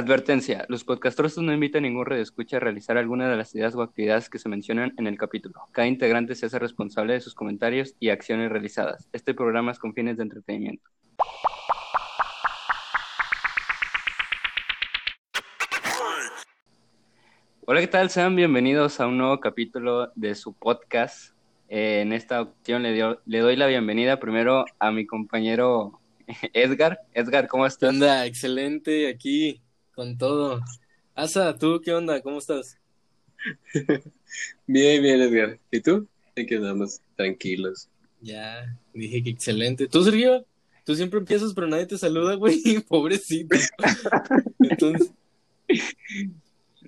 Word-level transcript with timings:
Advertencia, 0.00 0.64
los 0.70 0.82
podcastros 0.82 1.36
no 1.36 1.52
invitan 1.52 1.84
a 1.84 1.88
ningún 1.88 2.06
redescucha 2.06 2.56
a 2.56 2.60
realizar 2.60 2.96
alguna 2.96 3.28
de 3.28 3.36
las 3.36 3.54
ideas 3.54 3.74
o 3.74 3.82
actividades 3.82 4.30
que 4.30 4.38
se 4.38 4.48
mencionan 4.48 4.94
en 4.96 5.06
el 5.06 5.18
capítulo. 5.18 5.60
Cada 5.72 5.88
integrante 5.88 6.34
se 6.34 6.46
hace 6.46 6.58
responsable 6.58 7.12
de 7.12 7.20
sus 7.20 7.34
comentarios 7.34 7.94
y 8.00 8.08
acciones 8.08 8.50
realizadas. 8.50 9.10
Este 9.12 9.34
programa 9.34 9.72
es 9.72 9.78
con 9.78 9.92
fines 9.92 10.16
de 10.16 10.22
entretenimiento. 10.22 10.88
Hola, 17.66 17.80
¿qué 17.80 17.88
tal? 17.88 18.08
Sean 18.08 18.34
bienvenidos 18.34 19.00
a 19.00 19.06
un 19.06 19.18
nuevo 19.18 19.38
capítulo 19.38 20.12
de 20.14 20.34
su 20.34 20.54
podcast. 20.54 21.34
Eh, 21.68 22.00
en 22.00 22.14
esta 22.14 22.40
ocasión 22.40 22.84
le, 22.84 23.16
le 23.26 23.38
doy 23.40 23.54
la 23.54 23.66
bienvenida 23.66 24.18
primero 24.18 24.64
a 24.78 24.92
mi 24.92 25.06
compañero 25.06 26.00
Edgar. 26.54 27.00
Edgar, 27.12 27.48
¿cómo 27.48 27.64
¿Qué 27.64 27.68
estás? 27.68 27.90
onda? 27.90 28.24
Excelente, 28.24 29.06
aquí, 29.10 29.60
con 29.94 30.16
todo. 30.18 30.60
Asa, 31.14 31.56
¿tú 31.58 31.80
qué 31.84 31.92
onda? 31.92 32.20
¿Cómo 32.22 32.38
estás? 32.38 32.78
Bien, 34.66 35.02
bien, 35.02 35.20
Edgar. 35.20 35.58
¿Y 35.70 35.80
tú? 35.80 36.06
Aquí 36.36 36.54
andamos 36.54 37.00
tranquilos. 37.16 37.88
Ya, 38.20 38.76
dije 38.94 39.22
que 39.22 39.30
excelente. 39.30 39.88
¿Tú, 39.88 40.04
Sergio? 40.04 40.44
Tú 40.84 40.94
siempre 40.94 41.18
empiezas, 41.18 41.52
pero 41.54 41.66
nadie 41.66 41.86
te 41.86 41.98
saluda, 41.98 42.34
güey. 42.34 42.62
Pobrecito. 42.88 43.56
Entonces, 44.60 45.10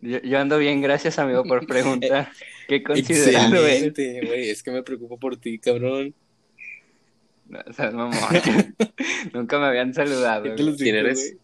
Yo, 0.00 0.20
yo 0.22 0.38
ando 0.38 0.58
bien, 0.58 0.80
gracias 0.82 1.18
amigo 1.18 1.42
por 1.44 1.66
preguntar. 1.66 2.30
Qué 2.68 2.82
considerado 2.82 3.66
eres. 3.66 3.82
excelente, 3.92 4.26
güey. 4.26 4.50
Es 4.50 4.62
que 4.62 4.70
me 4.70 4.82
preocupo 4.82 5.18
por 5.18 5.36
ti, 5.36 5.58
cabrón. 5.58 6.14
No, 7.48 7.60
o 7.66 7.72
sea, 7.72 7.90
mamón. 7.90 8.16
Nunca 9.32 9.58
me 9.58 9.66
habían 9.66 9.92
saludado. 9.94 10.44
¿Qué 10.44 10.50
te 10.50 10.62
los 10.62 10.76
güey. 10.78 10.92
dije, 10.92 10.92
¿Quién 10.92 10.96
eres? 10.96 11.36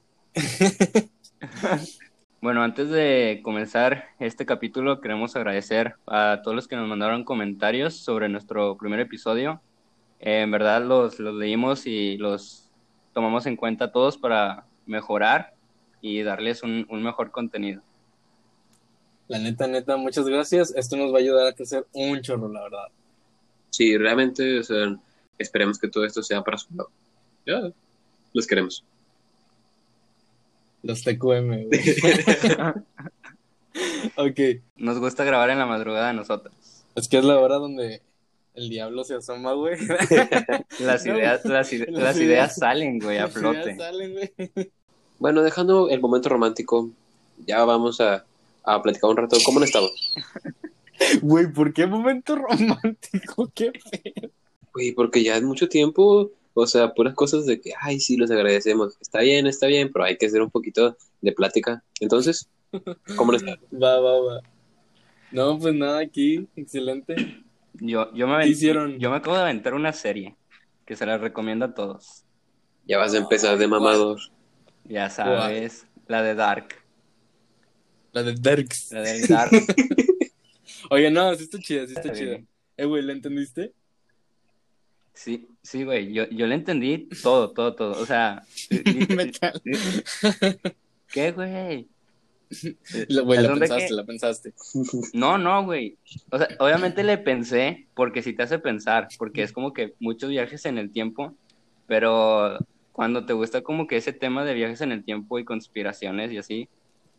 Bueno, 2.41 2.63
antes 2.63 2.89
de 2.89 3.41
comenzar 3.43 4.11
este 4.21 4.47
capítulo, 4.47 5.01
queremos 5.01 5.35
agradecer 5.35 5.97
a 6.07 6.41
todos 6.45 6.55
los 6.55 6.69
que 6.69 6.77
nos 6.77 6.89
mandaron 6.89 7.25
comentarios 7.25 7.97
sobre 7.97 8.29
nuestro 8.29 8.77
primer 8.77 9.01
episodio. 9.01 9.61
Eh, 10.21 10.43
en 10.43 10.51
verdad 10.53 10.85
los, 10.85 11.19
los 11.19 11.35
leímos 11.35 11.85
y 11.87 12.17
los 12.17 12.71
tomamos 13.13 13.47
en 13.47 13.57
cuenta 13.57 13.91
todos 13.91 14.17
para 14.17 14.67
mejorar 14.87 15.55
y 16.01 16.23
darles 16.23 16.63
un, 16.63 16.87
un 16.89 17.03
mejor 17.03 17.33
contenido. 17.33 17.83
La 19.27 19.41
neta, 19.41 19.67
neta, 19.67 19.97
muchas 19.97 20.25
gracias. 20.25 20.73
Esto 20.77 20.97
nos 20.97 21.13
va 21.13 21.17
a 21.17 21.21
ayudar 21.21 21.49
a 21.49 21.53
crecer 21.55 21.89
un 21.93 22.21
chorro, 22.21 22.49
la 22.49 22.63
verdad. 22.63 22.87
Sí, 23.71 23.99
realmente, 23.99 24.61
o 24.61 24.63
sea, 24.63 24.97
esperemos 25.39 25.77
que 25.77 25.89
todo 25.89 26.05
esto 26.05 26.23
sea 26.23 26.43
para 26.43 26.57
su 26.57 26.73
lado. 26.73 26.91
Ya, 27.45 27.73
los 28.33 28.47
queremos. 28.47 28.85
Los 30.83 31.03
TQM, 31.03 31.67
güey. 31.67 31.69
Ok. 34.17 34.41
Nos 34.77 34.99
gusta 34.99 35.25
grabar 35.25 35.51
en 35.51 35.59
la 35.59 35.67
madrugada 35.67 36.11
a 36.11 36.13
nosotros. 36.13 36.53
Es 36.95 37.09
que 37.09 37.19
es 37.19 37.25
la 37.25 37.39
hora 37.39 37.57
donde 37.57 38.03
el 38.55 38.69
diablo 38.69 39.05
se 39.05 39.15
asoma, 39.15 39.53
güey. 39.53 39.77
Las 40.81 41.07
No, 41.07 41.17
ideas, 41.17 41.45
las, 41.45 41.73
ide- 41.73 41.87
las 41.91 42.03
las 42.03 42.17
ideas- 42.17 42.21
ideas 42.21 42.57
salen, 42.57 42.99
güey, 42.99 43.19
a 43.19 43.23
Las 43.25 43.33
flote. 43.35 43.61
ideas 43.61 43.77
salen, 43.79 44.13
güey. 44.15 44.71
Bueno, 45.19 45.43
dejando 45.43 45.89
el 45.91 46.01
momento 46.01 46.29
romántico, 46.29 46.91
ya 47.47 47.65
vamos 47.65 48.01
a, 48.01 48.25
a 48.65 48.83
platicar 48.83 49.11
un 49.11 49.17
rato. 49.17 49.37
¿Cómo 49.45 49.59
han 49.59 49.65
estado? 49.65 49.91
Güey, 51.23 51.53
¿por 51.53 51.73
qué 51.73 51.87
momento 51.87 52.35
romántico? 52.37 53.49
Qué 53.55 53.71
feo. 53.73 54.31
Güey, 54.75 54.93
porque 54.93 55.23
ya 55.23 55.37
es 55.37 55.43
mucho 55.43 55.69
tiempo, 55.69 56.31
o 56.63 56.67
sea, 56.67 56.93
puras 56.95 57.15
cosas 57.15 57.47
de 57.47 57.61
que, 57.61 57.73
ay, 57.81 58.01
sí, 58.01 58.17
los 58.17 58.31
agradecemos. 58.31 58.97
Está 59.01 59.21
bien, 59.21 59.47
está 59.47 59.67
bien, 59.67 59.91
pero 59.93 60.05
hay 60.05 60.17
que 60.17 60.27
hacer 60.27 60.43
un 60.43 60.51
poquito 60.51 60.97
de 61.21 61.33
plática. 61.33 61.83
Entonces, 62.01 62.49
¿cómo 63.17 63.33
han 63.33 63.37
estado? 63.37 63.59
Va, 63.73 64.01
va, 64.01 64.21
va. 64.21 64.41
No, 65.31 65.59
pues 65.59 65.75
nada, 65.75 66.01
aquí, 66.01 66.49
excelente. 66.57 67.15
Yo, 67.75 68.13
yo, 68.15 68.27
me 68.27 68.33
¿Qué 68.33 68.37
aventé- 68.45 68.49
hicieron? 68.51 68.99
yo 68.99 69.11
me 69.11 69.17
acabo 69.17 69.37
de 69.37 69.43
aventar 69.43 69.75
una 69.75 69.93
serie 69.93 70.37
que 70.87 70.97
se 70.97 71.07
la 71.07 71.19
recomiendo 71.19 71.65
a 71.67 71.75
todos. 71.75 72.25
Ya 72.87 72.99
vas 72.99 73.13
a 73.15 73.19
empezar 73.19 73.59
de 73.59 73.69
mamador. 73.69 74.19
Ya 74.85 75.11
sabes, 75.11 75.87
la 76.07 76.23
de 76.23 76.35
Dark. 76.35 76.75
La 78.13 78.23
de 78.23 78.33
Derks. 78.35 78.91
La 78.93 79.03
de 79.03 79.27
Dark. 79.27 79.51
Oye, 80.91 81.11
no, 81.11 81.35
sí 81.35 81.45
está 81.45 81.59
chida, 81.59 81.87
sí 81.87 81.93
está 81.93 82.01
Está 82.01 82.13
chida. 82.15 82.31
bien. 82.31 82.49
Eh, 82.79 82.85
güey, 82.87 83.03
¿la 83.03 83.13
entendiste? 83.13 83.73
Sí, 85.13 85.47
sí, 85.71 85.85
güey. 85.85 86.13
Yo, 86.13 86.29
yo 86.31 86.47
le 86.47 86.55
entendí 86.55 87.09
todo, 87.23 87.51
todo, 87.53 87.75
todo. 87.75 88.01
O 88.01 88.07
sea, 88.07 88.43
li- 88.71 88.83
li- 89.09 89.15
Metal. 89.15 89.61
¿qué, 91.13 91.33
güey? 91.33 91.89
La- 93.09 93.23
Güey, 93.23 93.39
¿A 93.39 93.43
la 93.43 93.49
dónde 93.49 93.61
pensaste, 93.69 93.89
qué? 93.89 93.95
la 93.95 94.05
pensaste. 94.05 94.55
No, 95.13 95.37
no, 95.37 95.65
güey. 95.65 95.97
O 96.31 96.39
sea, 96.39 96.49
obviamente 96.59 97.05
le 97.05 97.19
pensé 97.19 97.87
porque 97.95 98.23
sí 98.23 98.33
te 98.33 98.43
hace 98.45 98.59
pensar, 98.59 99.09
porque 99.19 99.43
es 99.43 99.53
como 99.53 99.73
que 99.73 99.95
muchos 100.01 100.31
viajes 100.31 100.65
en 100.65 100.79
el 100.79 100.91
tiempo, 100.91 101.35
pero 101.87 102.59
cuando 102.93 103.27
te 103.27 103.33
gusta 103.35 103.61
como 103.63 103.87
que 103.87 103.97
ese 103.99 104.13
tema 104.13 104.45
de 104.45 104.55
viajes 104.55 104.81
en 104.81 104.93
el 104.93 105.05
tiempo 105.05 105.39
y 105.39 105.45
conspiraciones 105.45 106.33
y 106.33 106.39
así, 106.39 106.69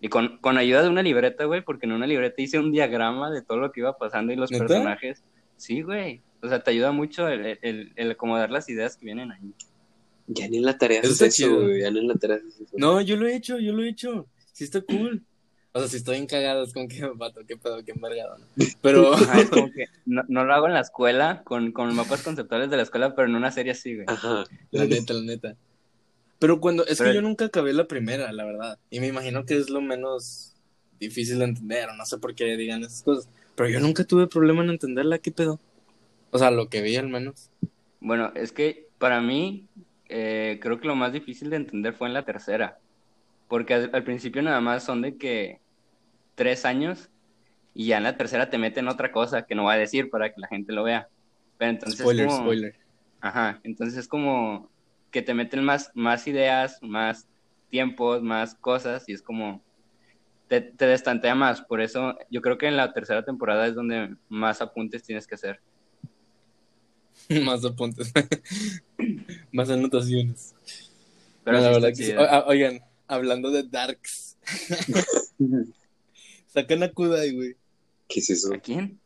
y 0.01 0.07
con, 0.07 0.37
con 0.39 0.57
ayuda 0.57 0.81
de 0.81 0.89
una 0.89 1.03
libreta, 1.03 1.45
güey, 1.45 1.61
porque 1.61 1.85
en 1.85 1.91
una 1.91 2.07
libreta 2.07 2.41
hice 2.41 2.57
un 2.57 2.71
diagrama 2.71 3.29
de 3.31 3.41
todo 3.41 3.57
lo 3.59 3.71
que 3.71 3.81
iba 3.81 3.97
pasando 3.97 4.33
y 4.33 4.35
los 4.35 4.49
¿Neta? 4.51 4.65
personajes. 4.65 5.23
Sí, 5.57 5.81
güey. 5.81 6.21
O 6.41 6.47
sea, 6.47 6.61
te 6.63 6.71
ayuda 6.71 6.91
mucho 6.91 7.27
el, 7.27 7.57
el, 7.61 7.91
el 7.95 8.11
acomodar 8.11 8.49
las 8.51 8.69
ideas 8.69 8.95
que 8.95 9.05
vienen 9.05 9.31
ahí. 9.31 9.53
Ya 10.27 10.47
ni 10.47 10.57
en 10.57 10.65
la 10.65 10.77
tarea 10.77 10.99
Eso 10.99 11.07
es 11.07 11.13
está 11.21 11.25
eso, 11.25 11.55
güey. 11.61 11.81
Ya 11.81 11.91
ni 11.91 11.99
en 11.99 12.07
la 12.07 12.15
tarea 12.15 12.37
eso. 12.37 12.63
No, 12.73 13.01
yo 13.01 13.15
lo 13.17 13.27
he 13.27 13.35
hecho, 13.35 13.57
yo 13.59 13.73
lo 13.73 13.83
he 13.83 13.89
hecho. 13.89 14.27
Sí 14.53 14.63
está 14.63 14.81
cool. 14.81 15.23
O 15.71 15.79
sea, 15.79 15.87
si 15.87 15.97
estoy 15.97 16.17
encagado, 16.17 16.63
es 16.63 16.73
como 16.73 16.87
que, 16.87 17.05
vato, 17.15 17.41
qué 17.47 17.57
pedo, 17.57 17.83
qué 17.83 17.91
embargado, 17.91 18.37
¿no? 18.37 18.45
Pero, 18.81 19.13
Ajá, 19.15 19.41
es 19.41 19.49
como 19.49 19.71
que 19.71 19.85
no, 20.05 20.23
no 20.27 20.43
lo 20.45 20.53
hago 20.53 20.67
en 20.67 20.73
la 20.73 20.81
escuela, 20.81 21.41
con, 21.43 21.71
con 21.71 21.93
mapas 21.95 22.21
conceptuales 22.23 22.69
de 22.69 22.77
la 22.77 22.83
escuela, 22.83 23.15
pero 23.15 23.27
en 23.27 23.35
una 23.35 23.51
serie 23.51 23.71
así, 23.73 23.95
güey. 23.95 24.05
Ajá. 24.07 24.45
La 24.71 24.85
neta, 24.85 25.13
la 25.13 25.21
neta. 25.21 25.55
Pero 26.39 26.59
cuando, 26.61 26.85
es 26.85 26.97
Pero- 26.97 27.09
que 27.09 27.15
yo 27.15 27.21
nunca 27.21 27.45
acabé 27.45 27.73
la 27.73 27.87
primera, 27.87 28.31
la 28.31 28.45
verdad. 28.45 28.79
Y 28.89 28.99
me 28.99 29.07
imagino 29.07 29.45
que 29.45 29.57
es 29.57 29.69
lo 29.69 29.81
menos 29.81 30.53
difícil 30.99 31.39
de 31.39 31.45
entender, 31.45 31.89
o 31.89 31.95
no 31.95 32.05
sé 32.05 32.17
por 32.17 32.33
qué 32.35 32.55
digan 32.57 32.83
esas 32.83 33.03
cosas. 33.03 33.27
Pero 33.55 33.69
yo 33.69 33.79
nunca 33.79 34.03
tuve 34.05 34.27
problema 34.27 34.63
en 34.63 34.69
entenderla, 34.71 35.17
¿qué 35.19 35.31
pedo? 35.31 35.59
O 36.31 36.37
sea, 36.37 36.51
lo 36.51 36.69
que 36.69 36.81
vi 36.81 36.95
al 36.95 37.09
menos. 37.09 37.49
Bueno, 37.99 38.31
es 38.35 38.51
que 38.51 38.87
para 38.97 39.21
mí 39.21 39.67
eh, 40.07 40.59
creo 40.61 40.79
que 40.79 40.87
lo 40.87 40.95
más 40.95 41.13
difícil 41.13 41.49
de 41.49 41.57
entender 41.57 41.93
fue 41.93 42.07
en 42.07 42.13
la 42.13 42.23
tercera, 42.25 42.77
porque 43.47 43.73
al, 43.73 43.89
al 43.93 44.03
principio 44.03 44.41
nada 44.41 44.61
más 44.61 44.83
son 44.83 45.01
de 45.01 45.17
que 45.17 45.59
tres 46.35 46.65
años 46.65 47.09
y 47.73 47.87
ya 47.87 47.97
en 47.97 48.03
la 48.03 48.17
tercera 48.17 48.49
te 48.49 48.57
meten 48.57 48.87
otra 48.87 49.11
cosa 49.11 49.43
que 49.45 49.55
no 49.55 49.63
voy 49.63 49.75
a 49.75 49.77
decir 49.77 50.09
para 50.09 50.29
que 50.29 50.39
la 50.41 50.47
gente 50.47 50.73
lo 50.73 50.83
vea. 50.83 51.07
Pero 51.57 51.71
entonces 51.71 51.99
Spoiler, 51.99 52.27
como- 52.27 52.39
spoiler. 52.39 52.75
Ajá, 53.21 53.59
entonces 53.63 53.97
es 53.99 54.07
como 54.07 54.69
que 55.11 55.21
te 55.21 55.33
meten 55.33 55.63
más, 55.63 55.91
más 55.93 56.27
ideas, 56.27 56.77
más 56.81 57.27
tiempos, 57.69 58.21
más 58.23 58.55
cosas 58.55 59.03
y 59.07 59.13
es 59.13 59.21
como 59.21 59.61
te, 60.47 60.61
te 60.61 60.87
destantea 60.87 61.35
más. 61.35 61.61
Por 61.61 61.81
eso 61.81 62.17
yo 62.29 62.41
creo 62.41 62.57
que 62.57 62.67
en 62.67 62.77
la 62.77 62.93
tercera 62.93 63.23
temporada 63.25 63.67
es 63.67 63.75
donde 63.75 64.15
más 64.29 64.61
apuntes 64.61 65.03
tienes 65.03 65.27
que 65.27 65.35
hacer. 65.35 65.59
Más 67.43 67.63
apuntes. 67.65 68.11
Más 69.51 69.69
anotaciones. 69.69 70.53
Pero 71.43 71.57
No, 71.57 71.63
la 71.63 71.69
verdad 71.71 71.89
que 71.89 71.95
sí. 71.95 72.03
chido. 72.05 72.21
O- 72.21 72.25
ah, 72.29 72.45
Oigan, 72.47 72.79
hablando 73.07 73.51
de 73.51 73.63
Darks. 73.63 74.37
Sacan 76.47 76.83
a 76.83 76.91
Kudai, 76.91 77.31
güey. 77.33 77.55
¿Qué 78.07 78.19
es 78.21 78.29
eso? 78.31 78.53
¿A 78.53 78.57
quién? 78.57 78.99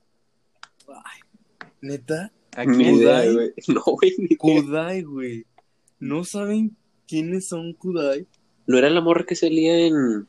¿Neta? 1.82 2.32
¿A 2.56 2.66
quién? 2.66 2.96
Kudai? 2.98 3.34
güey. 3.34 3.54
No, 3.68 3.82
güey, 3.84 4.14
ni. 4.18 4.36
Kudai, 4.36 5.02
güey. 5.04 5.46
¿No 6.00 6.24
saben 6.24 6.76
quiénes 7.08 7.48
son 7.48 7.74
Kudai? 7.74 8.28
¿No 8.68 8.78
era 8.78 8.90
la 8.90 9.02
morra 9.02 9.26
que 9.26 9.36
salía 9.36 9.78
en. 9.88 10.28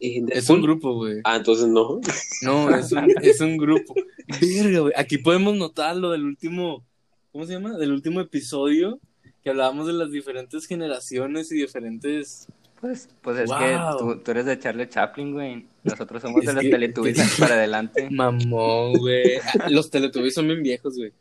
Es 0.00 0.48
un 0.48 0.62
grupo, 0.62 0.94
güey. 0.94 1.20
Ah, 1.24 1.36
entonces 1.36 1.68
no. 1.68 2.00
No, 2.42 2.74
es 2.74 2.90
un, 2.92 3.10
es 3.22 3.40
un 3.40 3.56
grupo. 3.58 3.94
Verga, 4.40 4.80
güey. 4.80 4.92
Aquí 4.96 5.18
podemos 5.18 5.54
notar 5.56 5.96
lo 5.96 6.10
del 6.10 6.24
último. 6.24 6.84
¿Cómo 7.32 7.44
se 7.46 7.52
llama? 7.52 7.76
Del 7.76 7.92
último 7.92 8.20
episodio. 8.20 8.98
Que 9.44 9.50
hablábamos 9.50 9.86
de 9.86 9.92
las 9.94 10.10
diferentes 10.10 10.66
generaciones 10.66 11.50
y 11.52 11.56
diferentes. 11.56 12.46
Pues, 12.80 13.08
pues 13.20 13.38
es 13.40 13.48
Wow. 13.50 13.58
que 13.58 13.78
tú, 13.98 14.20
tú 14.24 14.30
eres 14.30 14.46
de 14.46 14.58
Charlie 14.58 14.88
Chaplin, 14.88 15.32
güey. 15.32 15.66
Nosotros 15.84 16.22
somos 16.22 16.40
de 16.44 16.52
los 16.54 16.62
que- 16.62 16.70
Teletubbies 16.70 17.36
para 17.38 17.54
adelante. 17.54 18.08
Mamón, 18.10 18.94
güey. 18.94 19.36
Ah, 19.60 19.68
Los 19.68 19.90
Teletubbies 19.90 20.32
son 20.34 20.46
bien 20.46 20.62
viejos, 20.62 20.96
güey. 20.96 21.12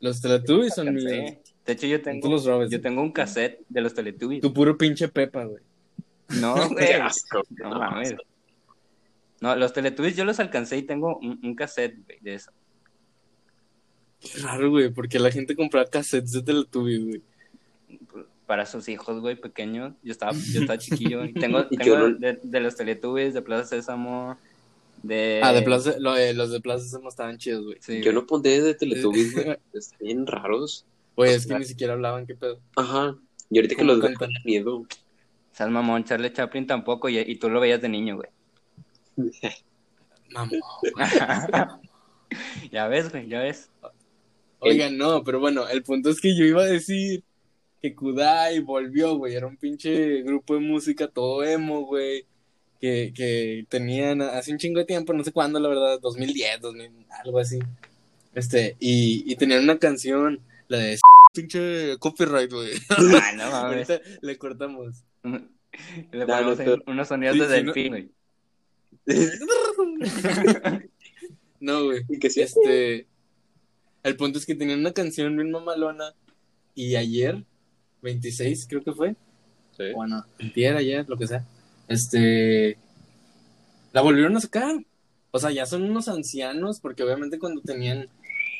Los 0.00 0.20
Teletubbies 0.20 0.74
son 0.74 0.86
Sí. 0.88 0.92
míos. 1.06 1.34
De 1.64 1.72
hecho, 1.72 1.86
yo 1.86 2.02
tengo, 2.02 2.28
los 2.28 2.44
robes. 2.44 2.70
yo 2.70 2.80
tengo 2.80 3.00
un 3.02 3.12
cassette 3.12 3.60
de 3.68 3.80
los 3.80 3.94
Teletubbies. 3.94 4.42
Tu 4.42 4.52
puro 4.52 4.76
pinche 4.76 5.08
Pepa, 5.08 5.44
güey. 5.44 5.62
No, 6.40 6.54
güey. 6.70 6.86
Qué 6.86 6.94
asco. 6.94 7.42
No 7.50 7.70
mames. 7.78 8.14
No, 9.40 9.56
los 9.56 9.72
Teletubbies 9.72 10.16
yo 10.16 10.24
los 10.24 10.38
alcancé 10.40 10.76
y 10.78 10.82
tengo 10.82 11.16
un, 11.18 11.40
un 11.42 11.54
cassette, 11.54 11.96
güey, 12.06 12.18
de 12.20 12.34
eso. 12.34 12.52
Qué 14.20 14.38
raro, 14.40 14.70
güey, 14.70 14.90
porque 14.90 15.18
la 15.18 15.30
gente 15.32 15.56
compraba 15.56 15.88
cassettes 15.88 16.32
de 16.32 16.42
Teletubbies, 16.42 17.04
güey. 17.04 17.22
Para 18.46 18.66
sus 18.66 18.88
hijos, 18.88 19.20
güey, 19.20 19.34
pequeños. 19.34 19.94
Yo 20.02 20.12
estaba, 20.12 20.32
yo 20.32 20.60
estaba 20.60 20.78
chiquillo. 20.78 21.24
Y 21.24 21.32
tengo, 21.34 21.64
Y 21.70 21.76
tengo 21.76 21.84
yo 21.96 22.08
no- 22.10 22.18
de, 22.18 22.38
de 22.42 22.60
los 22.60 22.76
Teletubbies, 22.76 23.34
de 23.34 23.42
Plaza 23.42 23.64
Sésamo, 23.70 24.36
de... 25.02 25.40
Ah, 25.42 25.52
de 25.52 25.62
Plaza, 25.62 25.94
lo 25.98 26.14
de- 26.14 26.34
los 26.34 26.50
de 26.52 26.60
Plaza 26.60 26.84
Sésamo 26.84 27.08
estaban 27.08 27.38
chidos, 27.38 27.64
güey. 27.64 27.78
Sí, 27.80 27.96
Yo 27.98 28.12
güey. 28.12 28.14
no 28.14 28.26
pondré 28.26 28.60
de 28.60 28.74
Teletubbies, 28.74 29.34
güey. 29.34 29.56
Están 29.72 29.98
bien 30.00 30.26
raros. 30.26 30.84
Güey, 31.16 31.34
es 31.34 31.46
que 31.46 31.58
ni 31.58 31.64
siquiera 31.64 31.94
hablaban, 31.94 32.26
qué 32.26 32.34
pedo. 32.36 32.60
Ajá. 32.76 33.16
Y 33.50 33.58
ahorita 33.58 33.74
que 33.74 33.82
¿Cómo 33.82 33.92
los 33.94 34.00
veo, 34.00 34.28
miedo. 34.44 34.86
Sal 35.52 35.70
mamón, 35.70 36.04
Charlie 36.04 36.32
Chaplin 36.32 36.66
tampoco, 36.66 37.08
y, 37.08 37.18
y 37.18 37.36
tú 37.36 37.50
lo 37.50 37.60
veías 37.60 37.80
de 37.80 37.88
niño, 37.88 38.16
güey. 38.16 38.30
Mamón. 40.30 40.60
ya 42.72 42.88
ves, 42.88 43.10
güey, 43.10 43.28
ya 43.28 43.40
ves. 43.40 43.70
Oigan, 44.60 44.96
no, 44.96 45.24
pero 45.24 45.40
bueno, 45.40 45.68
el 45.68 45.82
punto 45.82 46.10
es 46.10 46.20
que 46.20 46.36
yo 46.36 46.44
iba 46.44 46.62
a 46.62 46.66
decir 46.66 47.24
que 47.82 47.94
Kudai 47.94 48.60
volvió, 48.60 49.16
güey. 49.16 49.34
Era 49.34 49.46
un 49.46 49.56
pinche 49.56 50.22
grupo 50.22 50.54
de 50.54 50.60
música 50.60 51.08
todo 51.08 51.42
emo, 51.44 51.84
güey. 51.84 52.24
Que, 52.80 53.12
que 53.14 53.64
tenían 53.68 54.22
hace 54.22 54.50
un 54.50 54.58
chingo 54.58 54.80
de 54.80 54.84
tiempo, 54.84 55.12
no 55.12 55.22
sé 55.22 55.30
cuándo, 55.30 55.60
la 55.60 55.68
verdad, 55.68 56.00
2010, 56.00 56.60
2000, 56.60 57.06
algo 57.24 57.38
así. 57.38 57.60
Este, 58.34 58.76
y, 58.80 59.22
y 59.30 59.36
tenían 59.36 59.62
una 59.62 59.78
canción, 59.78 60.40
la 60.66 60.78
de 60.78 60.98
pinche 61.32 61.96
copyright, 61.98 62.52
güey. 62.52 62.72
Ay, 62.90 63.36
no 63.36 63.50
mames. 63.50 63.90
Ahorita 63.90 64.00
le 64.20 64.38
cortamos. 64.38 65.04
Le 66.12 66.26
ponemos 66.26 66.58
unos 66.86 67.08
sonidos 67.08 67.48
Sí, 67.72 67.88
güey. 67.88 68.10
No, 71.60 71.84
güey. 71.84 72.04
Que 72.20 72.28
sí. 72.28 72.42
Este. 72.42 73.06
El 74.02 74.16
punto 74.16 74.38
es 74.38 74.44
que 74.44 74.54
tenían 74.54 74.80
una 74.80 74.92
canción 74.92 75.34
bien 75.34 75.50
mamalona. 75.50 76.12
Y 76.74 76.96
ayer, 76.96 77.42
26, 78.02 78.66
creo 78.68 78.84
que 78.84 78.92
fue. 78.92 79.16
Sí. 79.76 79.92
Bueno, 79.94 80.26
antier, 80.38 80.76
ayer, 80.76 81.08
lo 81.08 81.16
que 81.16 81.26
sea. 81.26 81.46
Este. 81.88 82.76
La 83.94 84.02
volvieron 84.02 84.36
a 84.36 84.40
sacar. 84.40 84.84
O 85.30 85.38
sea, 85.38 85.50
ya 85.52 85.64
son 85.64 85.84
unos 85.84 86.08
ancianos, 86.08 86.80
porque 86.80 87.02
obviamente 87.02 87.38
cuando 87.38 87.62
tenían 87.62 88.10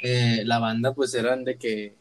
eh, 0.03 0.45
la 0.47 0.59
banda, 0.59 0.95
pues 0.95 1.13
eran 1.13 1.45
de 1.45 1.57
que. 1.59 1.95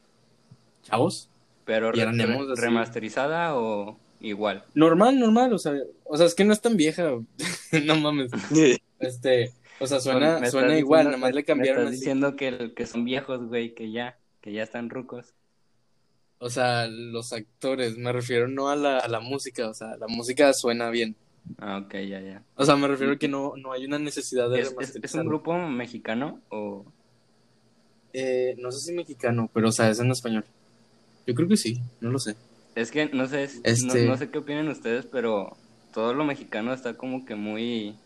Chavos. 0.83 1.29
Pero 1.65 1.91
Y 1.95 1.99
eran 1.99 2.17
re- 2.17 2.23
emos 2.25 2.49
así. 2.49 2.61
remasterizada 2.61 3.55
o 3.57 3.97
igual. 4.19 4.63
Normal, 4.73 5.19
normal. 5.19 5.53
O 5.53 5.57
sea, 5.59 5.73
o 6.05 6.17
sea 6.17 6.25
es 6.25 6.35
que 6.35 6.43
no 6.43 6.53
es 6.53 6.61
tan 6.61 6.75
vieja. 6.77 7.11
no 7.85 7.95
mames. 7.97 8.31
Este. 8.99 9.51
O 9.79 9.87
sea, 9.87 9.99
suena, 9.99 10.39
Me 10.39 10.49
suena 10.51 10.67
estás 10.67 10.79
igual, 10.79 10.99
diciendo- 11.05 11.09
nada 11.17 11.17
más 11.17 11.31
le 11.35 11.41
me 11.41 11.45
cambiaron 11.45 11.79
estás 11.83 11.91
así. 11.93 11.99
diciendo 11.99 12.35
que, 12.35 12.47
el- 12.49 12.73
que 12.73 12.85
son 12.85 13.03
viejos, 13.05 13.47
güey, 13.47 13.73
que 13.73 13.91
ya, 13.91 14.17
que 14.41 14.53
ya 14.53 14.63
están 14.63 14.89
rucos. 14.89 15.33
O 16.37 16.49
sea, 16.49 16.87
los 16.87 17.33
actores, 17.33 17.97
me 17.97 18.11
refiero 18.11 18.47
no 18.47 18.69
a 18.69 18.75
la, 18.75 18.97
a 18.99 19.07
la 19.07 19.19
música, 19.19 19.69
o 19.69 19.73
sea, 19.73 19.95
la 19.97 20.07
música 20.07 20.53
suena 20.53 20.89
bien. 20.89 21.15
Ah, 21.59 21.81
ok, 21.83 21.93
ya, 22.07 22.19
ya. 22.19 22.43
O 22.55 22.65
sea, 22.65 22.75
me 22.75 22.87
refiero 22.87 23.17
que 23.17 23.27
no, 23.27 23.53
no 23.57 23.71
hay 23.73 23.85
una 23.85 23.97
necesidad 23.99 24.49
de 24.49 24.61
¿Es, 24.61 24.75
es, 24.79 24.95
es 25.01 25.13
un 25.15 25.25
grupo 25.27 25.55
mexicano 25.57 26.39
o...? 26.49 26.85
Eh, 28.13 28.55
no 28.59 28.71
sé 28.71 28.79
si 28.81 28.93
mexicano, 28.93 29.49
pero 29.53 29.69
o 29.69 29.71
sea, 29.71 29.89
es 29.89 29.99
en 29.99 30.11
español. 30.11 30.43
Yo 31.25 31.33
creo 31.35 31.47
que 31.49 31.57
sí, 31.57 31.83
no 31.99 32.11
lo 32.11 32.19
sé. 32.19 32.37
Es 32.75 32.91
que 32.91 33.07
no 33.09 33.27
sé, 33.27 33.49
no- 33.77 33.95
Este- 33.95 34.05
no, 34.05 34.17
sé 34.17 34.31
qué 34.31 34.39
opinan 34.39 34.69
ustedes, 34.69 35.05
pero 35.11 35.61
todo 35.91 36.13
lo 36.13 36.23
mexicano 36.25 36.73
está 36.73 36.95
como 36.97 37.25
que 37.25 37.35
muy 37.35 38.01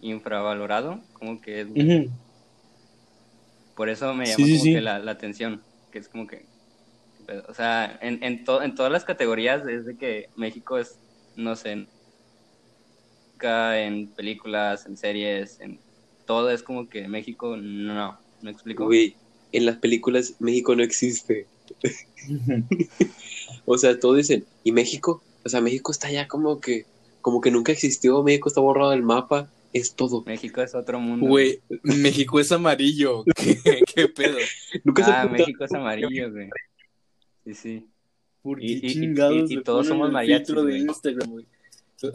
infravalorado, 0.00 1.08
como 1.14 1.40
que 1.40 1.62
es... 1.62 1.68
Por 3.74 3.88
eso 3.88 4.14
me 4.14 4.28
llama 4.28 4.46
Sí, 4.46 4.52
como 4.52 4.64
sí. 4.64 4.70
que 4.70 4.80
la, 4.80 4.98
la 4.98 5.12
atención, 5.12 5.66
que 5.90 5.98
es 5.98 6.08
como 6.08 6.26
que... 6.26 6.48
O 7.48 7.54
sea, 7.54 7.98
en, 8.02 8.22
en, 8.24 8.44
to- 8.44 8.62
en 8.62 8.74
todas 8.74 8.90
las 8.92 9.04
categorías 9.04 9.66
es 9.68 9.84
de 9.86 9.96
que 9.96 10.26
México 10.34 10.78
es, 10.78 11.00
no 11.34 11.56
sé, 11.56 11.72
en, 11.72 11.92
en 13.42 14.14
películas, 14.14 14.86
en 14.86 14.96
series, 14.96 15.60
en 15.60 15.82
todo 16.24 16.50
es 16.50 16.62
como 16.62 16.88
que 16.88 17.08
México 17.08 17.56
no, 17.56 18.20
¿me 18.40 18.50
explico? 18.50 19.02
En 19.52 19.64
las 19.64 19.78
películas 19.78 20.34
México 20.40 20.74
no 20.74 20.82
existe. 20.82 21.49
O 23.66 23.78
sea, 23.78 23.98
todos 23.98 24.16
dicen, 24.16 24.44
¿y 24.64 24.72
México? 24.72 25.22
O 25.44 25.48
sea, 25.48 25.60
México 25.60 25.92
está 25.92 26.10
ya 26.10 26.26
como 26.28 26.60
que, 26.60 26.86
como 27.20 27.40
que 27.40 27.50
nunca 27.50 27.72
existió, 27.72 28.22
México 28.22 28.48
está 28.48 28.60
borrado 28.60 28.90
del 28.90 29.02
mapa, 29.02 29.48
es 29.72 29.94
todo. 29.94 30.22
México 30.26 30.60
es 30.62 30.74
otro 30.74 30.98
mundo. 31.00 31.26
Güey, 31.26 31.60
México 31.82 32.40
es 32.40 32.50
amarillo. 32.52 33.24
¿Qué, 33.36 33.80
qué 33.94 34.08
pedo? 34.08 34.38
Nunca 34.84 35.04
se 35.04 35.10
Ah, 35.10 35.14
preguntaron 35.22 35.32
México 35.32 35.64
es 35.64 35.72
amarillo, 35.72 36.32
güey. 36.32 36.48
Sí, 37.44 37.54
sí. 37.54 37.86
¿Por 38.42 38.62
Y- 38.62 38.80
qué 38.80 38.86
y- 38.86 38.90
y- 38.90 38.94
chingados 38.94 39.50
y- 39.50 39.54
y 39.54 39.56
le 39.58 39.62
todos 39.62 39.86
somos 39.86 40.10
mariachis, 40.10 40.54
de. 40.64 40.78
Instagram, 40.78 41.30
güey? 41.30 41.46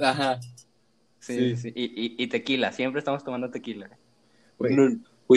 Ajá. 0.02 0.40
Sí, 1.20 1.56
Sí. 1.56 1.56
sí. 1.58 1.72
Y, 1.76 1.84
y, 1.84 2.16
y 2.24 2.28
tequila, 2.28 2.72
siempre 2.72 3.00
estamos 3.00 3.24
tomando 3.24 3.50
tequila. 3.50 3.90
Güey, 4.60 4.76
No, 4.76 4.90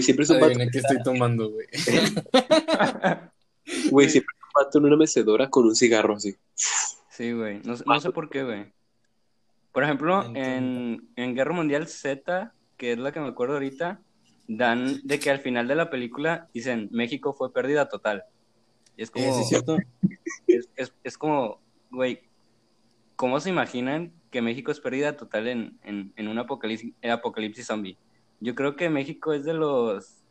siempre 0.03 0.25
es 0.25 0.31
un 0.31 0.37
vato, 0.41 0.47
adivina 0.47 0.71
qué 0.71 0.79
estoy 0.79 1.03
tomando, 1.03 1.51
güey. 1.51 1.67
güey, 3.91 4.09
siempre 4.09 4.35
vato 4.55 4.79
en 4.79 4.87
una 4.87 4.97
mecedora 4.97 5.49
con 5.51 5.67
un 5.67 5.75
cigarro 5.77 6.15
así. 6.15 6.37
Sí, 7.11 7.33
güey. 7.33 7.61
No, 7.65 7.77
sé- 7.77 7.85
no 7.87 8.01
sé 8.01 8.11
por 8.11 8.29
qué, 8.31 8.45
güey. 8.45 8.73
Por 9.73 9.85
ejemplo, 9.85 10.25
en, 10.35 11.09
en 11.17 11.35
Guerra 11.35 11.53
Mundial 11.53 11.87
Z, 11.87 12.53
que 12.77 12.93
es 12.93 12.99
la 12.99 13.13
que 13.13 13.21
me 13.21 13.29
acuerdo 13.29 13.55
ahorita, 13.55 14.01
dan 14.49 15.01
de 15.05 15.19
que 15.19 15.31
al 15.31 15.39
final 15.41 15.69
de 15.69 15.75
la 15.75 15.91
película 15.91 16.49
dicen 16.55 16.89
México 16.91 17.35
fue 17.35 17.53
pérdida 17.53 17.89
total. 17.89 18.25
Y 18.97 19.03
es 19.03 19.11
como, 19.11 19.27
Eh, 19.27 19.33
sí, 19.33 19.41
es 19.43 19.49
cierto. 19.49 19.77
es, 20.47 20.69
es, 20.77 20.93
es 21.05 21.19
como, 21.19 21.61
güey, 21.91 22.23
¿cómo 23.15 23.39
se 23.41 23.51
imaginan 23.51 24.13
que 24.31 24.43
México 24.43 24.71
es 24.73 24.81
pérdida 24.81 25.17
total 25.17 25.47
en, 25.49 25.79
en, 25.85 26.13
en 26.17 26.29
un 26.29 26.39
apocalipsis, 26.39 26.95
apocalipsis 27.09 27.67
zombie? 27.67 27.97
Yo 28.41 28.55
creo 28.55 28.75
que 28.75 28.89
México 28.89 29.33
es 29.33 29.45
de 29.45 29.55
los 29.55 30.23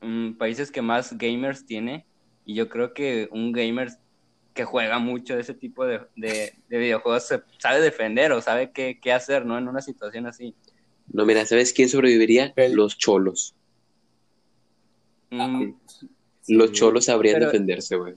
mm, 0.00 0.32
países 0.32 0.70
que 0.72 0.82
más 0.82 1.16
gamers 1.18 1.66
tiene 1.66 2.06
y 2.44 2.54
yo 2.54 2.68
creo 2.68 2.92
que 2.94 3.28
un 3.32 3.52
gamer 3.52 3.90
que 4.54 4.64
juega 4.64 4.98
mucho 4.98 5.34
de 5.36 5.42
ese 5.42 5.54
tipo 5.54 5.86
de, 5.86 6.00
de, 6.16 6.54
de 6.68 6.78
videojuegos 6.78 7.26
se 7.28 7.40
sabe 7.58 7.80
defender 7.80 8.32
o 8.32 8.40
sabe 8.42 8.72
qué, 8.72 8.98
qué 9.00 9.12
hacer, 9.12 9.46
¿no? 9.46 9.56
En 9.58 9.68
una 9.68 9.80
situación 9.80 10.26
así. 10.26 10.54
No, 11.12 11.24
mira, 11.24 11.44
¿sabes 11.46 11.72
quién 11.72 11.88
sobreviviría? 11.88 12.52
El- 12.56 12.74
Los 12.74 12.98
cholos. 12.98 13.54
Mm, 15.30 15.72
Los 16.48 16.72
cholos 16.72 17.04
sabrían 17.06 17.34
Pero- 17.36 17.46
defenderse, 17.46 17.96
güey. 17.96 18.14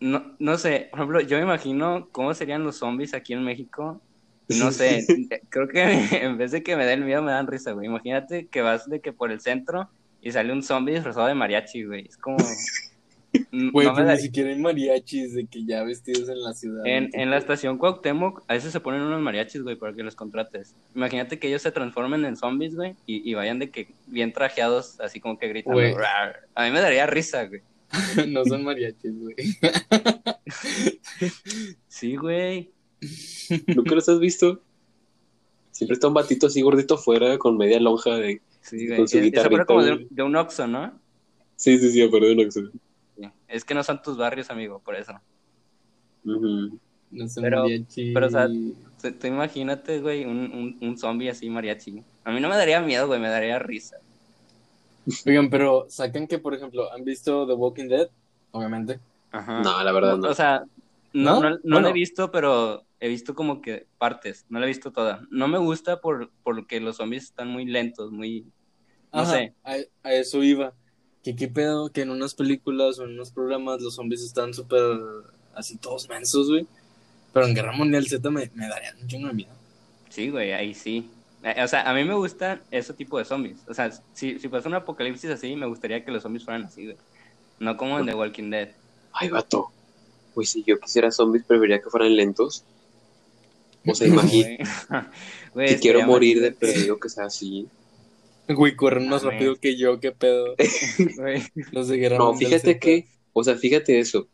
No, 0.00 0.36
no 0.38 0.56
sé, 0.58 0.86
por 0.90 1.00
ejemplo, 1.00 1.20
yo 1.22 1.36
me 1.38 1.42
imagino 1.42 2.08
cómo 2.12 2.32
serían 2.32 2.62
los 2.62 2.76
zombies 2.76 3.14
aquí 3.14 3.32
en 3.32 3.42
México. 3.42 4.00
No 4.48 4.70
sé, 4.70 5.04
creo 5.50 5.66
que 5.68 5.82
en 6.24 6.38
vez 6.38 6.52
de 6.52 6.62
que 6.62 6.76
me 6.76 6.86
den 6.86 7.04
miedo, 7.04 7.20
me 7.20 7.32
dan 7.32 7.46
risa, 7.48 7.72
güey. 7.72 7.86
Imagínate 7.86 8.46
que 8.46 8.62
vas 8.62 8.88
de 8.88 9.00
que 9.00 9.12
por 9.12 9.32
el 9.32 9.40
centro 9.40 9.90
y 10.22 10.30
sale 10.30 10.52
un 10.52 10.62
zombie 10.62 10.94
disfrazado 10.94 11.26
de 11.26 11.34
mariachi, 11.34 11.84
güey. 11.84 12.06
Es 12.08 12.16
como... 12.16 12.38
n- 13.52 13.70
Güey, 13.72 13.86
no 13.86 13.94
pues 13.94 14.06
ni 14.06 14.16
siquiera 14.18 14.50
hay 14.50 14.58
mariachis 14.58 15.34
de 15.34 15.46
que 15.46 15.64
ya 15.64 15.82
vestidos 15.84 16.28
en 16.28 16.40
la 16.42 16.52
ciudad. 16.54 16.86
en, 16.86 17.10
en 17.12 17.30
la 17.30 17.36
estación 17.38 17.76
Cuauhtémoc, 17.78 18.42
a 18.48 18.54
veces 18.54 18.72
se 18.72 18.80
ponen 18.80 19.02
unos 19.02 19.20
mariachis, 19.20 19.62
güey, 19.62 19.76
para 19.76 19.92
que 19.92 20.02
los 20.02 20.14
contrates. 20.16 20.74
Imagínate 20.94 21.38
que 21.38 21.48
ellos 21.48 21.62
se 21.62 21.72
transformen 21.72 22.24
en 22.24 22.36
zombies, 22.36 22.74
güey, 22.74 22.94
y, 23.06 23.28
y 23.30 23.34
vayan 23.34 23.58
de 23.58 23.70
que 23.70 23.88
bien 24.06 24.32
trajeados, 24.32 24.98
así 25.00 25.20
como 25.20 25.38
que. 25.38 25.62
"Rar". 25.94 26.40
A 26.54 26.64
mí 26.64 26.70
me 26.70 26.80
daría 26.80 27.06
risa, 27.06 27.44
güey. 27.46 27.62
no 28.28 28.44
son 28.44 28.64
mariachis, 28.64 29.12
güey. 29.18 29.34
Sí, 31.88 32.16
güey. 32.16 32.70
¿Nunca 33.66 33.94
los 33.94 34.08
has 34.08 34.20
visto? 34.20 34.62
Siempre 35.70 35.94
está 35.94 36.08
un 36.08 36.14
batito 36.14 36.46
así 36.48 36.60
gordito 36.62 36.94
afuera 36.94 37.38
con 37.38 37.56
media 37.56 37.78
lonja 37.80 38.16
de... 38.16 38.40
Sí, 38.60 38.86
güey. 38.86 38.98
Con 38.98 39.08
su 39.08 39.18
Es- 39.18 39.24
guitarrita, 39.24 39.64
como 39.64 39.82
de, 39.82 39.92
un- 39.92 40.06
de 40.10 40.22
un 40.22 40.36
Oxxo, 40.36 40.66
¿no? 40.66 40.98
Sí, 41.56 41.78
sí, 41.78 41.90
sí, 41.90 42.08
perdón. 42.08 42.36
no 42.36 42.50
sé. 42.50 42.62
Sí. 42.62 42.80
Es 43.48 43.64
que 43.64 43.74
no 43.74 43.82
son 43.82 44.00
tus 44.02 44.16
barrios, 44.16 44.50
amigo, 44.50 44.78
por 44.80 44.94
eso. 44.94 45.18
No 46.24 47.28
son 47.28 47.42
Pero- 47.42 47.62
mariachis. 47.62 48.14
pero, 48.14 48.26
o 48.26 48.30
sea, 48.30 48.48
Tú, 49.00 49.12
tú 49.12 49.28
imagínate, 49.28 50.00
güey, 50.00 50.24
un, 50.24 50.38
un, 50.52 50.76
un 50.80 50.98
zombie 50.98 51.28
así 51.30 51.48
mariachi. 51.48 52.02
A 52.24 52.32
mí 52.32 52.40
no 52.40 52.48
me 52.48 52.56
daría 52.56 52.80
miedo, 52.80 53.06
güey, 53.06 53.20
me 53.20 53.28
daría 53.28 53.56
risa. 53.60 53.98
Oigan, 55.24 55.48
pero 55.50 55.86
sacan 55.88 56.26
que, 56.26 56.40
por 56.40 56.52
ejemplo, 56.52 56.92
¿han 56.92 57.04
visto 57.04 57.46
The 57.46 57.52
Walking 57.54 57.86
Dead? 57.86 58.08
Obviamente. 58.50 58.98
Ajá. 59.30 59.62
No, 59.62 59.84
la 59.84 59.92
verdad 59.92 60.16
no. 60.16 60.28
O 60.28 60.34
sea, 60.34 60.64
no, 61.12 61.40
¿No? 61.40 61.40
no, 61.42 61.50
no 61.50 61.58
Bueno. 61.62 61.80
la 61.82 61.88
he 61.90 61.92
visto, 61.92 62.32
pero 62.32 62.82
he 62.98 63.06
visto 63.08 63.36
como 63.36 63.62
que 63.62 63.86
partes. 63.98 64.44
No 64.48 64.58
la 64.58 64.66
he 64.66 64.68
visto 64.68 64.90
toda. 64.90 65.22
No 65.30 65.46
me 65.46 65.58
gusta 65.58 66.00
por 66.00 66.30
porque 66.42 66.80
los 66.80 66.96
zombies 66.96 67.22
están 67.24 67.48
muy 67.48 67.66
lentos, 67.66 68.10
muy... 68.10 68.42
No 69.12 69.20
Ajá, 69.20 69.30
sé. 69.32 69.54
A, 69.62 69.76
a 70.02 70.12
eso 70.12 70.42
iba. 70.42 70.74
Que 71.22 71.34
qué 71.36 71.48
pedo 71.48 71.90
que 71.90 72.02
en 72.02 72.10
unas 72.10 72.34
películas 72.34 72.98
o 72.98 73.04
en 73.04 73.10
unos 73.10 73.30
programas 73.30 73.80
los 73.80 73.94
zombies 73.96 74.22
están 74.22 74.54
súper 74.54 74.98
así 75.54 75.76
todos 75.76 76.08
mensos, 76.08 76.48
güey. 76.48 76.66
Pero 77.32 77.46
en 77.46 77.54
Guerra 77.54 77.72
Mundial 77.72 78.06
Z 78.06 78.30
me, 78.30 78.50
me 78.54 78.68
darían 78.68 78.96
un 79.00 79.08
chingo 79.08 79.28
de 79.28 79.34
miedo. 79.34 79.52
Sí, 80.08 80.30
güey, 80.30 80.52
ahí 80.52 80.74
sí. 80.74 81.10
Eh, 81.42 81.62
O 81.62 81.68
sea, 81.68 81.88
a 81.88 81.94
mí 81.94 82.04
me 82.04 82.14
gustan 82.14 82.62
ese 82.70 82.94
tipo 82.94 83.18
de 83.18 83.24
zombies. 83.24 83.58
O 83.68 83.74
sea, 83.74 83.90
si, 84.12 84.38
si 84.38 84.48
fuese 84.48 84.68
un 84.68 84.74
apocalipsis 84.74 85.30
así, 85.30 85.54
me 85.56 85.66
gustaría 85.66 86.04
que 86.04 86.10
los 86.10 86.22
zombies 86.22 86.44
fueran 86.44 86.64
así, 86.64 86.84
güey. 86.84 86.96
No 87.58 87.76
como 87.76 87.98
en 87.98 88.06
The 88.06 88.14
Walking 88.14 88.50
Dead. 88.50 88.70
Ay, 89.12 89.28
vato. 89.28 89.70
Pues 90.34 90.50
si 90.50 90.62
yo 90.62 90.78
quisiera 90.78 91.10
zombies, 91.10 91.44
preferiría 91.44 91.80
que 91.82 91.90
fueran 91.90 92.16
lentos. 92.16 92.64
O 93.86 93.94
sea, 93.94 94.06
imagínate, 94.06 94.64
Güey, 95.54 95.68
si 95.68 95.78
quiero 95.78 96.02
morir 96.04 96.40
de 96.40 96.52
perdido 96.52 96.98
que 96.98 97.08
sea 97.08 97.24
así. 97.24 97.66
Güey, 98.48 98.76
corren 98.76 99.08
más 99.08 99.22
rápido 99.22 99.56
que 99.56 99.76
yo, 99.76 100.00
qué 100.00 100.12
pedo. 100.12 100.54
Los 101.72 101.88
de 101.88 101.96
Guerra 101.98 102.18
No, 102.18 102.34
fíjate 102.34 102.78
que, 102.78 103.06
o 103.32 103.44
sea, 103.44 103.56
fíjate 103.56 103.98
eso. 103.98 104.28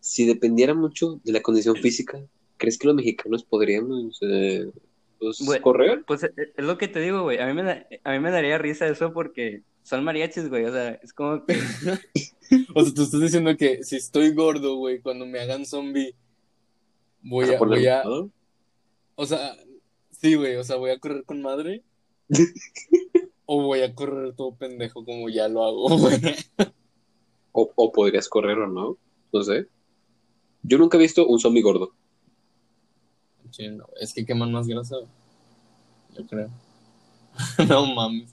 Si 0.00 0.26
dependiera 0.26 0.74
mucho 0.74 1.20
de 1.22 1.32
la 1.32 1.42
condición 1.42 1.76
física, 1.76 2.20
¿crees 2.56 2.78
que 2.78 2.86
los 2.86 2.96
mexicanos 2.96 3.44
podríamos 3.44 4.18
eh, 4.22 4.68
pues, 5.18 5.40
Güey, 5.44 5.60
correr? 5.60 6.04
Pues 6.06 6.24
eh, 6.24 6.32
es 6.36 6.64
lo 6.64 6.78
que 6.78 6.88
te 6.88 7.00
digo, 7.00 7.22
güey. 7.22 7.38
A 7.38 7.46
mí 7.46 7.54
me 7.54 7.62
da- 7.62 7.86
a 8.04 8.12
mí 8.12 8.18
me 8.18 8.30
daría 8.30 8.58
risa 8.58 8.88
eso 8.88 9.12
porque 9.12 9.62
son 9.82 10.02
mariachis, 10.02 10.48
güey. 10.48 10.64
O 10.64 10.72
sea, 10.72 10.90
es 11.02 11.12
como 11.12 11.44
que 11.44 11.54
O 12.74 12.84
sea, 12.84 12.94
tú 12.94 13.02
estás 13.02 13.20
diciendo 13.20 13.56
que 13.56 13.84
si 13.84 13.96
estoy 13.96 14.32
gordo, 14.32 14.76
güey, 14.76 15.00
cuando 15.00 15.24
me 15.26 15.40
hagan 15.40 15.64
zombie, 15.64 16.14
voy 17.22 17.46
a, 17.46 17.50
¿Vas 17.50 17.58
poner 17.58 17.78
voy 17.78 17.88
a, 17.88 18.02
o 19.14 19.26
sea, 19.26 19.56
sí, 20.10 20.34
güey, 20.34 20.56
o 20.56 20.64
sea, 20.64 20.76
voy 20.76 20.90
a 20.90 20.98
correr 20.98 21.24
con 21.24 21.40
madre. 21.42 21.82
o 23.46 23.62
voy 23.62 23.82
a 23.82 23.94
correr 23.94 24.34
todo 24.34 24.54
pendejo 24.54 25.04
como 25.04 25.28
ya 25.28 25.48
lo 25.48 25.64
hago, 25.64 25.88
güey. 25.98 26.20
O, 27.52 27.70
o 27.74 27.92
podrías 27.92 28.28
correr 28.28 28.58
o 28.58 28.68
no, 28.68 28.96
no 29.32 29.42
sé. 29.42 29.66
Yo 30.62 30.78
nunca 30.78 30.96
he 30.96 31.00
visto 31.00 31.26
un 31.26 31.38
zombie 31.38 31.62
gordo. 31.62 31.92
Sí, 33.50 33.68
no, 33.68 33.86
es 34.00 34.14
que 34.14 34.24
queman 34.24 34.52
más 34.52 34.66
grasa, 34.66 34.96
yo 36.16 36.26
creo. 36.26 36.50
no 37.68 37.86
mames. 37.94 38.30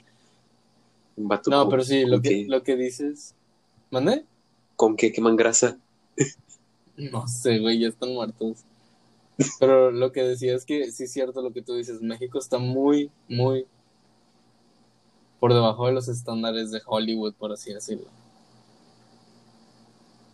No, 1.48 1.68
pero 1.70 1.84
sí, 1.84 2.06
lo 2.06 2.22
que, 2.22 2.46
lo 2.48 2.64
que 2.64 2.78
dices. 2.78 3.36
¿Mande? 3.92 4.26
¿Con 4.76 4.96
qué 4.96 5.12
queman 5.12 5.36
grasa? 5.36 5.78
No 6.96 7.28
sé, 7.28 7.60
güey, 7.60 7.80
ya 7.80 7.90
están 7.90 8.14
muertos. 8.14 8.64
Pero 9.60 9.92
lo 9.92 10.12
que 10.12 10.24
decía 10.24 10.56
es 10.56 10.66
que 10.66 10.92
sí 10.92 11.04
es 11.06 11.12
cierto 11.12 11.42
lo 11.42 11.52
que 11.52 11.62
tú 11.62 11.76
dices. 11.76 12.02
México 12.02 12.40
está 12.40 12.58
muy, 12.58 13.12
muy 13.28 13.66
por 15.40 15.54
debajo 15.54 15.88
de 15.88 15.94
los 15.94 16.08
estándares 16.08 16.72
de 16.72 16.82
Hollywood, 16.86 17.34
por 17.34 17.52
así 17.52 17.74
decirlo. 17.74 18.08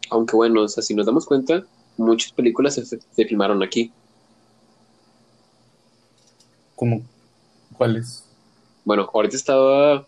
Aunque 0.09 0.35
bueno, 0.35 0.61
o 0.63 0.67
sea, 0.67 0.83
si 0.83 0.93
nos 0.93 1.05
damos 1.05 1.25
cuenta, 1.25 1.65
muchas 1.97 2.31
películas 2.31 2.75
se, 2.75 2.85
se 2.85 3.25
filmaron 3.25 3.63
aquí. 3.63 3.91
¿Cómo? 6.75 7.01
¿Cuáles? 7.77 8.25
Bueno, 8.83 9.09
ahorita 9.13 9.35
estaba 9.35 10.07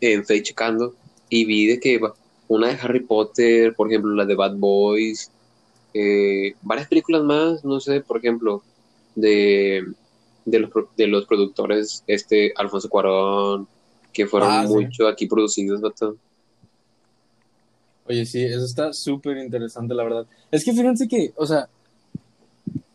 en 0.00 0.22
Face 0.22 0.42
checando 0.42 0.94
y 1.28 1.44
vi 1.44 1.66
de 1.66 1.80
que 1.80 2.00
una 2.48 2.68
de 2.68 2.78
Harry 2.80 3.00
Potter, 3.00 3.74
por 3.74 3.88
ejemplo, 3.88 4.14
la 4.14 4.24
de 4.24 4.34
Bad 4.34 4.56
Boys, 4.56 5.30
eh, 5.92 6.54
varias 6.62 6.88
películas 6.88 7.22
más, 7.22 7.64
no 7.64 7.80
sé, 7.80 8.00
por 8.00 8.18
ejemplo, 8.18 8.62
de, 9.14 9.84
de, 10.44 10.58
los, 10.58 10.70
de 10.96 11.06
los 11.06 11.26
productores, 11.26 12.02
este, 12.06 12.52
Alfonso 12.56 12.88
Cuarón, 12.88 13.68
que 14.14 14.26
fueron 14.26 14.50
Ah, 14.50 14.66
sí. 14.66 14.72
mucho 14.72 15.06
aquí 15.06 15.26
producidos, 15.26 15.82
vato. 15.82 16.16
Oye, 18.06 18.24
sí, 18.26 18.42
eso 18.42 18.64
está 18.64 18.92
súper 18.92 19.36
interesante, 19.38 19.94
la 19.94 20.04
verdad. 20.04 20.26
Es 20.50 20.64
que 20.64 20.72
fíjense 20.72 21.08
que, 21.08 21.32
o 21.36 21.46
sea, 21.46 21.68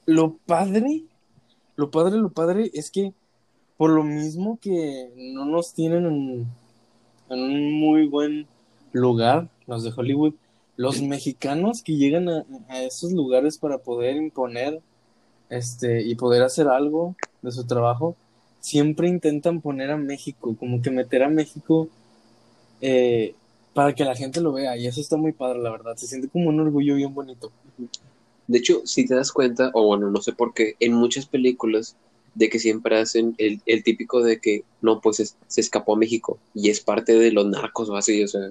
lo 0.05 0.37
padre, 0.45 1.03
lo 1.75 1.89
padre, 1.91 2.17
lo 2.17 2.29
padre 2.31 2.71
es 2.73 2.89
que 2.91 3.13
por 3.77 3.89
lo 3.91 4.03
mismo 4.03 4.59
que 4.61 5.11
no 5.15 5.45
nos 5.45 5.73
tienen 5.73 6.05
en, 6.05 6.47
en 7.29 7.39
un 7.39 7.73
muy 7.79 8.07
buen 8.07 8.45
lugar, 8.91 9.49
los 9.67 9.83
de 9.83 9.91
Hollywood, 9.95 10.33
los 10.77 11.01
mexicanos 11.01 11.81
que 11.83 11.95
llegan 11.97 12.29
a, 12.29 12.45
a 12.69 12.83
esos 12.83 13.11
lugares 13.11 13.57
para 13.57 13.77
poder 13.79 14.15
imponer 14.15 14.81
este 15.49 16.03
y 16.03 16.15
poder 16.15 16.43
hacer 16.43 16.67
algo 16.67 17.15
de 17.41 17.51
su 17.51 17.65
trabajo, 17.65 18.15
siempre 18.59 19.07
intentan 19.07 19.61
poner 19.61 19.91
a 19.91 19.97
México, 19.97 20.55
como 20.59 20.81
que 20.81 20.91
meter 20.91 21.23
a 21.23 21.29
México 21.29 21.89
eh, 22.81 23.35
para 23.73 23.93
que 23.95 24.05
la 24.05 24.15
gente 24.15 24.41
lo 24.41 24.53
vea, 24.53 24.77
y 24.77 24.87
eso 24.87 25.01
está 25.01 25.17
muy 25.17 25.31
padre, 25.33 25.59
la 25.59 25.71
verdad. 25.71 25.95
Se 25.95 26.07
siente 26.07 26.29
como 26.29 26.49
un 26.49 26.59
orgullo 26.59 26.95
bien 26.95 27.13
bonito. 27.13 27.51
De 28.47 28.57
hecho, 28.57 28.81
si 28.85 29.05
te 29.05 29.15
das 29.15 29.31
cuenta, 29.31 29.69
o 29.73 29.85
bueno, 29.85 30.09
no 30.09 30.21
sé 30.21 30.33
por 30.33 30.53
qué, 30.53 30.75
en 30.79 30.93
muchas 30.93 31.25
películas 31.25 31.95
de 32.35 32.49
que 32.49 32.59
siempre 32.59 32.97
hacen 32.97 33.35
el, 33.37 33.61
el 33.65 33.83
típico 33.83 34.21
de 34.23 34.39
que 34.39 34.63
no, 34.81 35.01
pues 35.01 35.19
es- 35.19 35.35
se 35.47 35.61
escapó 35.61 35.93
a 35.95 35.97
México 35.97 36.39
y 36.53 36.69
es 36.69 36.79
parte 36.81 37.13
de 37.13 37.31
los 37.31 37.45
narcos 37.47 37.89
o 37.89 37.95
así, 37.95 38.23
o 38.23 38.27
sea, 38.27 38.41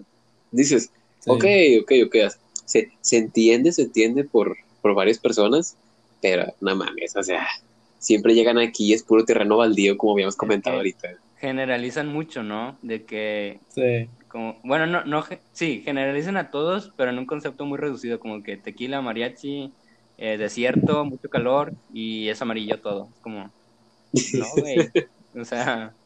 dices, 0.51 0.91
Sí. 1.21 1.31
ok, 1.31 1.45
ok, 1.83 1.93
ok, 2.07 2.17
se, 2.65 2.93
se 3.01 3.17
entiende, 3.19 3.73
se 3.73 3.83
entiende 3.83 4.25
por, 4.25 4.57
por 4.83 4.95
varias 4.95 5.19
personas, 5.19 5.77
pero 6.21 6.45
no 6.61 6.77
mames, 6.77 7.17
o 7.17 7.23
sea, 7.23 7.47
siempre 7.99 8.35
llegan 8.35 8.59
aquí 8.59 8.87
y 8.91 8.93
es 8.95 9.05
puro 9.05 9.25
terreno 9.25 9.57
baldío, 9.59 9.97
como 9.97 10.13
habíamos 10.15 10.37
comentado 10.37 10.77
que- 10.77 10.79
ahorita. 10.79 11.09
generalizan 11.37 12.09
mucho, 12.09 12.43
¿no? 12.43 12.79
De 12.83 13.05
que 13.07 13.61
Sí. 13.69 14.11
como 14.29 14.61
bueno, 14.65 14.87
no 14.87 15.05
no 15.05 15.25
sí, 15.53 15.83
generalizan 15.85 16.37
a 16.37 16.51
todos, 16.51 16.93
pero 16.97 17.11
en 17.11 17.19
un 17.19 17.27
concepto 17.27 17.67
muy 17.67 17.79
reducido 17.79 18.21
como 18.21 18.43
que 18.43 18.57
tequila, 18.59 19.01
mariachi, 19.03 19.77
eh, 20.19 20.39
desierto, 20.39 21.05
mucho 21.05 21.29
calor 21.31 21.75
y 21.89 22.29
es 22.29 22.43
amarillo 22.43 22.81
todo. 22.83 23.11
Es 23.15 23.21
como 23.21 23.55
no, 24.33 24.47
güey. 24.59 24.93
O 25.35 25.45
sea, 25.45 25.97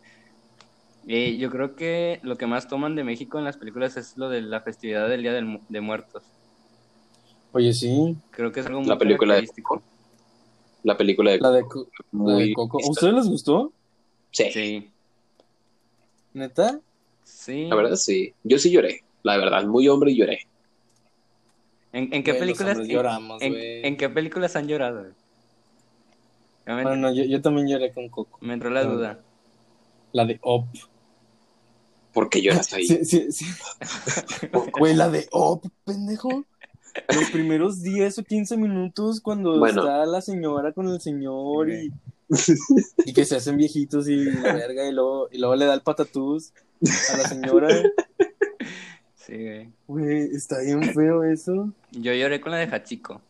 eh, 1.06 1.36
yo 1.38 1.50
creo 1.50 1.74
que 1.76 2.20
lo 2.22 2.36
que 2.36 2.46
más 2.46 2.68
toman 2.68 2.94
de 2.96 3.04
México 3.04 3.38
en 3.38 3.44
las 3.44 3.58
películas 3.58 3.96
es 3.96 4.16
lo 4.16 4.28
de 4.28 4.42
la 4.42 4.62
festividad 4.62 5.08
del 5.08 5.22
Día 5.22 5.32
del 5.32 5.46
Mu- 5.46 5.64
de 5.68 5.80
Muertos. 5.80 6.32
Oye, 7.52 7.72
sí. 7.72 8.16
Creo 8.30 8.50
que 8.52 8.60
es 8.60 8.66
algo 8.66 8.80
muy 8.80 8.88
La 8.88 8.98
película 8.98 9.34
característico. 9.34 9.84
La 10.84 10.96
película 10.96 11.30
de 11.32 11.38
La 11.38 11.50
de, 11.50 11.62
Co- 11.62 11.88
la 12.24 12.34
de 12.36 12.46
muy... 12.46 12.54
Coco. 12.54 12.78
¿A 12.84 12.90
ustedes 12.90 13.14
les 13.14 13.26
gustó? 13.28 13.72
Sí, 14.30 14.50
Sí, 14.50 14.90
¿Neta? 16.34 16.80
sí. 17.24 17.66
la 17.68 17.76
verdad 17.76 17.96
sí, 17.96 18.32
yo 18.42 18.58
sí 18.58 18.70
lloré, 18.70 19.04
la 19.22 19.36
verdad, 19.36 19.64
muy 19.66 19.88
hombre 19.88 20.12
y 20.12 20.16
lloré. 20.16 20.40
¿En, 21.92 22.12
en 22.12 22.22
qué 22.24 22.34
películas 22.34 22.78
en- 22.78 22.86
lloramos, 22.86 23.42
en, 23.42 23.96
qué 23.96 24.08
películas 24.08 24.56
han 24.56 24.66
llorado? 24.66 25.06
Me, 26.64 26.74
Bueno, 26.74 26.96
no, 26.96 27.12
yo, 27.12 27.24
yo 27.24 27.42
también 27.42 27.68
lloré 27.68 27.92
con 27.92 28.08
Coco. 28.08 28.38
me 28.40 28.54
entró 28.54 28.70
la 28.70 28.84
no. 28.84 28.94
duda. 28.94 29.20
La 30.12 30.24
de 30.24 30.38
Op. 30.42 30.66
¿Por 32.12 32.28
qué 32.28 32.40
lloras 32.42 32.72
ahí? 32.72 32.84
Sí, 32.86 33.04
sí, 33.04 33.32
sí. 33.32 33.44
Güey, 34.78 34.94
la 34.94 35.10
de 35.10 35.28
Op, 35.32 35.64
pendejo. 35.84 36.44
Los 37.14 37.30
primeros 37.30 37.82
10 37.82 38.18
o 38.18 38.22
15 38.24 38.56
minutos 38.56 39.20
cuando 39.20 39.58
Bueno. 39.58 39.82
está 39.82 40.04
la 40.06 40.20
señora 40.20 40.72
con 40.72 40.88
el 40.88 41.00
señor 41.00 41.70
y, 41.70 41.92
y 43.04 43.12
que 43.12 43.24
se 43.24 43.36
hacen 43.36 43.56
viejitos 43.56 44.08
y 44.08 44.16
la 44.24 44.52
verga 44.54 44.86
y 44.88 44.92
luego, 44.92 45.28
y 45.30 45.38
luego 45.38 45.56
le 45.56 45.66
da 45.66 45.74
el 45.74 45.82
patatús 45.82 46.52
a 47.12 47.16
la 47.16 47.28
señora. 47.28 47.68
Sí, 49.14 49.34
güey. 49.36 49.70
Güey, 49.86 50.18
está 50.34 50.60
bien 50.60 50.82
feo 50.94 51.22
eso. 51.24 51.72
Yo 51.92 52.12
lloré 52.12 52.40
con 52.40 52.50
la 52.52 52.58
de 52.58 52.64
Hachiko 52.66 53.20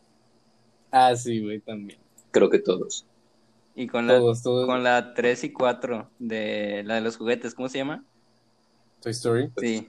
Ah, 0.91 1.15
sí, 1.15 1.39
güey, 1.41 1.59
también. 1.59 1.99
Creo 2.31 2.49
que 2.49 2.59
todos. 2.59 3.05
y 3.75 3.87
con 3.87 4.07
la 4.07 4.17
Todos, 4.17 4.41
todos. 4.43 4.65
con 4.65 4.83
la 4.83 5.13
3 5.13 5.43
y 5.45 5.51
4 5.51 6.07
de 6.19 6.83
la 6.85 6.95
de 6.95 7.01
los 7.01 7.17
juguetes, 7.17 7.53
¿cómo 7.55 7.69
se 7.69 7.77
llama? 7.79 8.03
Toy 9.01 9.11
Story. 9.11 9.49
Sí. 9.57 9.87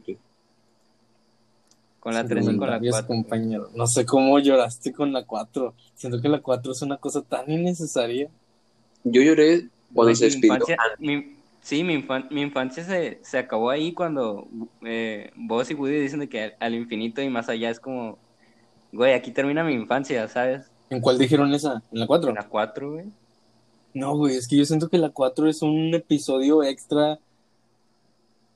Con 2.05 2.15
la 2.15 2.25
3 2.25 2.45
y 2.45 2.47
con 2.47 2.55
la 2.55 2.59
Comentarios, 2.79 2.95
4. 2.95 3.07
compañero. 3.09 3.69
No 3.75 3.87
sé 3.89 4.05
cómo 4.07 4.39
lloraste 4.39 4.93
con 4.93 5.13
la 5.13 5.25
4. 5.25 5.75
Siento 5.97 6.21
que 6.21 6.29
la 6.29 6.41
4 6.41 6.71
es 6.71 6.83
una 6.83 6.99
cosa 6.99 7.23
tan 7.23 7.51
innecesaria. 7.51 8.29
Yo 9.03 9.23
lloré 9.23 9.69
cuando 9.93 10.15
se 10.15 10.27
Mi 10.27 10.31
despidió. 10.31 10.53
infancia, 10.55 10.77
mi- 10.99 11.37
sí, 11.63 11.83
mi, 11.83 11.95
infan- 11.97 12.29
mi 12.31 12.43
infancia 12.43 12.85
se, 12.85 13.19
se 13.23 13.39
acabó 13.39 13.71
ahí 13.71 13.93
cuando 13.93 14.47
eh, 14.85 15.31
Buzz 15.35 15.71
y 15.71 15.75
Woody 15.75 15.99
dicen 15.99 16.21
de 16.21 16.29
que 16.29 16.43
al, 16.45 16.55
al 16.61 16.75
infinito 16.75 17.21
y 17.23 17.29
más 17.31 17.49
allá 17.49 17.71
es 17.71 17.81
como, 17.81 18.19
güey, 18.93 19.15
aquí 19.15 19.31
termina 19.33 19.65
mi 19.65 19.73
infancia, 19.73 20.29
¿sabes? 20.29 20.71
¿En 20.91 21.01
cuál 21.01 21.17
dijeron 21.19 21.53
esa? 21.55 21.83
¿En 21.91 22.01
la 22.01 22.07
4? 22.07 22.29
En 22.29 22.35
la 22.37 22.47
4, 22.49 22.93
güey. 22.93 23.07
No, 23.95 24.15
güey, 24.17 24.37
es 24.37 24.47
que 24.47 24.57
yo 24.57 24.65
siento 24.67 24.89
que 24.91 24.99
la 24.99 25.09
4 25.09 25.49
es 25.49 25.63
un 25.63 25.95
episodio 25.95 26.63
extra 26.63 27.19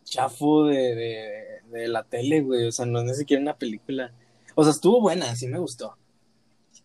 chafo 0.05 0.67
de, 0.67 0.95
de, 0.95 1.33
de 1.71 1.89
la 1.89 2.05
tele, 2.05 2.41
güey. 2.43 2.67
O 2.67 2.73
sea, 2.73 2.87
no 2.87 3.01
es 3.01 3.05
ni 3.07 3.15
siquiera 3.15 3.43
una 3.43 3.57
película. 3.57 4.13
O 4.55 4.63
sea, 4.65 4.73
estuvo 4.73 5.01
buena, 5.01 5.35
sí 5.37 5.47
me 5.49 5.59
gustó. 5.59 5.97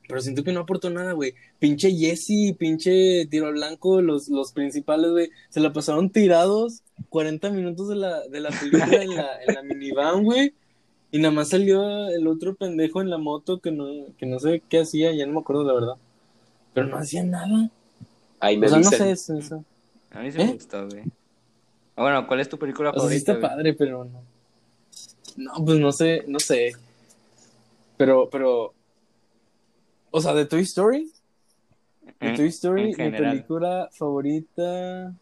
Pero 0.07 0.21
siento 0.21 0.43
que 0.43 0.51
no 0.51 0.61
aportó 0.61 0.89
nada, 0.89 1.13
güey. 1.13 1.33
Pinche 1.59 1.91
Jesse, 1.91 2.53
pinche 2.57 3.25
Tiro 3.27 3.47
al 3.47 3.53
Blanco, 3.53 4.01
los, 4.01 4.27
los 4.29 4.51
principales, 4.51 5.11
güey, 5.11 5.29
se 5.49 5.61
la 5.61 5.71
pasaron 5.71 6.09
tirados 6.09 6.83
40 7.09 7.49
minutos 7.51 7.87
de 7.87 7.95
la, 7.95 8.27
de 8.27 8.39
la 8.41 8.49
película 8.49 9.01
en 9.01 9.15
la, 9.15 9.41
en 9.47 9.55
la 9.55 9.63
minivan, 9.63 10.23
güey. 10.23 10.53
Y 11.11 11.19
nada 11.19 11.33
más 11.33 11.49
salió 11.49 12.09
el 12.09 12.27
otro 12.27 12.55
pendejo 12.55 13.01
en 13.01 13.09
la 13.09 13.17
moto 13.17 13.59
que 13.61 13.71
no, 13.71 13.85
que 14.17 14.25
no 14.25 14.39
sé 14.39 14.61
qué 14.67 14.81
hacía, 14.81 15.13
ya 15.13 15.25
no 15.25 15.33
me 15.33 15.39
acuerdo 15.39 15.63
la 15.63 15.73
verdad. 15.73 15.95
Pero 16.73 16.87
no 16.87 16.97
hacía 16.97 17.23
nada. 17.23 17.69
Ahí 18.39 18.57
me 18.57 18.67
O 18.67 18.69
sea, 18.69 18.79
no 18.79 18.91
sé 18.91 19.11
eso. 19.11 19.37
eso. 19.37 19.63
A 20.11 20.21
mí 20.21 20.31
sí 20.31 20.39
¿Eh? 20.39 20.45
me 20.45 20.53
gustó, 20.53 20.87
güey. 20.89 21.03
Ah, 21.95 22.01
bueno, 22.03 22.27
¿cuál 22.27 22.39
es 22.39 22.49
tu 22.49 22.57
película 22.59 22.91
O 22.91 22.99
sea, 22.99 23.09
sí 23.09 23.19
favorita? 23.19 23.33
está 23.33 23.33
güey? 23.35 23.41
padre, 23.41 23.73
pero 23.73 24.05
no. 24.05 24.27
No, 25.37 25.53
pues 25.65 25.79
no 25.79 25.91
sé, 25.91 26.23
no 26.27 26.39
sé. 26.39 26.73
Pero, 27.97 28.29
pero, 28.29 28.73
O 30.11 30.21
sea, 30.21 30.33
de 30.33 30.45
Toy 30.45 30.61
Story. 30.61 31.11
De 32.19 32.33
Toy 32.35 32.47
Story, 32.47 32.95
mi 32.95 33.11
película 33.11 33.89
favorita. 33.91 35.13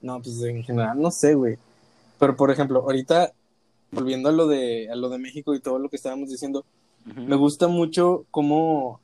No, 0.00 0.20
pues 0.20 0.42
en 0.42 0.62
general, 0.64 1.00
no 1.00 1.10
sé, 1.10 1.34
güey. 1.34 1.56
Pero 2.18 2.36
por 2.36 2.50
ejemplo, 2.50 2.80
ahorita, 2.80 3.32
volviendo 3.90 4.28
a 4.28 4.32
lo 4.32 4.46
de, 4.46 4.90
a 4.90 4.96
lo 4.96 5.08
de 5.08 5.18
México 5.18 5.54
y 5.54 5.60
todo 5.60 5.78
lo 5.78 5.88
que 5.88 5.96
estábamos 5.96 6.28
diciendo, 6.28 6.64
me 7.16 7.36
gusta 7.36 7.68
mucho 7.68 8.24
cómo. 8.30 9.00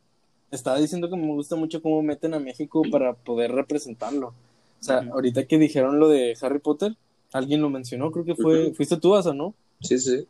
Estaba 0.51 0.79
diciendo 0.79 1.11
que 1.11 1.17
me 1.17 1.27
gusta 1.35 1.57
mucho 1.57 1.83
cómo 1.83 2.03
meten 2.03 2.33
a 2.35 2.39
México 2.39 2.83
para 2.91 3.13
poder 3.13 3.53
representarlo. 3.53 4.29
O 4.29 4.85
sea, 4.85 5.07
ahorita 5.13 5.47
que 5.47 5.59
dijeron 5.59 5.99
lo 5.99 6.09
de 6.09 6.37
Harry 6.41 6.59
Potter, 6.59 6.97
alguien 7.33 7.61
lo 7.61 7.69
mencionó, 7.71 8.11
creo 8.11 8.25
que 8.25 8.35
fue, 8.35 8.73
fuiste 8.73 8.97
tú, 8.97 9.15
Asa, 9.15 9.35
¿no? 9.35 9.55
Sí, 9.81 9.99
sí. 9.99 10.27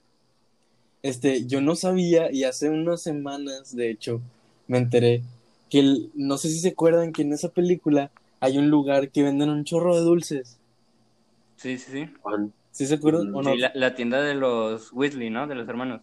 Este, 1.02 1.46
yo 1.46 1.60
no 1.60 1.74
sabía 1.76 2.30
y 2.32 2.44
hace 2.44 2.70
unas 2.70 3.02
semanas, 3.02 3.74
de 3.76 3.90
hecho, 3.90 4.20
me 4.68 4.78
enteré 4.78 5.22
que 5.70 5.80
el- 5.80 6.10
no 6.14 6.38
sé 6.38 6.48
si 6.50 6.60
se 6.60 6.68
acuerdan 6.70 7.12
que 7.12 7.22
en 7.22 7.32
esa 7.32 7.48
película 7.50 8.12
hay 8.40 8.58
un 8.58 8.70
lugar 8.70 9.10
que 9.10 9.22
venden 9.22 9.50
un 9.50 9.64
chorro 9.64 9.96
de 9.96 10.02
dulces. 10.02 10.58
Sí, 11.56 11.78
sí, 11.78 11.90
sí. 11.92 12.14
¿Sí 12.70 12.86
se 12.86 12.94
acuerdan 12.94 13.28
Mm, 13.30 13.34
o 13.34 13.42
no? 13.42 13.54
Sí, 13.54 13.58
la, 13.58 13.72
la 13.74 13.94
tienda 13.94 14.20
de 14.22 14.34
los 14.34 14.92
Weasley, 14.92 15.30
¿no? 15.30 15.46
De 15.46 15.54
los 15.54 15.68
hermanos. 15.68 16.02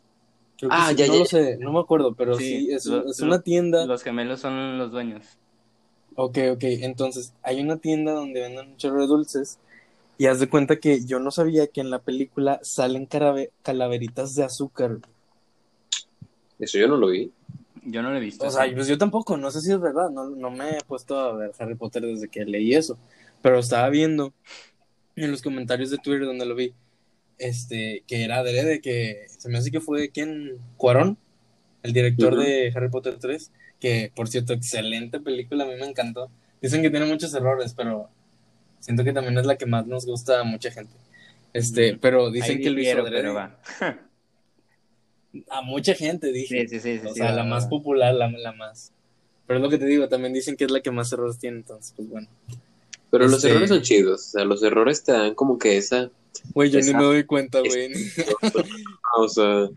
Creo 0.58 0.76
Ah, 0.78 0.82
sí, 0.82 0.98
ya, 0.98 1.08
no 1.08 1.16
ya, 1.16 1.20
lo 1.20 1.26
sé, 1.26 1.58
no 1.60 1.72
me 1.74 1.80
acuerdo, 1.80 2.16
pero 2.16 2.40
sí, 2.40 2.66
Sí, 2.66 2.72
es, 2.72 2.88
lo- 2.88 3.06
es 3.10 3.22
una 3.22 3.42
tienda. 3.42 3.90
Los 3.90 4.04
gemelos 4.04 4.42
son 4.42 4.78
los 4.78 4.92
dueños. 4.92 5.40
Ok, 6.18 6.38
ok, 6.54 6.64
entonces 6.82 7.34
hay 7.42 7.62
una 7.62 7.78
tienda 7.78 8.14
donde 8.14 8.42
venden 8.42 8.70
un 8.72 8.78
chorro 8.78 9.02
de 9.02 9.08
dulces 9.08 9.60
y 10.18 10.28
haz 10.28 10.40
de 10.40 10.50
cuenta 10.50 10.78
que 10.78 11.04
yo 11.06 11.20
no 11.20 11.32
sabía 11.32 11.68
que 11.68 11.82
en 11.82 11.90
la 11.90 12.00
película 12.00 12.60
salen 12.64 13.08
calaveritas 13.08 14.36
de 14.36 14.44
azúcar. 14.44 15.00
Eso 16.60 16.78
yo 16.78 16.88
no 16.88 16.98
lo 16.98 17.08
vi. 17.08 17.32
Yo 17.84 18.02
no 18.02 18.10
lo 18.10 18.18
he 18.18 18.22
visto. 18.22 18.48
O 18.48 18.50
sea, 18.50 18.66
pues 18.74 18.88
yo 18.88 18.98
tampoco, 18.98 19.38
no 19.38 19.52
sé 19.52 19.62
si 19.62 19.72
es 19.72 19.80
verdad, 19.80 20.10
no, 20.10 20.30
no 20.30 20.50
me 20.50 20.72
he 20.72 20.84
puesto 20.88 21.20
a 21.20 21.34
ver 21.34 21.52
Harry 21.60 21.76
Potter 21.76 22.04
desde 22.04 22.30
que 22.30 22.46
leí 22.46 22.74
eso, 22.74 22.98
pero 23.42 23.60
estaba 23.60 23.90
viendo 23.90 24.34
en 25.16 25.32
los 25.32 25.42
comentarios 25.42 25.92
de 25.92 25.98
Twitter 25.98 26.26
donde 26.26 26.46
lo 26.46 26.56
vi, 26.56 26.74
este, 27.38 28.04
que 28.08 28.24
era 28.24 28.38
adrede, 28.38 28.82
que 28.82 29.26
se 29.28 29.50
me 29.50 29.60
hace 29.60 29.70
que 29.70 29.82
fue, 29.82 30.10
¿quién? 30.10 30.58
Cuarón, 30.78 31.18
el 31.84 31.94
director 31.94 32.36
de 32.36 32.72
Harry 32.76 32.90
Potter 32.90 33.18
3, 33.20 33.52
que 33.80 34.12
por 34.16 34.30
cierto, 34.30 34.54
excelente 34.54 35.20
película, 35.20 35.66
a 35.66 35.68
mí 35.68 35.76
me 35.76 35.88
encantó. 35.88 36.32
Dicen 36.62 36.82
que 36.82 36.90
tiene 36.90 37.06
muchos 37.06 37.34
errores, 37.36 37.76
pero 37.76 38.10
siento 38.86 39.04
que 39.04 39.12
también 39.14 39.38
es 39.38 39.46
la 39.46 39.58
que 39.58 39.66
más 39.66 39.88
nos 39.88 40.06
gusta 40.06 40.40
a 40.42 40.44
mucha 40.44 40.70
gente. 40.72 40.94
Este, 41.54 41.98
pero 41.98 42.30
dicen 42.30 42.58
Ahí 42.58 42.64
que 42.64 42.92
adrede. 42.92 43.10
pero 43.12 43.34
va. 43.34 43.60
A 45.50 45.62
mucha 45.62 45.94
gente, 45.96 46.32
dije. 46.32 46.68
Sí, 46.68 46.80
sí, 46.80 46.80
sí. 46.80 47.00
sí, 47.00 47.06
O 47.08 47.10
sí, 47.14 47.16
sea, 47.16 47.32
va, 47.32 47.32
la 47.38 47.44
va, 47.44 47.50
más 47.50 47.66
popular, 47.68 48.14
la, 48.14 48.30
la 48.30 48.52
más. 48.54 48.92
Pero 49.48 49.60
es 49.60 49.64
lo 49.64 49.70
que 49.70 49.78
te 49.78 49.86
digo, 49.86 50.08
también 50.08 50.34
dicen 50.34 50.56
que 50.56 50.66
es 50.66 50.72
la 50.72 50.82
que 50.82 50.92
más 50.92 51.12
errores 51.12 51.38
tiene, 51.38 51.58
entonces, 51.58 51.94
pues 51.96 52.08
bueno. 52.10 52.28
Pero 53.12 53.26
los 53.26 53.36
Este- 53.36 53.50
errores 53.52 53.70
son 53.70 53.82
chidos. 53.82 54.22
O 54.28 54.30
sea, 54.32 54.46
los 54.46 54.64
errores 54.64 55.04
te 55.04 55.12
dan 55.12 55.34
como 55.36 55.58
que 55.58 55.78
esa. 55.78 56.10
Güey, 56.54 56.70
yo 56.70 56.80
ni 56.82 56.94
me 56.94 57.04
doy 57.04 57.24
cuenta, 57.26 57.60
güey. 57.60 57.90
O 59.18 59.28
sea, 59.30 59.70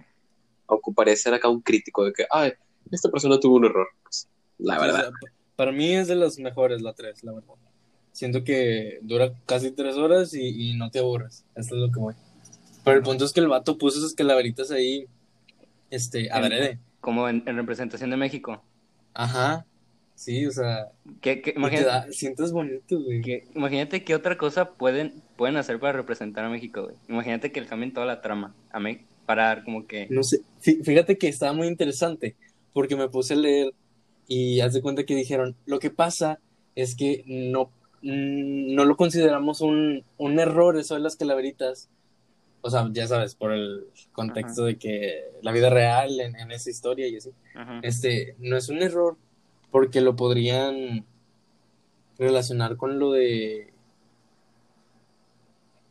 ocuparía 0.66 1.14
ser 1.16 1.32
acá 1.34 1.48
un 1.48 1.60
crítico 1.60 2.04
de 2.04 2.12
que, 2.12 2.26
ay, 2.30 2.52
esta 2.90 3.08
persona 3.10 3.38
tuvo 3.38 3.56
un 3.56 3.66
error. 3.66 3.86
Pues, 4.02 4.28
la 4.58 4.78
O 4.78 4.80
verdad. 4.80 5.00
sea, 5.02 5.10
para 5.54 5.70
mí 5.72 5.94
es 5.94 6.08
de 6.08 6.16
las 6.16 6.38
mejores 6.38 6.82
la 6.82 6.92
3, 6.94 7.22
la 7.24 7.32
verdad. 7.32 7.54
Siento 8.12 8.42
que 8.44 8.98
dura 9.02 9.32
casi 9.46 9.70
3 9.70 9.96
horas 9.96 10.34
y, 10.34 10.70
y 10.70 10.74
no 10.76 10.90
te 10.90 10.98
aburres. 10.98 11.44
Esto 11.54 11.76
es 11.76 11.80
lo 11.80 11.90
que 11.92 12.00
voy. 12.00 12.14
Pero 12.84 12.96
el 12.96 13.02
punto 13.02 13.24
es 13.24 13.32
que 13.32 13.40
el 13.40 13.48
vato 13.48 13.78
puso 13.78 13.98
esas 13.98 14.14
calaveritas 14.14 14.70
ahí, 14.70 15.06
este, 15.90 16.30
adrede. 16.30 16.78
Como 17.00 17.28
en, 17.28 17.42
en 17.46 17.56
representación 17.56 18.10
de 18.10 18.16
México. 18.16 18.62
Ajá. 19.14 19.64
Sí, 20.14 20.46
o 20.46 20.50
sea, 20.50 20.88
¿Qué, 21.20 21.36
te 21.36 21.84
da- 21.84 22.10
sientes 22.10 22.50
bonito, 22.50 23.00
güey. 23.00 23.20
que- 23.20 23.46
imagínate 23.54 24.02
qué 24.02 24.16
otra 24.16 24.36
cosa 24.36 24.70
pueden, 24.72 25.22
pueden 25.36 25.56
hacer 25.56 25.78
para 25.78 25.92
representar 25.92 26.44
a 26.44 26.48
México, 26.50 26.82
güey. 26.82 26.96
Imagínate 27.08 27.52
que 27.52 27.60
le 27.60 27.68
cambien 27.68 27.92
toda 27.92 28.04
la 28.06 28.20
trama 28.20 28.52
a 28.72 28.80
Me- 28.80 29.04
para 29.26 29.44
dar 29.44 29.64
como 29.64 29.86
que... 29.86 30.08
No 30.10 30.24
sé, 30.24 30.40
fí- 30.60 30.82
fíjate 30.82 31.18
que 31.18 31.28
estaba 31.28 31.52
muy 31.52 31.68
interesante 31.68 32.34
porque 32.72 32.96
me 32.96 33.08
puse 33.08 33.34
a 33.34 33.36
leer 33.36 33.72
y 34.26 34.58
haz 34.60 34.72
de 34.72 34.82
cuenta 34.82 35.04
que 35.04 35.14
dijeron, 35.14 35.54
lo 35.66 35.78
que 35.78 35.90
pasa 35.90 36.40
es 36.74 36.96
que 36.96 37.22
no, 37.26 37.70
mm, 38.02 38.74
no 38.74 38.84
lo 38.84 38.96
consideramos 38.96 39.60
un, 39.60 40.04
un 40.18 40.38
error 40.38 40.76
eso 40.78 40.94
de 40.94 41.00
las 41.00 41.16
calaveritas. 41.16 41.88
O 42.60 42.70
sea, 42.70 42.88
ya 42.92 43.06
sabes, 43.06 43.34
por 43.36 43.52
el 43.52 43.86
contexto 44.12 44.64
de 44.64 44.76
que 44.78 45.24
la 45.42 45.52
vida 45.52 45.70
real 45.70 46.18
en, 46.20 46.34
en 46.36 46.50
esa 46.50 46.70
historia 46.70 47.06
y 47.06 47.16
así. 47.16 47.30
Ajá. 47.54 47.80
Este, 47.82 48.34
no 48.40 48.56
es 48.56 48.68
un 48.68 48.82
error 48.82 49.16
porque 49.70 50.00
lo 50.00 50.16
podrían 50.16 51.04
relacionar 52.18 52.76
con 52.76 52.98
lo 52.98 53.12
de... 53.12 53.72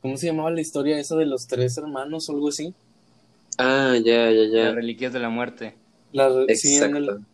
¿Cómo 0.01 0.17
se 0.17 0.27
llamaba 0.27 0.51
la 0.51 0.61
historia 0.61 0.99
esa 0.99 1.15
de 1.15 1.25
los 1.25 1.47
tres 1.47 1.77
hermanos 1.77 2.29
o 2.29 2.33
algo 2.33 2.49
así? 2.49 2.73
Ah, 3.57 3.95
ya, 4.03 4.29
ya, 4.31 4.41
Las 4.41 4.51
ya. 4.51 4.71
reliquias 4.73 5.13
de 5.13 5.19
la 5.19 5.29
muerte. 5.29 5.73
La, 6.13 6.29
sí, 6.55 6.75
en 6.77 6.95
el- 6.95 7.03
Exacto. 7.05 7.25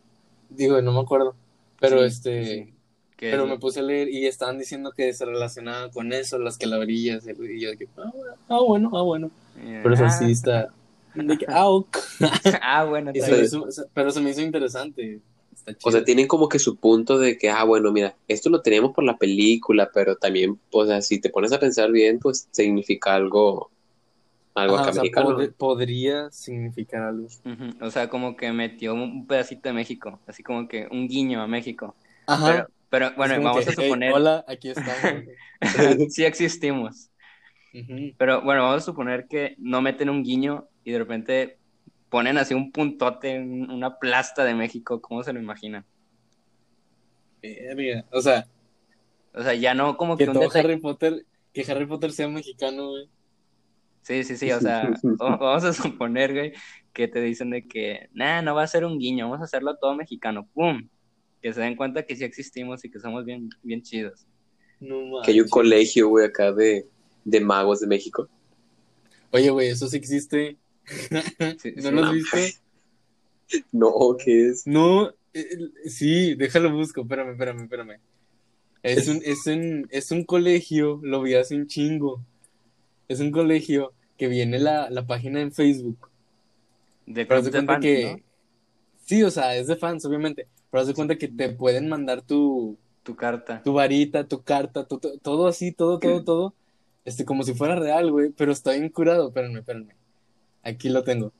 Digo, 0.50 0.80
no 0.80 0.92
me 0.92 1.00
acuerdo. 1.00 1.34
Pero 1.80 1.98
Sí, 2.00 2.04
este. 2.06 2.44
sí. 2.64 2.73
Que 3.16 3.30
Pero 3.30 3.46
me 3.46 3.58
puse 3.58 3.80
a 3.80 3.82
leer 3.82 4.08
y 4.08 4.26
estaban 4.26 4.58
diciendo 4.58 4.92
que 4.92 5.12
se 5.12 5.24
relacionaba 5.24 5.90
con 5.90 6.12
eso, 6.12 6.38
las 6.38 6.58
calaverillas. 6.58 7.24
Y 7.26 7.60
yo 7.60 7.70
dije, 7.70 7.88
ah, 7.96 8.10
bueno, 8.12 8.36
ah, 8.48 8.60
bueno, 8.66 8.90
ah, 8.94 9.02
bueno. 9.02 9.30
eh, 9.58 9.80
Pero 9.82 9.94
eso 9.94 10.04
ah, 10.04 10.10
sí 10.10 10.30
está. 10.32 10.68
de 11.14 11.38
que, 11.38 11.46
ah, 11.48 11.68
ok. 11.68 11.96
ah, 12.62 12.84
bueno, 12.84 13.12
Y 13.14 13.18
está 13.18 13.26
se 13.26 13.32
me 13.32 13.36
bien. 13.38 13.46
hizo- 13.46 13.88
pero 13.94 14.10
se 14.10 14.20
me 14.20 14.30
hizo 14.30 14.40
interesante. 14.42 15.20
Está 15.54 15.72
chido. 15.76 15.88
O 15.88 15.92
sea, 15.92 16.04
tienen 16.04 16.26
como 16.26 16.48
que 16.48 16.58
su 16.58 16.76
punto 16.76 17.18
de 17.18 17.38
que, 17.38 17.50
ah, 17.50 17.62
bueno, 17.64 17.92
mira, 17.92 18.16
esto 18.26 18.50
lo 18.50 18.60
teníamos 18.62 18.92
por 18.92 19.04
la 19.04 19.16
película, 19.16 19.90
pero 19.94 20.16
también, 20.16 20.58
o 20.72 20.84
sea, 20.84 21.00
si 21.00 21.20
te 21.20 21.30
pones 21.30 21.52
a 21.52 21.60
pensar 21.60 21.92
bien, 21.92 22.18
pues 22.18 22.48
significa 22.50 23.14
algo, 23.14 23.70
algo 24.54 24.74
Ajá, 24.74 24.82
acá 24.82 24.90
o 24.90 24.92
sea, 24.94 25.02
mexicano. 25.02 25.30
pod- 25.38 25.54
podría 25.54 26.30
significar 26.30 27.02
algo. 27.02 27.26
Ujú, 27.44 27.84
O 27.84 27.90
sea, 27.90 28.08
como 28.08 28.36
que 28.36 28.52
metió 28.52 28.94
un 28.94 29.26
pedacito 29.26 29.68
de 29.68 29.72
México, 29.74 30.18
así 30.26 30.42
como 30.42 30.66
que 30.68 30.88
un 30.90 31.06
guiño 31.08 31.40
a 31.42 31.46
México. 31.46 31.94
Ajá. 32.26 32.46
Pero, 32.46 32.68
pero 32.94 33.16
bueno, 33.16 33.42
vamos 33.42 33.64
que, 33.64 33.70
a 33.70 33.74
"Hey, 33.76 33.84
suponer, 33.88 34.12
hola, 34.12 34.44
aquí 34.46 34.68
estamos. 34.70 35.24
sí 36.10 36.24
existimos. 36.24 37.10
Pero 38.16 38.42
bueno, 38.42 38.62
vamos 38.62 38.82
a 38.82 38.84
suponer 38.84 39.26
que 39.28 39.56
no 39.58 39.82
meten 39.82 40.08
un 40.08 40.22
guiño 40.22 40.68
y 40.84 40.92
de 40.92 40.98
repente 40.98 41.58
ponen 42.08 42.38
así 42.38 42.54
un 42.54 42.70
puntote, 42.70 43.40
un- 43.40 43.70
una 43.70 43.98
plasta 43.98 44.44
de 44.44 44.54
México, 44.54 45.00
¿cómo 45.00 45.24
se 45.24 45.32
lo 45.32 45.40
imaginan? 45.40 45.84
Verga. 47.42 48.04
O 48.12 48.20
sea, 48.20 48.46
O 49.36 49.42
sea, 49.42 49.54
ya 49.54 49.74
no 49.74 49.96
como 49.96 50.16
que 50.16 50.24
que 50.24 50.30
un 50.30 50.34
todo. 50.34 50.48
Harry 50.54 50.76
Potter, 50.78 51.26
que 51.52 51.64
Harry 51.68 51.86
Potter 51.86 52.12
sea 52.12 52.28
mexicano, 52.28 52.90
güey. 52.90 53.08
Sí, 54.02 54.22
sí, 54.22 54.36
sí, 54.36 54.52
o 54.52 54.60
sea, 54.60 54.90
vamos 55.18 55.64
a 55.64 55.72
suponer, 55.72 56.32
güey, 56.32 56.52
que 56.92 57.08
te 57.08 57.20
dicen 57.20 57.50
de 57.50 57.66
que, 57.66 58.08
nah, 58.12 58.42
no 58.42 58.54
va 58.54 58.62
a 58.62 58.66
ser 58.68 58.84
un 58.84 58.98
guiño, 58.98 59.24
vamos 59.28 59.40
a 59.40 59.44
hacerlo 59.44 59.76
todo 59.76 59.96
mexicano, 59.96 60.46
¡pum! 60.54 60.88
Que 61.44 61.52
se 61.52 61.60
den 61.60 61.76
cuenta 61.76 62.06
que 62.06 62.16
sí 62.16 62.24
existimos 62.24 62.82
y 62.86 62.90
que 62.90 62.98
somos 62.98 63.22
bien, 63.26 63.50
bien 63.62 63.82
chidos. 63.82 64.24
No 64.80 65.20
Que 65.22 65.32
hay 65.32 65.42
un 65.42 65.48
colegio, 65.50 66.08
güey, 66.08 66.24
acá 66.24 66.52
de, 66.52 66.86
de 67.22 67.40
magos 67.40 67.80
de 67.80 67.86
México. 67.86 68.30
Oye, 69.30 69.50
güey, 69.50 69.68
eso 69.68 69.86
sí 69.86 69.98
existe. 69.98 70.56
Sí, 71.58 71.74
¿No 71.76 71.82
sí. 71.82 71.90
lo 71.90 72.02
has 72.02 72.12
visto? 72.12 72.36
No, 73.72 73.92
¿qué 74.24 74.48
es? 74.48 74.66
No, 74.66 75.10
eh, 75.34 75.58
sí, 75.84 76.34
déjalo 76.34 76.72
busco, 76.72 77.02
espérame, 77.02 77.32
espérame, 77.32 77.64
espérame. 77.64 78.00
Es 78.82 79.06
un, 79.08 79.20
es 79.22 79.46
un, 79.46 79.86
es 79.90 80.10
un 80.12 80.24
colegio, 80.24 80.98
lo 81.02 81.20
vi 81.20 81.34
hace 81.34 81.56
un 81.56 81.66
chingo. 81.66 82.24
Es 83.06 83.20
un 83.20 83.30
colegio 83.30 83.92
que 84.16 84.28
viene 84.28 84.58
la, 84.58 84.88
la 84.88 85.06
página 85.06 85.42
en 85.42 85.52
Facebook. 85.52 86.08
De 87.04 87.26
Pero 87.26 87.42
de 87.42 87.50
cuenta 87.50 87.80
que. 87.80 88.14
¿no? 88.14 88.33
Sí, 89.04 89.22
o 89.22 89.30
sea, 89.30 89.56
es 89.56 89.66
de 89.66 89.76
fans, 89.76 90.04
obviamente. 90.06 90.46
Pero 90.70 90.80
haz 90.80 90.86
de 90.88 90.94
cuenta 90.94 91.16
que 91.16 91.28
te 91.28 91.50
pueden 91.50 91.88
mandar 91.88 92.22
tu, 92.22 92.78
Tu 93.02 93.14
carta. 93.14 93.62
tu 93.62 93.72
varita, 93.74 94.26
tu 94.26 94.42
carta, 94.42 94.86
tu- 94.86 94.98
tu- 94.98 95.18
todo 95.18 95.46
así, 95.46 95.72
todo, 95.72 95.98
todo, 95.98 96.22
todo. 96.24 96.54
Este, 97.04 97.24
como 97.24 97.42
si 97.42 97.54
fuera 97.54 97.76
real, 97.76 98.10
güey. 98.10 98.30
Pero 98.30 98.52
está 98.52 98.72
bien 98.72 98.88
curado. 98.88 99.28
Espérame, 99.28 99.58
espérame. 99.58 99.88
Aquí 100.62 100.88
lo 100.88 101.04
tengo. 101.04 101.32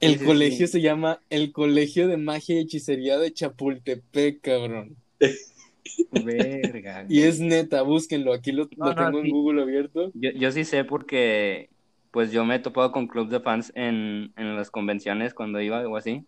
El 0.00 0.14
Sí, 0.14 0.18
sí, 0.18 0.24
colegio 0.24 0.66
sí. 0.66 0.72
se 0.74 0.80
llama 0.82 1.20
el 1.30 1.52
Colegio 1.52 2.06
de 2.08 2.16
Magia 2.16 2.56
y 2.56 2.60
Hechicería 2.60 3.18
de 3.18 3.32
Chapultepec, 3.32 4.40
cabrón. 4.40 4.96
Verga. 6.10 7.06
Y 7.08 7.22
es 7.22 7.40
neta, 7.40 7.82
búsquenlo. 7.82 8.32
Aquí 8.32 8.52
lo, 8.52 8.68
No, 8.76 8.86
lo 8.86 8.94
no, 8.94 8.94
tengo 8.94 9.20
en. 9.20 9.30
Google 9.30 9.62
abierto. 9.62 10.10
Yo, 10.14 10.30
yo 10.30 10.50
sí 10.52 10.64
sé 10.64 10.84
porque, 10.84 11.70
pues 12.10 12.32
yo 12.32 12.44
me 12.44 12.56
he 12.56 12.58
topado 12.58 12.92
con 12.92 13.06
clubs 13.06 13.30
de 13.30 13.40
fans 13.40 13.72
en, 13.74 14.32
en 14.36 14.56
las 14.56 14.70
convenciones 14.70 15.34
cuando 15.34 15.60
iba 15.60 15.86
o 15.86 15.96
así. 15.96 16.24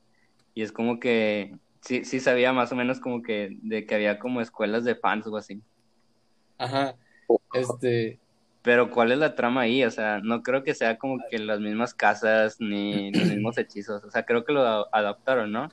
Y 0.58 0.62
es 0.62 0.72
como 0.72 0.98
que, 0.98 1.54
sí, 1.82 2.04
sí 2.04 2.18
sabía 2.18 2.52
más 2.52 2.72
o 2.72 2.74
menos 2.74 2.98
como 2.98 3.22
que, 3.22 3.56
de 3.62 3.86
que 3.86 3.94
había 3.94 4.18
como 4.18 4.40
escuelas 4.40 4.82
de 4.82 4.96
fans 4.96 5.24
o 5.28 5.36
así. 5.36 5.62
Ajá. 6.58 6.96
Este, 7.52 8.18
Pero 8.62 8.90
¿cuál 8.90 9.12
es 9.12 9.18
la 9.18 9.36
trama 9.36 9.60
ahí? 9.60 9.84
O 9.84 9.90
sea, 9.92 10.18
no 10.20 10.42
creo 10.42 10.64
que 10.64 10.74
sea 10.74 10.98
como 10.98 11.18
que 11.30 11.38
las 11.38 11.60
mismas 11.60 11.94
casas 11.94 12.56
ni 12.58 13.12
los 13.12 13.28
mismos 13.28 13.56
hechizos. 13.56 14.02
O 14.02 14.10
sea, 14.10 14.24
creo 14.26 14.44
que 14.44 14.52
lo 14.52 14.92
adaptaron, 14.92 15.52
¿no? 15.52 15.68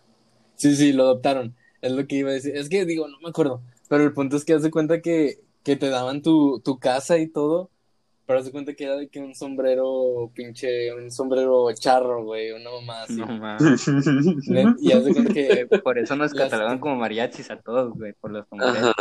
Sí, 0.54 0.76
sí, 0.76 0.94
lo 0.94 1.06
adoptaron. 1.06 1.56
Es 1.82 1.92
lo 1.92 2.06
que 2.06 2.18
iba 2.18 2.30
a 2.30 2.34
decir. 2.34 2.56
Es 2.56 2.70
que 2.70 2.86
digo, 2.86 3.08
no 3.08 3.20
me 3.22 3.30
acuerdo. 3.30 3.64
Pero 3.90 4.04
el 4.04 4.14
punto 4.14 4.38
es 4.38 4.46
que 4.46 4.54
haz 4.54 4.62
de 4.62 4.70
cuenta 4.70 5.02
que, 5.02 5.40
que 5.64 5.76
te 5.78 5.90
daban 5.90 6.22
tu, 6.22 6.62
tu 6.64 6.78
casa 6.78 7.18
y 7.18 7.26
todo. 7.26 7.72
Pero 8.28 8.42
de 8.44 8.52
cuenta 8.52 8.74
que 8.74 8.84
era 8.86 8.96
de 8.96 9.08
que 9.08 9.20
un 9.20 9.36
sombrero, 9.36 10.32
pinche, 10.34 10.92
un 10.94 11.12
sombrero 11.12 11.72
charro, 11.74 12.24
güey, 12.24 12.52
una 12.52 12.72
mamá 12.72 13.04
así. 13.04 13.16
No 13.18 13.28
mames. 13.28 13.88
Y 14.80 14.92
haz 14.92 15.06
de 15.06 15.14
cuenta 15.14 15.34
que, 15.34 15.68
Por 15.84 16.00
eso 16.00 16.16
nos 16.16 16.34
Las- 16.34 16.50
catalogan 16.50 16.80
como 16.80 16.96
mariachis 16.96 17.52
a 17.52 17.58
todos, 17.58 17.94
güey, 17.94 18.14
por 18.14 18.32
los 18.32 18.48
sombreros. 18.48 18.78
Ajá. 18.78 18.94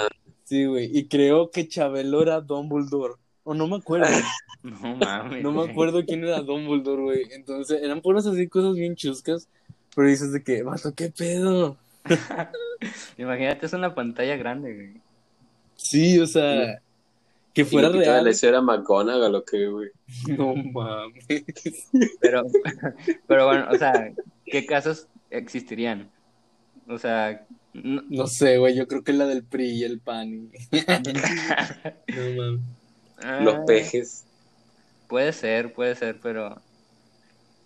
sí, 0.45 0.67
güey. 0.67 0.91
Y 0.97 1.09
creo 1.09 1.51
que 1.51 1.67
Chabelo 1.69 2.21
era 2.23 2.41
Dumbledore. 2.43 3.15
O 3.45 3.55
no 3.55 3.67
me 3.67 3.77
acuerdo. 3.77 4.07
No 4.63 4.97
mames. 4.97 5.43
No 5.43 5.53
me 5.53 5.71
acuerdo 5.71 6.03
quién 6.07 6.25
era 6.25 6.41
Dumbledore, 6.41 7.03
güey. 7.03 7.23
Entonces, 7.33 7.83
eran 7.83 8.01
puras 8.01 8.27
así 8.27 8.49
cosas 8.49 8.75
bien 8.75 8.95
chuscas. 8.97 9.47
Pero 9.95 10.09
dices 10.09 10.33
de 10.33 10.43
que, 10.43 10.63
vato, 10.63 10.95
¿qué 10.95 11.11
pedo? 11.11 11.77
Imagínate, 13.19 13.67
es 13.67 13.73
una 13.75 13.95
pantalla 13.95 14.37
grande, 14.37 14.75
güey. 14.75 14.93
Sí, 15.77 16.19
o 16.19 16.27
sea, 16.27 16.81
que 17.55 17.64
fuera 17.64 17.88
y 17.88 17.93
real. 17.93 18.25
la 18.25 18.31
escena 18.31 18.61
McGonagall 18.61 19.35
o 19.35 19.45
qué, 19.45 19.67
güey. 19.69 19.88
No 20.37 20.55
mames. 20.57 21.25
Pero, 22.21 22.43
pero 23.27 23.47
bueno, 23.47 23.67
o 23.71 23.77
sea, 23.79 24.12
¿qué 24.45 24.67
casos 24.67 25.07
existirían? 25.31 26.11
O 26.88 26.99
sea, 26.99 27.47
no- 27.73 28.03
No 28.09 28.27
sé, 28.27 28.59
güey, 28.59 28.75
yo 28.77 28.87
creo 28.87 29.03
que 29.05 29.12
la 29.12 29.27
del 29.27 29.45
PRI 29.45 29.71
y 29.71 29.85
el 29.85 30.01
PAN. 30.01 30.29
y- 30.33 30.51
No 32.14 32.43
mames. 32.43 32.61
Los 33.43 33.55
Ah, 33.55 33.64
pejes. 33.67 34.25
Puede 35.09 35.33
ser, 35.33 35.73
puede 35.73 35.95
ser, 35.95 36.19
pero 36.21 36.61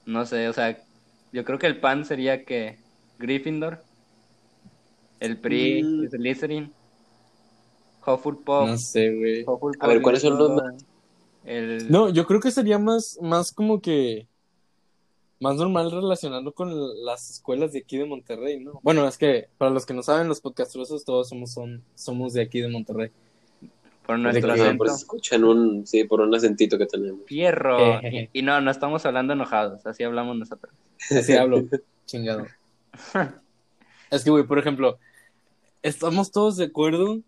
no 0.06 0.26
sé, 0.26 0.48
o 0.48 0.52
sea, 0.52 0.78
yo 1.32 1.44
creo 1.44 1.58
que 1.58 1.66
el 1.66 1.80
PAN 1.80 2.04
sería 2.04 2.44
que 2.44 2.76
Gryffindor, 3.18 3.82
el 5.20 5.38
PRI, 5.38 5.82
Mm. 5.82 6.08
Slytherin, 6.10 6.72
Hufflepuff, 8.06 8.66
No 8.68 8.78
sé, 8.78 9.14
güey. 9.14 9.44
A 9.80 9.86
ver, 9.86 10.02
¿cuáles 10.02 10.22
son 10.22 10.38
los 10.38 10.62
El... 11.44 11.90
No, 11.90 12.08
yo 12.08 12.26
creo 12.26 12.40
que 12.40 12.50
sería 12.50 12.78
más, 12.78 13.18
más 13.22 13.52
como 13.52 13.80
que. 13.80 14.26
Más 15.40 15.54
normal 15.54 15.90
relacionarlo 15.92 16.52
con 16.52 16.72
las 17.04 17.30
escuelas 17.30 17.72
de 17.72 17.78
aquí 17.78 17.96
de 17.96 18.04
Monterrey, 18.06 18.58
¿no? 18.58 18.80
Bueno, 18.82 19.06
es 19.06 19.16
que 19.16 19.48
para 19.56 19.70
los 19.70 19.86
que 19.86 19.94
no 19.94 20.02
saben, 20.02 20.26
los 20.26 20.40
podcastrosos 20.40 21.04
todos 21.04 21.28
somos, 21.28 21.52
son, 21.52 21.84
somos 21.94 22.32
de 22.32 22.42
aquí 22.42 22.60
de 22.60 22.68
Monterrey. 22.68 23.10
por 24.04 24.18
nuestro 24.18 24.52
que- 24.54 24.60
acento. 24.60 24.78
por 24.78 24.86
escuchan 24.88 25.44
un, 25.44 25.86
sí, 25.86 26.02
por 26.04 26.22
un 26.22 26.34
acentito 26.34 26.76
que 26.76 26.86
tenemos. 26.86 27.20
Fierro. 27.26 28.00
Y, 28.02 28.28
y 28.32 28.42
no, 28.42 28.60
no 28.60 28.70
estamos 28.70 29.06
hablando 29.06 29.32
enojados, 29.34 29.86
así 29.86 30.02
hablamos 30.02 30.36
nosotros. 30.36 30.72
Así 31.10 31.34
hablo, 31.34 31.64
chingado. 32.06 32.46
Es 34.10 34.24
que, 34.24 34.30
güey, 34.30 34.44
por 34.44 34.58
ejemplo, 34.58 34.98
estamos 35.82 36.32
todos 36.32 36.56
de 36.56 36.64
acuerdo 36.64 37.20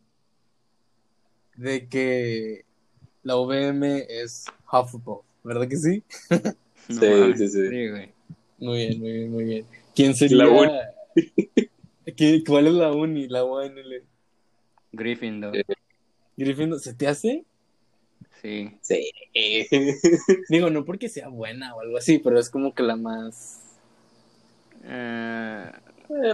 de 1.61 1.87
que 1.89 2.65
la 3.23 3.37
UVM 3.37 3.83
es 4.09 4.47
Hufflepuff, 4.73 5.25
¿verdad 5.45 5.69
que 5.69 5.77
sí? 5.77 6.03
No 6.89 7.01
Sí, 7.01 7.33
sí, 7.37 7.49
sí. 7.49 7.89
güey. 7.89 8.13
Muy 8.59 8.77
bien, 8.89 9.01
muy 9.01 9.13
bien, 9.13 9.31
muy 9.33 9.45
bien. 9.45 9.67
¿Quién 9.95 10.15
sería? 10.15 10.45
La 10.45 10.49
uni. 10.49 10.73
¿Qué- 12.17 12.43
¿Cuál 12.47 12.67
es 12.69 12.73
la 12.75 12.93
uni? 12.93 13.29
La 13.29 13.45
UNL. 13.45 14.03
Gryffindor. 14.93 15.57
Eh. 15.57 15.65
Gryffindor, 16.37 16.81
¿se 16.81 16.95
te 16.95 17.07
hace? 17.07 17.45
Sí. 18.43 18.71
Sí. 18.81 19.11
Digo, 20.49 20.71
no 20.71 20.85
porque 20.85 21.09
sea 21.09 21.29
buena 21.29 21.75
o 21.75 21.81
algo 21.81 21.99
así, 21.99 22.19
pero 22.19 22.39
es 22.39 22.49
como 22.51 22.75
que 22.75 22.83
la 22.83 22.97
más 22.97 23.61
Eh, 24.85 25.71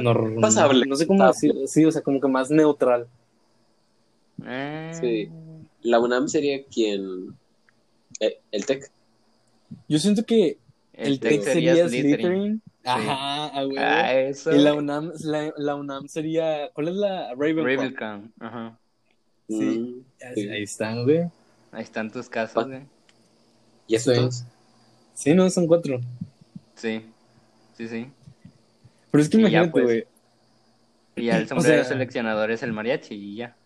normal. 0.01 0.41
Pasable. 0.41 0.87
No 0.87 0.97
sé 0.97 1.07
cómo 1.07 1.27
decirlo, 1.27 1.67
sí, 1.67 1.85
o 1.85 1.91
sea, 1.93 2.03
como 2.03 2.21
que 2.21 2.29
más 2.29 2.51
neutral. 2.51 3.09
Eh, 4.44 4.92
Sí. 5.01 5.31
La 5.83 6.01
UNAM 6.01 6.29
sería 6.29 6.64
quien. 6.64 7.37
eh, 8.20 8.40
el 8.51 8.66
TEC. 8.66 8.90
Yo 9.88 9.99
siento 9.99 10.25
que 10.25 10.59
El, 10.92 11.12
el 11.14 11.20
TEC 11.20 11.31
TEC 11.31 11.42
sería 11.53 11.88
Slytherin. 11.88 12.62
Ajá, 12.85 13.46
a 13.49 13.66
huevo. 13.66 13.75
Ah, 13.81 14.12
eso. 14.14 14.55
Y 14.55 14.59
la 14.59 14.75
UNAM, 14.75 15.12
la, 15.25 15.53
la 15.57 15.75
UNAM 15.75 16.09
sería. 16.09 16.70
¿Cuál 16.72 16.88
es 16.88 16.94
la 16.94 17.31
Ravenclaw? 17.35 17.64
Ravenclaw. 17.66 18.22
Ajá. 18.40 18.79
Sí. 19.49 19.55
Mm, 19.55 20.05
Ahí, 20.25 20.35
sí. 20.35 20.49
ahí 20.49 20.62
están, 20.62 21.05
güey. 21.05 21.20
Ahí 21.72 21.83
están 21.83 22.11
tus 22.11 22.29
casos, 22.29 22.55
Pa- 22.55 22.64
güey. 22.64 22.83
¿Y 23.88 23.94
eso 23.96 24.12
Sí. 24.12 24.16
todos? 24.18 24.44
Sí, 25.14 25.35
no, 25.35 25.49
son 25.51 25.66
cuatro. 25.66 26.01
Sí. 26.75 27.03
Sí, 27.77 27.88
sí. 27.88 28.11
Pero 29.11 29.22
es 29.22 29.29
que 29.29 29.37
Y 29.38 29.40
ya, 29.42 29.49
imagínate, 29.49 29.70
pues. 29.72 29.85
güey. 29.85 30.05
Y 31.16 31.25
ya 31.27 31.37
el 31.38 31.44
O 31.46 31.49
sombrero 31.49 31.83
sea- 31.83 31.92
seleccionador 31.92 32.51
es 32.51 32.62
el 32.62 32.72
mariachi 32.72 33.14
y 33.14 33.37
ya. 33.37 33.57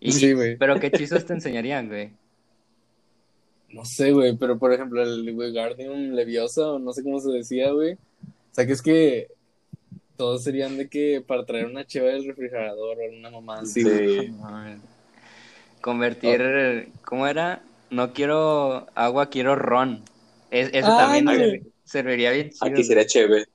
Y- 0.00 0.12
Sí, 0.12 0.32
güey. 0.32 0.56
Pero 0.56 0.80
qué 0.80 0.86
hechizos 0.92 1.24
te 1.24 1.32
enseñarían, 1.34 1.88
güey. 1.88 2.10
No 3.72 3.84
sé, 3.84 4.10
güey, 4.12 4.36
pero 4.36 4.58
por 4.58 4.72
ejemplo, 4.72 5.02
el 5.02 5.32
Guardium 5.52 6.12
Leviosa, 6.12 6.72
o 6.72 6.78
no 6.78 6.92
sé 6.92 7.02
cómo 7.04 7.20
se 7.20 7.30
decía, 7.30 7.70
güey. 7.70 7.92
O 7.94 8.52
sea, 8.52 8.66
que 8.66 8.72
es 8.72 8.82
que 8.82 9.28
todos 10.16 10.42
serían 10.42 10.76
de 10.76 10.88
que 10.88 11.22
para 11.24 11.44
traer 11.46 11.66
una 11.66 11.86
cheva 11.86 12.08
del 12.08 12.26
refrigerador 12.26 12.98
o 12.98 13.16
una 13.16 13.30
mamá 13.30 13.60
así. 13.60 13.82
güey. 13.84 14.20
Sí. 14.26 14.32
Mames. 14.32 14.80
Convertir, 15.80 16.88
¿cómo 17.04 17.26
era? 17.26 17.62
No 17.90 18.12
quiero 18.12 18.86
agua, 18.94 19.30
quiero 19.30 19.54
ron. 19.56 20.02
Es- 20.50 20.70
eso 20.74 20.88
Ah, 20.90 21.10
también 21.12 21.72
serviría 21.84 22.32
bien 22.32 22.50
chido. 22.50 22.66
Aquí 22.72 22.84
sería 22.84 23.06
chévere. 23.06 23.46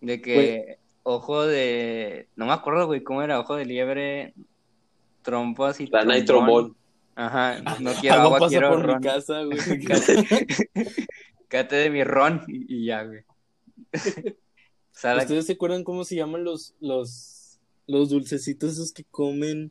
De 0.00 0.20
que 0.20 0.78
ojo 1.02 1.46
de, 1.46 2.26
no 2.36 2.46
me 2.46 2.52
acuerdo, 2.52 2.86
güey, 2.86 3.02
cómo 3.02 3.22
era, 3.22 3.38
ojo 3.40 3.56
de 3.56 3.64
liebre, 3.64 4.32
trompas 5.28 5.78
y 5.80 5.86
Rana 5.86 6.16
y 6.16 6.24
trombón. 6.24 6.74
Ajá, 7.14 7.60
no 7.80 7.92
quiero 8.00 8.16
Agua 8.22 8.48
quiero 8.48 8.70
por 8.70 8.82
ron. 8.86 8.96
mi 9.00 9.02
casa, 9.06 9.42
güey. 9.42 9.58
Cate 11.48 11.76
de 11.76 11.90
mi 11.90 12.02
ron 12.04 12.42
y, 12.48 12.74
y 12.82 12.86
ya, 12.86 13.02
güey. 13.04 13.20
O 13.94 14.32
sea, 14.92 15.14
la- 15.14 15.22
¿Ustedes 15.22 15.46
se 15.46 15.52
acuerdan 15.52 15.84
cómo 15.84 16.04
se 16.04 16.16
llaman 16.16 16.44
los, 16.44 16.74
los, 16.80 17.58
los 17.86 18.08
dulcecitos 18.08 18.72
esos 18.72 18.92
que 18.92 19.04
comen 19.10 19.70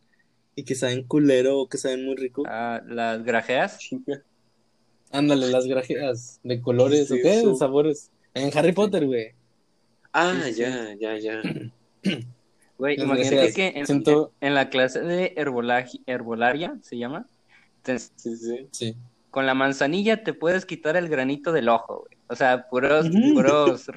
y 0.56 0.64
que 0.64 0.76
saben 0.76 1.04
culero 1.04 1.58
o 1.60 1.68
que 1.70 1.78
saben 1.78 2.06
muy 2.06 2.16
rico? 2.16 2.44
ah, 2.48 2.82
las 2.88 3.24
grajeas. 3.24 3.80
Ándale, 5.12 5.48
las 5.50 5.66
grajeas 5.66 6.40
de 6.44 6.62
colores, 6.62 7.08
Sí, 7.08 7.14
¿o 7.14 7.18
qué? 7.24 7.40
eso. 7.40 7.50
De 7.52 7.56
sabores. 7.56 8.12
En 8.34 8.56
Harry 8.58 8.74
Potter, 8.74 9.06
güey. 9.06 9.32
Ah, 10.14 10.42
Sí, 10.46 10.54
sí. 10.54 10.60
ya, 10.62 10.96
ya, 11.00 11.18
ya. 11.18 11.42
Güey, 12.78 13.00
imagínate 13.02 13.54
que 13.54 13.68
en, 13.76 13.86
Siento- 13.88 14.32
en 14.40 14.54
la 14.54 14.70
clase 14.70 15.02
de 15.02 15.34
herbolaria, 16.06 16.78
¿se 16.82 16.98
llama? 16.98 17.26
Te- 17.82 17.98
Sí, 18.00 18.36
sí. 18.36 18.68
Sí. 18.72 18.96
con 19.32 19.46
la 19.46 19.54
manzanilla 19.54 20.24
te 20.24 20.34
puedes 20.34 20.66
quitar 20.66 20.96
el 20.98 21.10
granito 21.10 21.52
del 21.52 21.70
ojo, 21.70 22.06
güey. 22.08 22.18
O 22.28 22.36
sea, 22.36 22.68
puros, 22.70 23.08
puros 23.34 23.88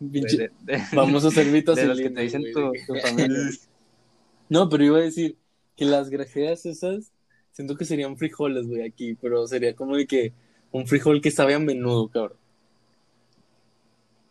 Pinche- 0.00 0.50
de, 0.60 0.76
de- 0.76 0.82
Vamos 0.92 1.24
a 1.24 1.28
hacer 1.28 1.46
de 1.50 1.86
los 1.86 1.98
que 1.98 2.10
te 2.10 2.20
dicen 2.22 2.42
güey, 2.42 2.84
tu 2.86 2.94
familia. 2.96 3.38
No, 4.50 4.68
pero 4.68 4.84
iba 4.84 4.98
a 4.98 5.02
decir 5.02 5.36
que 5.74 5.86
las 5.86 6.10
grajeas 6.10 6.66
esas, 6.66 7.10
siento 7.52 7.76
que 7.76 7.86
serían 7.86 8.16
frijoles, 8.18 8.66
güey, 8.66 8.82
aquí, 8.82 9.14
pero 9.14 9.46
sería 9.46 9.74
como 9.74 9.96
de 9.96 10.06
que 10.06 10.32
un 10.70 10.86
frijol 10.86 11.22
que 11.22 11.30
sabe 11.30 11.54
a 11.54 11.58
menudo, 11.58 12.08
cabrón. 12.08 12.36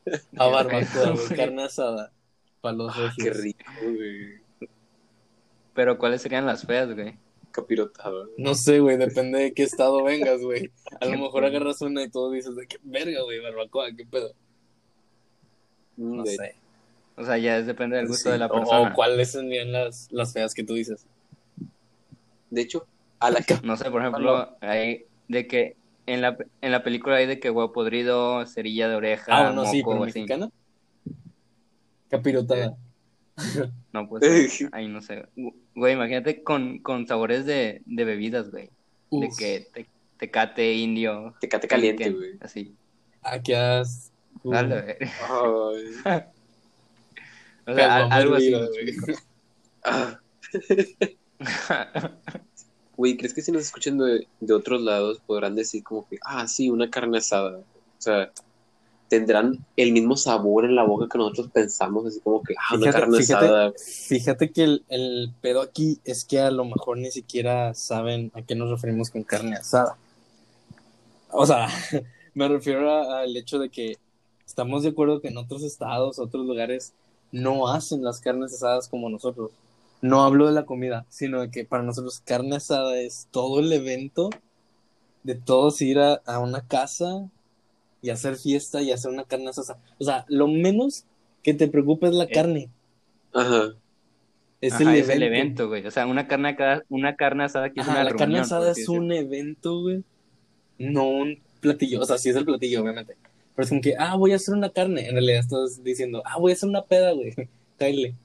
A 0.37 0.47
barbacoa, 0.47 1.11
güey, 1.11 1.27
carne 1.37 1.63
asada, 1.63 2.11
para 2.61 2.75
los 2.75 2.93
Ah, 2.95 3.13
qué 3.17 3.29
rico, 3.31 3.63
güey. 3.81 4.41
Pero 5.73 5.97
¿cuáles 5.97 6.21
serían 6.21 6.45
las 6.45 6.65
feas, 6.65 6.93
güey? 6.93 7.17
Capirotado. 7.51 8.29
No 8.37 8.55
sé, 8.55 8.79
güey, 8.79 8.97
depende 8.97 9.39
de 9.39 9.53
qué 9.53 9.63
estado 9.63 10.03
vengas, 10.03 10.41
güey. 10.41 10.71
A 10.99 11.05
lo 11.05 11.17
mejor 11.17 11.45
agarras 11.45 11.81
una 11.81 12.03
y 12.03 12.09
todo 12.09 12.31
dices 12.31 12.55
de 12.55 12.67
qué 12.67 12.77
verga, 12.83 13.21
güey, 13.23 13.39
barbacoa, 13.39 13.91
qué 13.95 14.05
pedo. 14.05 14.33
Mm, 15.97 16.17
No 16.17 16.23
de- 16.23 16.35
sé. 16.35 16.55
O 17.15 17.23
sea, 17.23 17.37
ya 17.37 17.57
es 17.57 17.67
depende 17.67 17.97
del 17.97 18.07
gusto 18.07 18.23
Sí, 18.29 18.31
de 18.31 18.39
la 18.39 18.47
o- 18.47 18.51
persona. 18.53 18.91
O, 18.91 18.93
cuáles 18.95 19.31
serían 19.31 19.71
las, 19.71 20.07
las 20.11 20.33
feas 20.33 20.53
que 20.55 20.63
tú 20.63 20.73
dices. 20.73 21.05
De 22.49 22.61
hecho, 22.61 22.87
a 23.19 23.29
la 23.29 23.39
No 23.63 23.77
sé, 23.77 23.89
por 23.91 24.01
ejemplo, 24.01 24.57
hay 24.61 25.05
de 25.27 25.47
que 25.47 25.75
en 26.05 26.21
la, 26.21 26.37
en 26.61 26.71
la 26.71 26.83
película 26.83 27.15
hay 27.17 27.25
de 27.27 27.39
que 27.39 27.49
huevo 27.49 27.71
podrido, 27.71 28.45
cerilla 28.45 28.87
de 28.89 28.95
oreja, 28.95 29.47
Ah, 29.47 29.51
no, 29.51 29.65
sí, 29.65 29.81
pero 29.83 30.03
así. 30.03 30.19
mexicana. 30.19 30.49
Capirotada. 32.09 32.75
No, 33.93 34.07
pues 34.09 34.23
ahí 34.71 34.87
no 34.87 35.01
sé. 35.01 35.25
Güey, 35.75 35.93
imagínate 35.93 36.43
con, 36.43 36.79
con 36.79 37.07
sabores 37.07 37.45
de, 37.45 37.81
de 37.85 38.05
bebidas, 38.05 38.49
güey. 38.51 38.69
De 39.11 39.29
que 39.37 39.67
te, 39.73 39.85
tecate, 40.17 40.73
indio, 40.73 41.33
Tecate 41.39 41.67
caliente, 41.67 42.09
güey. 42.11 42.31
así. 42.41 42.75
Aquí 43.21 43.53
has... 43.53 44.11
uh, 44.43 44.51
Dale, 44.51 44.81
güey. 44.81 44.95
Ay. 46.05 46.21
O 47.65 47.73
sea, 47.73 48.07
algo 48.07 48.35
así. 48.35 48.53
güey. 52.95 53.17
¿crees 53.17 53.33
que 53.33 53.41
si 53.41 53.51
nos 53.51 53.63
escuchan 53.63 53.97
de, 53.97 54.27
de 54.39 54.53
otros 54.53 54.81
lados 54.81 55.19
podrán 55.25 55.55
decir 55.55 55.83
como 55.83 56.07
que, 56.07 56.17
ah, 56.23 56.47
sí, 56.47 56.69
una 56.69 56.89
carne 56.89 57.17
asada? 57.19 57.57
O 57.59 58.01
sea, 58.01 58.31
tendrán 59.09 59.63
el 59.77 59.91
mismo 59.91 60.17
sabor 60.17 60.65
en 60.65 60.75
la 60.75 60.83
boca 60.83 61.07
que 61.11 61.17
nosotros 61.17 61.49
pensamos, 61.53 62.05
así 62.05 62.19
como 62.19 62.41
que, 62.41 62.55
ah, 62.57 62.75
una 62.75 62.91
carne 62.91 63.17
fíjate- 63.19 63.45
asada. 63.45 63.73
Fíjate 63.77 64.51
que 64.51 64.63
el, 64.63 64.83
el 64.89 65.31
pedo 65.41 65.61
aquí 65.61 65.99
es 66.03 66.25
que 66.25 66.39
a 66.39 66.49
lo 66.51 66.65
mejor 66.65 66.97
ni 66.97 67.11
siquiera 67.11 67.73
saben 67.73 68.31
a 68.33 68.41
qué 68.41 68.55
nos 68.55 68.69
referimos 68.69 69.09
con 69.09 69.23
carne 69.23 69.55
asada. 69.55 69.97
O 71.31 71.45
sea, 71.45 71.67
me 72.33 72.47
refiero 72.47 72.91
al 73.13 73.35
hecho 73.37 73.59
de 73.59 73.69
que 73.69 73.97
estamos 74.45 74.83
de 74.83 74.89
acuerdo 74.89 75.21
que 75.21 75.27
en 75.29 75.37
otros 75.37 75.63
estados, 75.63 76.19
otros 76.19 76.45
lugares, 76.45 76.93
no 77.31 77.67
hacen 77.67 78.03
las 78.03 78.19
carnes 78.19 78.53
asadas 78.53 78.87
como 78.87 79.09
nosotros. 79.09 79.51
No 80.03 80.23
hablo 80.23 80.47
de 80.47 80.53
la 80.53 80.65
comida, 80.67 81.07
sino 81.09 81.41
de 81.41 81.49
que 81.51 81.65
para 81.65 81.83
nosotros 81.83 82.21
carne 82.25 82.57
asada 82.57 82.99
es 82.99 83.27
todo 83.31 83.59
el 83.61 83.73
evento 83.73 84.29
de 85.23 85.35
todos 85.35 85.81
ir 85.81 85.99
a, 85.99 86.15
a 86.25 86.39
una 86.39 86.67
casa 86.67 87.29
y 88.01 88.09
hacer 88.11 88.35
fiesta 88.37 88.81
y 88.81 88.91
hacer 88.91 89.11
una 89.11 89.25
carne 89.25 89.49
asada. 89.49 89.79
O 89.99 90.03
sea, 90.05 90.25
lo 90.29 90.47
menos 90.47 91.05
que 91.43 91.53
te 91.55 91.67
preocupa 91.69 92.07
es 92.07 92.13
la 92.15 92.25
Eh, 92.25 92.31
carne. 92.33 92.69
Ajá. 93.33 93.73
Es, 94.61 94.81
Ajá, 94.81 94.83
el, 94.83 94.89
es 94.99 95.09
evento. 95.09 95.13
el 95.13 95.23
evento, 95.23 95.67
güey. 95.69 95.85
O 95.87 95.91
sea, 95.91 96.07
una 96.07 96.27
carne, 96.27 96.49
acá- 96.49 96.83
una 96.89 97.15
carne 97.15 97.45
asada 97.45 97.71
que 97.71 97.81
es 97.81 97.87
Ajá, 97.87 97.97
una 97.97 98.03
la 98.05 98.15
carne 98.15 98.39
reunión, 98.39 98.41
asada 98.43 98.71
por 98.73 98.79
es 98.79 98.89
un 98.89 99.11
evento, 99.13 99.81
güey. 99.81 100.03
No 100.77 101.09
un 101.09 101.39
platillo. 101.61 102.01
O 102.01 102.05
sea, 102.05 102.17
sí 102.17 102.29
es 102.29 102.35
el 102.37 102.45
platillo, 102.45 102.81
obviamente. 102.83 103.15
Pero 103.55 103.63
es 103.63 103.69
como 103.69 103.81
que, 103.81 103.95
ah, 103.97 104.15
voy 104.15 104.33
a 104.33 104.37
hacer 104.37 104.55
una 104.55 104.69
carne. 104.71 105.07
En 105.07 105.13
realidad 105.13 105.39
estás 105.41 105.83
diciendo, 105.83 106.23
ah, 106.25 106.39
voy 106.39 106.51
a 106.51 106.55
hacer 106.55 106.69
una 106.69 106.83
peda, 106.83 107.13
güey. 107.13 107.33
Cáile. 107.79 108.15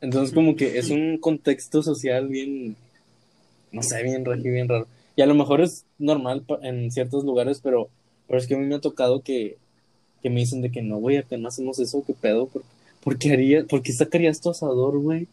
Entonces, 0.00 0.34
como 0.34 0.54
que 0.56 0.78
es 0.78 0.90
un 0.90 1.18
contexto 1.18 1.82
social 1.82 2.28
bien, 2.28 2.76
no 3.72 3.82
sé, 3.82 4.02
bien 4.02 4.24
raro, 4.24 4.40
bien 4.42 4.68
raro. 4.68 4.86
Y 5.16 5.22
a 5.22 5.26
lo 5.26 5.34
mejor 5.34 5.60
es 5.60 5.84
normal 5.98 6.42
pa- 6.42 6.58
en 6.62 6.90
ciertos 6.90 7.24
lugares, 7.24 7.60
pero, 7.62 7.88
pero 8.26 8.38
es 8.38 8.46
que 8.46 8.54
a 8.54 8.58
mí 8.58 8.66
me 8.66 8.74
ha 8.74 8.80
tocado 8.80 9.22
que, 9.22 9.56
que 10.22 10.30
me 10.30 10.40
dicen 10.40 10.60
de 10.62 10.70
que 10.70 10.82
no, 10.82 10.98
güey, 10.98 11.16
acá 11.18 11.36
no 11.36 11.48
hacemos 11.48 11.78
eso, 11.78 12.02
qué 12.06 12.12
pedo. 12.14 12.46
¿Por, 12.46 12.62
por 13.02 13.18
qué 13.18 13.32
haría, 13.32 13.64
por 13.64 13.82
qué 13.82 13.92
sacarías 13.92 14.40
tu 14.40 14.50
asador, 14.50 14.98
güey? 14.98 15.26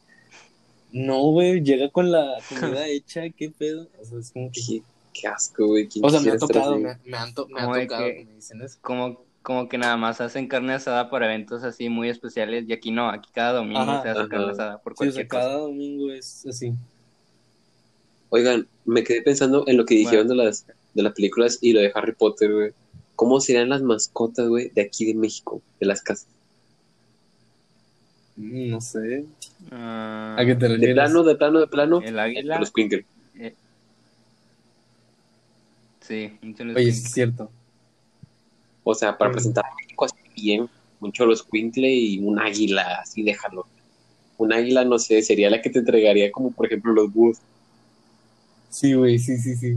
No, 0.91 1.21
güey, 1.31 1.61
llega 1.63 1.89
con 1.89 2.11
la 2.11 2.37
comida 2.49 2.87
hecha, 2.87 3.29
qué 3.29 3.49
pedo. 3.49 3.87
O 4.01 4.05
sea, 4.05 4.19
es 4.19 4.31
como 4.31 4.51
que... 4.51 4.61
Qué, 4.61 4.81
qué 5.13 5.27
asco, 5.27 5.67
güey. 5.67 5.87
¿quién 5.87 6.05
O 6.05 6.09
sea, 6.09 6.19
me 6.21 6.31
ha 6.31 6.37
tocado, 6.37 6.77
me, 6.77 6.97
me 7.05 7.17
han, 7.17 7.33
to- 7.33 7.47
me 7.47 7.59
ha 7.59 7.65
tocado 7.65 8.05
que- 8.05 8.15
que 8.15 8.25
me 8.25 8.35
dicen 8.35 8.61
eso. 8.61 8.77
Como, 8.81 9.21
como 9.41 9.67
que 9.67 9.77
nada 9.77 9.97
más 9.97 10.21
hacen 10.21 10.47
carne 10.47 10.73
asada 10.73 11.09
para 11.09 11.25
eventos 11.25 11.63
así 11.63 11.89
muy 11.89 12.09
especiales 12.09 12.65
y 12.67 12.73
aquí 12.73 12.91
no, 12.91 13.09
aquí 13.09 13.29
cada 13.33 13.53
domingo 13.53 13.79
Ajá. 13.81 14.03
se 14.03 14.09
hace 14.09 14.19
Ajá. 14.21 14.29
carne 14.29 14.51
asada 14.51 14.77
por 14.79 14.93
Sí, 14.95 15.07
o 15.07 15.11
sea, 15.11 15.13
cualquier 15.13 15.27
cosa. 15.27 15.41
cada 15.41 15.57
domingo 15.61 16.11
es 16.11 16.45
así. 16.47 16.73
Oigan, 18.29 18.67
me 18.85 19.03
quedé 19.03 19.21
pensando 19.21 19.63
en 19.67 19.77
lo 19.77 19.85
que 19.85 19.95
dijeron 19.95 20.27
de 20.27 20.35
las 20.35 20.65
de 20.93 21.03
las 21.03 21.13
películas 21.13 21.57
y 21.61 21.73
lo 21.73 21.81
de 21.81 21.91
Harry 21.95 22.13
Potter, 22.13 22.51
güey. 22.53 22.71
¿Cómo 23.15 23.39
serían 23.39 23.69
las 23.69 23.81
mascotas, 23.81 24.47
güey, 24.47 24.69
de 24.69 24.81
aquí 24.81 25.05
de 25.05 25.13
México, 25.15 25.61
de 25.79 25.85
las 25.85 26.01
casas? 26.01 26.27
Mm, 28.35 28.69
No 28.71 28.81
sé. 28.81 29.25
Ah, 29.71 30.35
¿A 30.39 30.45
qué 30.45 30.55
te 30.55 30.67
De 30.77 30.93
plano, 30.93 31.23
de 31.23 31.35
plano, 31.35 31.59
de 31.59 31.67
plano, 31.67 32.01
el 32.01 32.17
águila. 32.19 32.59
los 32.59 32.71
Quinkle. 32.71 33.05
eh, 33.39 33.53
sí, 36.01 36.31
Oye, 36.75 36.89
es 36.89 37.03
cierto. 37.11 37.51
O 38.83 38.93
sea, 38.95 39.17
para 39.17 39.29
Mm. 39.29 39.33
presentar 39.33 39.65
a 39.65 39.75
México 39.75 40.05
así 40.05 40.15
bien, 40.35 40.69
mucho 40.99 41.25
los 41.25 41.43
Quinkle 41.43 41.91
y 41.93 42.19
un 42.19 42.39
águila, 42.39 42.99
así 43.01 43.23
déjalo. 43.23 43.65
Un 44.37 44.53
águila, 44.53 44.83
no 44.85 44.97
sé, 44.99 45.21
sería 45.21 45.49
la 45.49 45.61
que 45.61 45.69
te 45.69 45.79
entregaría 45.79 46.31
como, 46.31 46.51
por 46.51 46.65
ejemplo, 46.65 46.93
los 46.93 47.11
búhos. 47.13 47.37
Sí, 48.69 48.93
güey, 48.93 49.19
sí, 49.19 49.37
sí, 49.37 49.55
sí. 49.55 49.75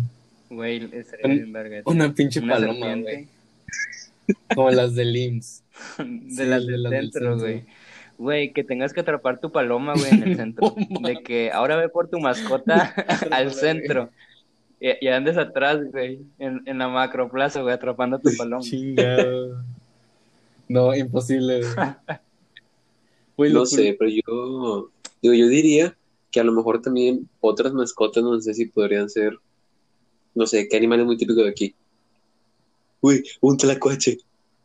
Güey, 0.51 0.89
estaría 0.93 1.27
Un- 1.27 1.35
bien 1.35 1.53
verga. 1.53 1.83
Una 1.85 2.13
pinche 2.15 2.41
Una 2.41 2.55
paloma, 2.55 2.95
güey. 2.97 3.27
Como 4.55 4.71
las 4.71 4.95
de 4.95 5.05
LIMS. 5.05 5.63
De 5.99 6.31
Sí, 6.31 6.45
las 6.45 6.65
de 6.65 6.73
del 6.73 6.83
las 6.85 6.91
del 6.93 7.13
centro, 7.13 7.39
güey. 7.39 7.65
Güey, 8.17 8.53
que 8.53 8.63
tengas 8.63 8.93
que 8.93 9.01
atrapar 9.01 9.41
tu 9.41 9.51
paloma, 9.51 9.95
güey, 9.97 10.11
en 10.13 10.23
el 10.23 10.37
centro. 10.37 10.75
De 11.03 11.23
que 11.23 11.51
ahora 11.51 11.77
ve 11.77 11.89
por 11.89 12.09
tu 12.09 12.21
mascota 12.21 12.95
al 13.31 13.53
centro. 13.53 14.11
Y, 14.85 15.07
y 15.07 15.09
andes 15.09 15.39
atrás, 15.39 15.81
güey, 15.91 16.21
en, 16.39 16.61
en 16.67 16.77
la 16.77 16.89
macroplaza, 16.89 17.63
güey, 17.63 17.73
atrapando 17.73 18.17
a 18.17 18.21
tu 18.21 18.29
paloma. 18.37 18.61
Chingado. 18.63 19.65
No, 20.69 20.95
imposible, 20.95 21.61
güey. 21.61 23.53
No 23.53 23.67
sé, 23.67 23.97
pero 23.99 24.11
yo, 24.11 24.91
digo, 25.21 25.35
yo 25.35 25.49
diría 25.49 25.97
que 26.31 26.39
a 26.39 26.45
lo 26.45 26.53
mejor 26.53 26.81
también 26.81 27.29
otras 27.41 27.73
mascotas, 27.73 28.23
no 28.23 28.41
sé 28.41 28.55
si 28.55 28.67
podrían 28.67 29.11
ser, 29.11 29.37
no 30.37 30.47
sé, 30.47 30.69
qué 30.69 30.77
animal 30.77 31.01
es 31.01 31.07
muy 31.07 31.17
típico 31.17 31.43
de 31.43 31.49
aquí. 31.49 31.75
Uy, 33.01 33.25
un 33.41 33.57
tlacuache. 33.57 34.19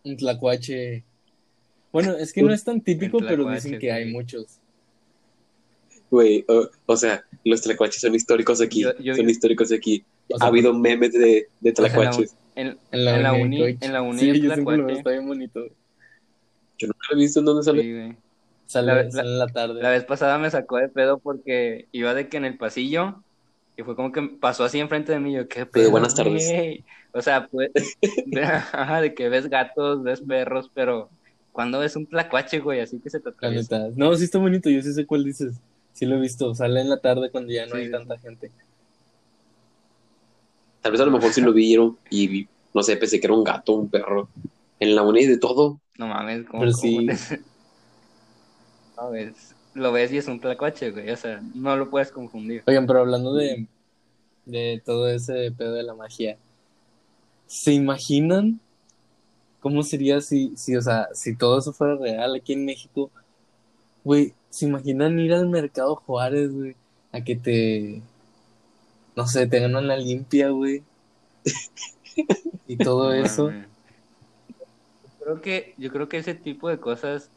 Un 0.03 0.17
tlacuache. 0.17 1.03
Bueno, 1.91 2.15
es 2.15 2.31
que 2.31 2.43
no 2.43 2.53
es 2.53 2.63
tan 2.63 2.81
típico, 2.81 3.17
pero 3.19 3.49
dicen 3.49 3.79
que 3.79 3.91
hay 3.91 4.11
muchos. 4.11 4.59
Güey, 6.11 6.43
o, 6.47 6.67
o 6.87 6.97
sea, 6.97 7.23
los 7.43 7.61
tlacuaches 7.61 8.01
son 8.01 8.15
históricos 8.15 8.61
aquí, 8.61 8.81
Yo- 8.81 8.97
yo- 8.97 9.15
son 9.15 9.29
históricos 9.29 9.71
aquí. 9.71 10.03
O 10.31 10.37
sea, 10.37 10.45
ha 10.45 10.49
habido 10.49 10.73
memes 10.73 11.13
de, 11.13 11.47
de 11.59 11.71
tlacuaches. 11.71 12.35
En, 12.55 12.77
En 12.91 13.05
la, 13.05 13.15
en 13.17 13.23
la 13.23 13.33
uni, 13.33 13.77
en 13.79 13.93
la 13.93 14.01
uni 14.01 14.19
Sí, 14.19 14.29
el 14.29 14.41
yo 14.41 14.53
siempre 14.53 14.57
lo 14.57 14.65
veo, 14.65 14.75
tlacuache. 14.77 14.97
está 14.99 15.09
bien 15.11 15.27
bonito. 15.27 15.65
Yo 16.77 16.87
nunca 16.87 16.99
lo 17.11 17.17
he 17.17 17.19
visto 17.19 17.39
en 17.39 17.45
dónde 17.45 17.63
sale. 17.63 17.81
Sí, 17.81 17.93
güey. 17.93 18.15
Sale, 18.65 18.87
La- 18.87 19.03
la- 19.03 19.11
sale 19.11 19.29
en 19.29 19.39
la 19.39 19.47
tarde. 19.47 19.81
La 19.83 19.89
vez 19.91 20.03
pasada 20.05 20.37
me 20.37 20.49
sacó 20.49 20.77
de 20.77 20.89
pedo 20.89 21.17
porque 21.19 21.87
iba 21.91 22.13
de 22.13 22.27
que 22.29 22.37
en 22.37 22.45
el 22.45 22.57
pasillo 22.57 23.21
y 23.77 23.83
fue 23.83 23.95
como 23.95 24.11
que 24.11 24.21
pasó 24.39 24.63
así 24.63 24.79
enfrente 24.79 25.11
de 25.11 25.19
mí. 25.19 25.33
Yo, 25.33 25.47
¿qué 25.47 25.65
pedo? 25.65 25.89
buenas 25.91 26.15
tardes. 26.15 26.47
güey?" 26.47 26.83
O 27.13 27.21
sea, 27.21 27.47
pues, 27.47 27.71
de, 28.27 28.43
ajá, 28.43 29.01
de 29.01 29.13
que 29.15 29.29
ves 29.29 29.47
gatos, 29.49 30.03
ves 30.03 30.21
perros, 30.21 30.69
pero 30.73 31.09
cuando 31.51 31.79
ves 31.79 31.95
un 31.95 32.05
tlacuache, 32.05 32.59
güey, 32.59 32.79
así 32.81 32.99
que 32.99 33.09
se 33.09 33.19
te 33.19 33.29
La 33.29 33.31
atraviesa. 33.35 33.87
No, 33.95 34.13
sí 34.15 34.25
está 34.25 34.37
bonito, 34.37 34.69
yo 34.69 34.81
sí 34.83 34.93
sé 34.93 35.05
cuál 35.05 35.23
dices. 35.23 35.55
Sí 35.99 36.05
lo 36.05 36.15
he 36.15 36.19
visto, 36.21 36.55
sale 36.55 36.79
en 36.79 36.89
la 36.89 37.01
tarde 37.01 37.29
cuando 37.29 37.51
ya 37.51 37.65
no 37.65 37.75
Sí, 37.75 37.77
hay 37.77 37.85
sí, 37.85 37.89
tanta 37.89 38.17
gente. 38.17 38.51
Tal 40.81 40.91
vez 40.91 41.01
a 41.01 41.05
lo 41.05 41.11
mejor 41.11 41.33
sí 41.33 41.41
lo 41.41 41.53
vieron 41.53 41.99
y 42.09 42.47
no 42.73 42.83
sé, 42.83 42.97
pensé 42.97 43.19
que 43.19 43.27
era 43.27 43.33
un 43.35 43.43
gato, 43.43 43.73
un 43.73 43.89
perro. 43.89 44.29
En 44.79 44.95
la 44.95 45.01
uni 45.03 45.25
de 45.25 45.37
todo. 45.37 45.81
No 45.99 46.07
mames, 46.07 46.45
¿cómo, 46.47 46.65
Pero 46.65 46.73
cómo 46.73 47.03
sí. 47.03 47.05
te- 47.05 47.15
No, 48.97 49.09
ves, 49.11 49.55
lo 49.73 49.91
ves 49.91 50.11
y 50.11 50.17
es 50.17 50.27
un 50.27 50.39
tlacuache, 50.39 50.91
güey, 50.91 51.09
o 51.11 51.17
sea, 51.17 51.41
no 51.55 51.75
lo 51.75 51.89
puedes 51.89 52.11
confundir. 52.11 52.65
Oigan, 52.65 52.87
pero 52.87 52.99
hablando 53.01 53.33
de, 53.33 53.67
de 54.45 54.81
todo 54.85 55.09
ese 55.09 55.51
pedo 55.51 55.73
de 55.75 55.83
la 55.83 55.95
magia, 55.95 56.39
¿se 57.47 57.73
imaginan 57.73 58.61
cómo 59.59 59.83
sería 59.83 60.21
si, 60.21 60.55
si, 60.57 60.75
o 60.75 60.81
sea, 60.81 61.07
si 61.13 61.35
todo 61.37 61.59
eso 61.59 61.73
fuera 61.73 61.95
real 61.95 62.35
aquí 62.35 62.53
en 62.53 62.65
México? 62.65 63.11
Güey, 64.03 64.33
¿se 64.49 64.65
imaginan 64.65 65.19
ir 65.19 65.33
al 65.33 65.47
mercado 65.47 65.95
Juárez, 65.95 66.51
güey? 66.53 66.75
A 67.11 67.21
que 67.21 67.35
te, 67.35 68.01
no 69.15 69.25
sé, 69.27 69.47
te 69.47 69.59
ganan 69.59 69.87
la 69.87 69.97
limpia, 69.97 70.49
güey. 70.49 70.83
Y 72.67 72.77
todo 72.77 73.13
eso. 73.13 73.51
Yo 73.51 75.23
creo 75.23 75.41
que, 75.41 75.73
yo 75.77 75.91
creo 75.91 76.09
que 76.09 76.17
ese 76.17 76.35
tipo 76.35 76.69
de 76.69 76.79
cosas 76.79 77.29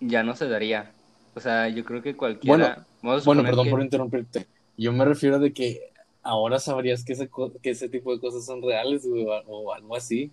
ya 0.00 0.22
no 0.22 0.36
se 0.36 0.48
daría. 0.48 0.92
O 1.34 1.40
sea, 1.40 1.68
yo 1.68 1.84
creo 1.84 2.02
que 2.02 2.16
cualquiera. 2.16 2.86
Bueno, 3.02 3.18
suponer 3.20 3.46
perdón 3.46 3.64
que- 3.64 3.70
por 3.70 3.82
interrumpirte. 3.82 4.46
Yo 4.76 4.92
me 4.92 5.04
refiero 5.04 5.38
de 5.38 5.52
que 5.52 5.90
ahora 6.22 6.58
sabrías 6.58 7.04
que 7.04 7.12
ese, 7.14 7.28
co- 7.28 7.52
que 7.62 7.70
ese 7.70 7.88
tipo 7.88 8.14
de 8.14 8.20
cosas 8.20 8.44
son 8.46 8.62
reales, 8.62 9.06
güey, 9.06 9.24
o, 9.26 9.32
o 9.48 9.72
algo 9.72 9.96
así. 9.96 10.30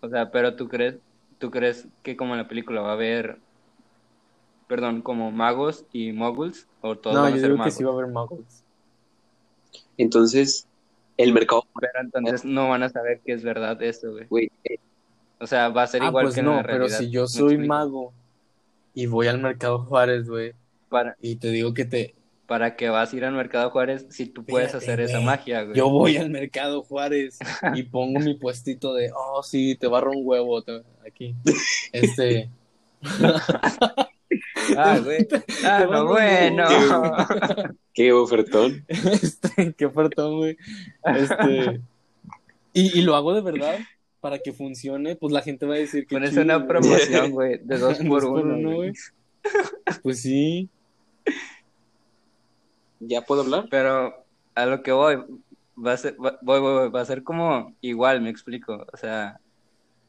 O 0.00 0.08
sea, 0.08 0.30
pero 0.30 0.54
tú 0.56 0.68
crees, 0.68 0.96
tú 1.38 1.50
crees 1.50 1.86
que 2.02 2.16
como 2.16 2.32
en 2.34 2.38
la 2.40 2.48
película 2.48 2.80
va 2.80 2.90
a 2.90 2.94
haber, 2.94 3.38
perdón, 4.68 5.02
como 5.02 5.30
magos 5.32 5.84
y 5.92 6.12
moguls, 6.12 6.68
o 6.80 6.96
todos 6.98 7.16
no, 7.16 7.22
van 7.22 7.32
yo 7.32 7.36
a 7.36 7.40
ser 7.40 7.50
digo 7.50 7.58
magos. 7.58 7.74
que 7.74 7.78
sí 7.78 7.84
va 7.84 7.90
a 7.90 7.94
haber 7.94 8.06
magos. 8.08 8.64
Entonces, 9.96 10.66
el 11.16 11.32
mercado, 11.32 11.64
Pero 11.80 11.92
entonces 12.02 12.44
no 12.44 12.68
van 12.68 12.82
a 12.82 12.88
saber 12.88 13.20
que 13.24 13.32
es 13.32 13.42
verdad 13.42 13.82
esto, 13.82 14.12
güey. 14.12 14.26
güey, 14.28 14.50
eh, 14.64 14.78
O 15.40 15.46
sea, 15.46 15.68
va 15.70 15.82
a 15.84 15.86
ser 15.86 16.02
Ah, 16.02 16.06
igual 16.06 16.24
pues 16.26 16.34
que 16.34 16.40
en 16.40 16.46
no, 16.46 16.56
la 16.56 16.62
pero 16.62 16.88
realidad. 16.88 16.98
si 16.98 17.10
yo 17.10 17.22
¿Me 17.22 17.28
soy 17.28 17.58
mago 17.58 18.12
y 18.94 19.06
voy 19.06 19.26
al 19.28 19.40
mercado 19.40 19.80
Juárez, 19.80 20.28
güey, 20.28 20.54
Para, 20.88 21.16
y 21.20 21.36
te 21.36 21.50
digo 21.50 21.74
que 21.74 21.84
te... 21.84 22.14
para 22.46 22.76
que 22.76 22.88
vas 22.88 23.12
a 23.12 23.16
ir 23.16 23.24
al 23.24 23.34
Mercado 23.34 23.70
Juárez 23.70 24.06
si 24.10 24.26
tú 24.26 24.44
puedes 24.44 24.68
Fíjate, 24.72 24.84
hacer 24.84 25.00
esa 25.00 25.14
güey. 25.18 25.26
magia, 25.26 25.62
güey. 25.64 25.76
Yo 25.76 25.88
voy 25.90 26.16
al 26.16 26.30
mercado 26.30 26.82
Juárez 26.82 27.38
y 27.74 27.82
pongo 27.84 28.20
mi 28.20 28.34
puestito 28.34 28.94
de, 28.94 29.10
oh, 29.14 29.42
sí, 29.42 29.76
te 29.76 29.86
barro 29.88 30.12
un 30.12 30.22
huevo 30.26 30.62
te- 30.62 30.82
aquí. 31.06 31.34
Este... 31.92 32.50
Ah, 34.76 34.98
güey. 35.04 35.26
Ah, 35.64 35.86
no, 35.90 36.06
bueno. 36.06 36.66
qué 37.92 38.12
ofertón. 38.12 38.84
Este, 38.88 39.74
qué 39.74 39.86
ofertón, 39.86 40.38
güey. 40.38 40.56
Este, 41.04 41.80
y, 42.72 42.98
y 42.98 43.02
lo 43.02 43.16
hago 43.16 43.34
de 43.34 43.42
verdad 43.42 43.78
para 44.20 44.38
que 44.38 44.52
funcione, 44.52 45.14
pues 45.14 45.32
la 45.32 45.42
gente 45.42 45.66
va 45.66 45.74
a 45.74 45.78
decir 45.78 46.06
que 46.06 46.16
Pones 46.16 46.30
chido, 46.30 46.42
una 46.42 46.66
promoción, 46.66 47.30
güey, 47.30 47.58
de 47.62 47.78
dos 47.78 47.98
por 47.98 48.22
Dos 48.22 48.30
por 48.30 48.46
uno, 48.46 48.74
güey. 48.74 48.92
Pues 50.02 50.22
sí. 50.22 50.68
¿Ya 52.98 53.22
puedo 53.22 53.42
hablar? 53.42 53.66
Pero 53.70 54.24
a 54.54 54.66
lo 54.66 54.82
que 54.82 54.90
voy, 54.90 55.16
va 55.78 55.92
a 55.92 55.96
ser, 55.96 56.16
va, 56.20 56.38
voy, 56.42 56.60
voy, 56.60 56.72
voy, 56.72 56.88
va 56.88 57.00
a 57.02 57.04
ser 57.04 57.22
como 57.22 57.74
igual, 57.80 58.20
me 58.20 58.30
explico. 58.30 58.84
O 58.92 58.96
sea, 58.96 59.38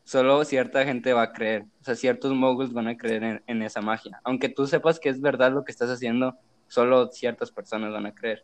solo 0.08 0.46
cierta 0.46 0.86
gente 0.86 1.12
va 1.12 1.24
a 1.24 1.34
creer. 1.34 1.66
O 1.82 1.84
sea, 1.84 1.94
ciertos 1.96 2.32
moguls 2.32 2.72
van 2.72 2.88
a 2.88 2.96
creer 2.98 3.24
en, 3.24 3.44
en 3.46 3.62
esa 3.62 3.82
magia. 3.82 4.22
Aunque 4.24 4.48
tú 4.48 4.66
sepas 4.66 5.02
que 5.02 5.10
es 5.10 5.20
verdad 5.20 5.52
lo 5.52 5.66
que 5.66 5.72
estás 5.74 5.90
haciendo, 5.90 6.34
solo 6.70 7.10
ciertas 7.12 7.52
personas 7.52 7.92
van 7.92 8.06
a 8.06 8.16
creer. 8.16 8.42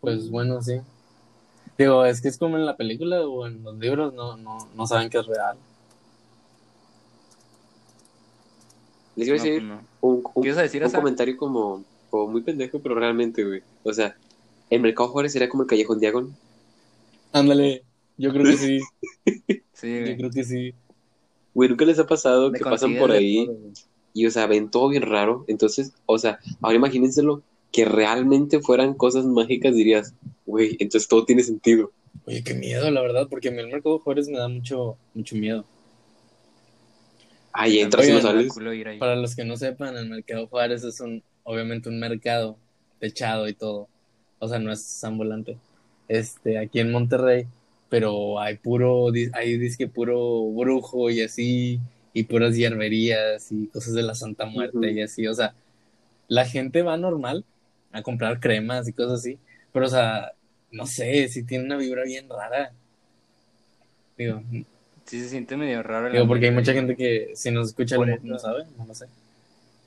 Pues 0.00 0.30
bueno, 0.30 0.62
sí. 0.62 0.80
Digo, 1.76 2.06
es 2.06 2.22
que 2.22 2.28
es 2.28 2.38
como 2.38 2.56
en 2.56 2.64
la 2.64 2.74
película 2.74 3.20
o 3.20 3.46
en 3.46 3.62
los 3.62 3.76
libros, 3.76 4.14
no, 4.14 4.38
no, 4.38 4.56
no 4.74 4.86
saben 4.86 5.10
que 5.10 5.18
es 5.18 5.26
real. 5.26 5.58
Les 9.14 9.28
iba 9.28 9.36
a 9.36 9.42
decir 9.42 9.62
no. 9.62 9.80
un, 10.00 10.22
un- 10.34 10.42
¿Qué 10.42 10.48
ibas 10.48 10.58
a 10.58 10.62
decir, 10.62 10.80
un 10.80 10.86
Asa? 10.88 10.98
comentario 10.98 11.36
como, 11.36 11.84
como 12.10 12.28
muy 12.28 12.40
pendejo, 12.40 12.80
pero 12.80 12.94
realmente, 12.94 13.44
güey. 13.44 13.62
O 13.82 13.92
sea, 13.92 14.16
el 14.70 14.80
Mercado 14.80 15.10
Juárez 15.10 15.32
sería 15.32 15.50
como 15.50 15.64
el 15.64 15.68
Callejón 15.68 16.00
Diagon. 16.00 16.34
Ándale, 17.32 17.82
yo 18.16 18.32
creo 18.32 18.44
que 18.44 18.56
sí, 18.56 18.80
Sí, 19.82 19.92
yo 19.92 20.00
güey. 20.02 20.16
creo 20.16 20.30
que 20.30 20.44
sí. 20.44 20.74
Güey, 21.54 21.68
¿nunca 21.68 21.84
les 21.84 21.98
ha 21.98 22.06
pasado 22.06 22.50
Le 22.50 22.58
que 22.58 22.64
pasan 22.64 22.96
por 22.96 23.10
ahí 23.10 23.46
todo, 23.46 23.58
y, 24.14 24.26
o 24.26 24.30
sea, 24.30 24.46
ven 24.46 24.70
todo 24.70 24.88
bien 24.88 25.02
raro? 25.02 25.44
Entonces, 25.48 25.92
o 26.06 26.18
sea, 26.18 26.38
ahora 26.60 26.76
imagínenselo 26.76 27.42
que 27.72 27.84
realmente 27.84 28.60
fueran 28.60 28.94
cosas 28.94 29.24
mágicas, 29.24 29.74
dirías, 29.74 30.14
güey, 30.46 30.76
entonces 30.78 31.08
todo 31.08 31.24
tiene 31.24 31.42
sentido. 31.42 31.90
Oye, 32.26 32.44
qué 32.44 32.54
miedo, 32.54 32.88
la 32.92 33.00
verdad, 33.00 33.26
porque 33.28 33.48
a 33.48 33.50
mí 33.50 33.58
el 33.58 33.68
Mercado 33.68 33.98
Juárez 33.98 34.28
me 34.28 34.38
da 34.38 34.46
mucho, 34.46 34.96
mucho 35.14 35.34
miedo. 35.34 35.64
Ahí 37.52 37.80
entras 37.80 38.08
y 38.08 38.12
no 38.12 38.20
sales. 38.20 38.56
Me. 38.56 38.98
Para 38.98 39.16
los 39.16 39.34
que 39.34 39.44
no 39.44 39.56
sepan, 39.56 39.96
el 39.96 40.08
Mercado 40.08 40.46
Juárez 40.46 40.84
es 40.84 41.00
un, 41.00 41.24
obviamente 41.42 41.88
un 41.88 41.98
mercado 41.98 42.56
techado 43.00 43.48
y 43.48 43.54
todo. 43.54 43.88
O 44.38 44.48
sea, 44.48 44.60
no 44.60 44.70
es 44.70 45.02
ambulante. 45.02 45.58
Este, 46.06 46.58
aquí 46.58 46.78
en 46.78 46.92
Monterrey, 46.92 47.46
pero 47.92 48.40
hay 48.40 48.56
puro, 48.56 49.08
hay 49.34 49.58
disque 49.58 49.86
puro 49.86 50.50
brujo 50.50 51.10
y 51.10 51.20
así, 51.20 51.78
y 52.14 52.22
puras 52.22 52.56
hierberías 52.56 53.52
y 53.52 53.66
cosas 53.66 53.92
de 53.92 54.02
la 54.02 54.14
Santa 54.14 54.46
Muerte 54.46 54.92
y 54.92 55.02
así. 55.02 55.26
O 55.26 55.34
sea, 55.34 55.52
la 56.26 56.46
gente 56.46 56.80
va 56.80 56.96
normal 56.96 57.44
a 57.92 58.00
comprar 58.00 58.40
cremas 58.40 58.88
y 58.88 58.94
cosas 58.94 59.20
así, 59.20 59.38
pero 59.74 59.84
o 59.84 59.88
sea, 59.90 60.32
no 60.70 60.86
sé, 60.86 61.28
si 61.28 61.42
tiene 61.42 61.64
una 61.64 61.76
vibra 61.76 62.04
bien 62.04 62.30
rara. 62.30 62.72
Digo, 64.16 64.42
Sí 65.04 65.20
se 65.20 65.28
siente 65.28 65.58
medio 65.58 65.82
raro. 65.82 66.10
digo 66.10 66.26
porque 66.26 66.46
hay 66.46 66.52
mucha 66.52 66.72
gente 66.72 66.96
que 66.96 67.32
si 67.34 67.50
nos 67.50 67.68
escucha 67.68 67.98
no, 67.98 68.06
no 68.22 68.38
sabe, 68.38 68.64
no 68.78 68.86
lo 68.86 68.94
sé. 68.94 69.04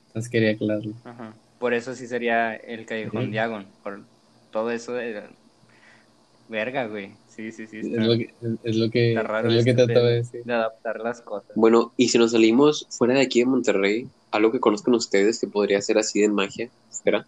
Entonces 0.06 0.30
quería 0.30 0.52
aclararlo. 0.52 0.92
Ajá. 1.02 1.34
Por 1.58 1.74
eso 1.74 1.96
sí 1.96 2.06
sería 2.06 2.54
el 2.54 2.86
Callejón 2.86 3.22
Ujú. 3.24 3.32
Diagon. 3.32 3.66
Por 3.82 4.02
todo 4.52 4.70
eso 4.70 4.92
de... 4.92 5.24
Verga, 6.48 6.86
güey. 6.86 7.10
Sí, 7.28 7.50
sí, 7.52 7.66
sí. 7.66 7.78
Es 7.80 7.86
Está, 7.86 8.04
lo 8.04 8.16
que, 8.16 8.30
es 8.64 8.76
lo 8.76 8.90
que, 8.90 9.08
está 9.10 9.22
raro 9.24 9.48
es 9.48 9.54
lo 9.56 9.64
que 9.64 9.70
este 9.70 9.84
trataba 9.84 10.08
de 10.08 10.14
decir. 10.16 10.44
de 10.44 10.52
adaptar 10.54 11.00
las 11.00 11.20
cosas. 11.22 11.50
Bueno, 11.56 11.92
y 11.96 12.08
si 12.08 12.18
nos 12.18 12.32
salimos 12.32 12.86
fuera 12.90 13.14
de 13.14 13.20
aquí 13.22 13.40
de 13.40 13.46
Monterrey, 13.46 14.08
algo 14.30 14.52
que 14.52 14.60
conozcan 14.60 14.94
ustedes 14.94 15.40
que 15.40 15.46
podría 15.48 15.80
ser 15.82 15.98
así 15.98 16.20
de 16.20 16.28
magia, 16.28 16.70
¿será? 16.90 17.26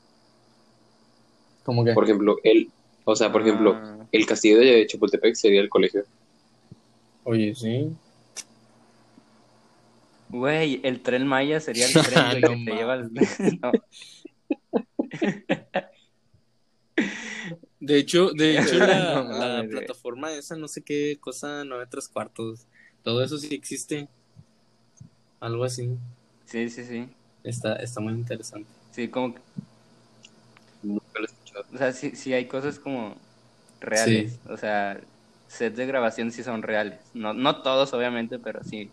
Como 1.64 1.85
que, 1.85 1.92
Por 1.92 2.04
ejemplo, 2.04 2.37
el, 2.44 2.70
o 3.04 3.16
sea, 3.16 3.31
por 3.33 3.42
ejemplo, 3.42 3.74
Ah, 3.74 4.07
el 4.12 4.24
castillo 4.26 4.59
de 4.59 4.87
Chapultepec 4.87 5.35
sería 5.35 5.61
el 5.61 5.68
colegio. 5.68 6.04
oye, 7.24 7.54
sí. 7.54 7.90
Güey, 10.31 10.81
el 10.83 11.00
tren 11.00 11.26
Maya 11.26 11.59
sería 11.61 11.87
el 11.87 11.92
tren 12.40 12.40
que 12.64 12.70
te 12.70 12.76
lleva 12.76 12.92
al... 12.94 13.11
No, 13.62 13.72
De 17.80 17.98
hecho, 17.98 18.30
de 18.32 18.58
hecho 18.58 18.78
la, 18.78 19.62
No 19.62 19.68
plataforma 19.70 20.32
esa, 20.32 20.56
no 20.56 20.68
sé 20.68 20.82
qué 20.82 21.18
cosa, 21.20 21.64
nueve 21.64 21.86
tres 21.88 22.08
cuartos, 22.08 22.66
todo 23.02 23.22
eso 23.22 23.38
sí 23.38 23.54
existe. 23.54 24.08
Algo 25.40 25.64
así. 25.64 25.90
Sí, 26.46 26.68
sí, 26.68 26.84
sí. 26.84 27.08
Está, 27.44 27.76
está 27.76 28.00
muy 28.00 28.12
interesante. 28.12 28.68
Sí, 28.90 29.08
como... 29.08 29.34
que- 29.34 29.40
Nunca 30.82 31.04
lo 31.18 31.22
he 31.22 31.26
escuchado. 31.26 31.64
O 31.72 31.78
sea, 31.78 31.92
sí, 31.92 32.12
sí 32.14 32.32
hay 32.32 32.46
cosas 32.46 32.78
como 32.78 33.16
reales. 33.80 34.38
O 34.48 34.56
sea, 34.56 35.00
sets 35.48 35.76
de 35.76 35.86
grabación 35.86 36.30
sí 36.32 36.42
son 36.42 36.62
reales. 36.62 36.98
No, 37.14 37.32
no 37.34 37.62
todos, 37.62 37.92
obviamente, 37.92 38.38
pero 38.38 38.62
sí. 38.64 38.90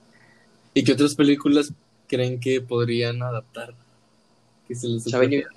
¿Y 0.74 0.84
qué 0.84 0.94
otras 0.94 1.16
películas 1.16 1.74
creen 2.08 2.40
que 2.40 2.62
podrían 2.62 3.22
adaptar? 3.24 3.74
Que 4.68 4.76
se 4.76 4.88
les? 4.88 5.12
Avengers. 5.14 5.48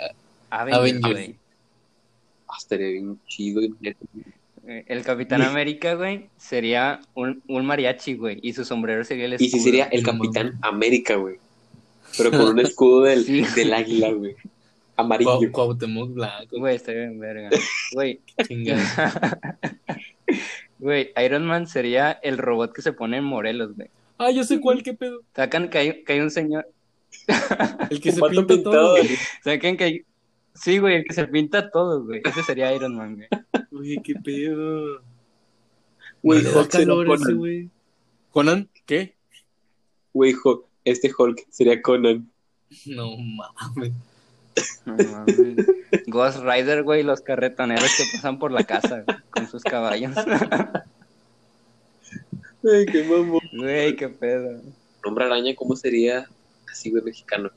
Avengers, 0.51 0.79
Avengers. 0.79 1.13
güey. 1.13 1.37
Estaría 2.57 2.89
bien 2.89 3.19
chido. 3.27 3.61
Eh, 4.67 4.85
El 4.87 5.03
Capitán 5.03 5.43
América, 5.43 5.95
güey, 5.95 6.29
sería 6.37 7.01
un, 7.15 7.43
un 7.49 7.67
mariachi, 7.67 8.15
güey, 8.15 8.39
y 8.43 8.53
su 8.53 8.65
sombrero 8.65 9.03
sería 9.05 9.27
el 9.27 9.35
Y 9.35 9.39
si 9.39 9.47
escudo. 9.47 9.63
sería 9.65 9.85
el 9.87 10.03
Capitán 10.03 10.59
América, 10.63 11.17
güey. 11.17 11.37
Pero 12.17 12.31
con 12.31 12.41
un 12.49 12.59
escudo 12.61 13.03
del, 13.03 13.25
Sí. 13.25 13.43
del 13.57 13.73
águila, 13.75 14.11
güey. 14.13 14.35
Amarillo. 14.97 15.41
Cuauhtémoc 15.53 16.13
Blanco. 16.13 16.59
Güey, 16.59 16.77
está 16.77 16.93
bien 16.93 17.19
verga. 17.19 17.51
Güey, 17.93 18.21
chingada. 18.49 19.59
güey, 20.79 21.11
Iron 21.25 21.47
Man 21.47 21.67
sería 21.67 22.13
el 22.23 22.39
robot 22.39 22.73
que 22.73 22.83
se 22.83 22.93
pone 22.93 23.19
en 23.19 23.25
Morelos, 23.25 23.75
güey. 23.77 23.89
Ah, 24.19 24.31
yo 24.33 24.43
sé 24.45 24.61
cuál, 24.61 24.83
qué 24.83 24.95
pedo. 24.95 25.23
Sacan 25.35 25.71
que 25.71 25.79
hay, 25.79 26.05
que 26.05 26.13
hay 26.15 26.21
un 26.21 26.31
señor, 26.33 26.67
El 27.91 28.01
que 28.01 28.11
se 28.13 28.21
pinta 28.21 28.47
todo. 28.63 28.97
pintado. 28.97 28.97
sacan 29.45 29.77
que 29.77 29.85
hay... 29.85 30.03
Sí, 30.63 30.79
güey, 30.79 30.97
el 30.97 31.05
que 31.05 31.15
se 31.15 31.27
pinta 31.29 31.71
todo, 31.71 32.05
güey. 32.05 32.21
Ese 32.25 32.43
sería 32.43 32.73
Iron 32.75 32.97
Man, 32.97 33.17
güey. 33.17 33.29
Oye, 33.79 34.01
qué 34.03 34.15
pedo. 34.15 35.03
Güey, 36.23 36.43
No 36.43 36.51
Hulk 36.61 36.71
sería 36.71 36.87
calor 36.87 37.07
ese, 37.07 37.17
Conan. 37.25 37.37
güey. 37.39 37.71
¿Conan? 38.31 38.69
¿Qué? 38.87 39.15
Güey, 40.13 40.35
Hulk- 40.35 40.65
este 40.85 41.13
Hulk 41.17 41.47
sería 41.51 41.81
Conan. 41.81 42.29
No 42.87 43.11
mames. 43.17 43.93
No 44.85 44.97
mames. 44.97 45.67
Ghost 46.09 46.39
Rider, 46.43 46.83
güey, 46.83 47.03
los 47.03 47.21
carretoneros 47.21 47.91
que 47.97 48.05
pasan 48.13 48.39
por 48.39 48.51
la 48.53 48.65
casa 48.65 49.03
güey, 49.07 49.17
con 49.31 49.47
sus 49.49 49.63
caballos. 49.63 50.17
Ay, 52.65 52.87
qué 52.87 53.05
mamón. 53.05 53.41
Güey, 53.57 53.95
qué 53.97 54.09
pedo. 54.09 54.61
Hombre 55.05 55.25
araña, 55.27 55.55
¿cómo 55.55 55.77
sería 55.77 56.27
así, 56.71 56.91
güey, 56.91 57.03
mexicano? 57.05 57.51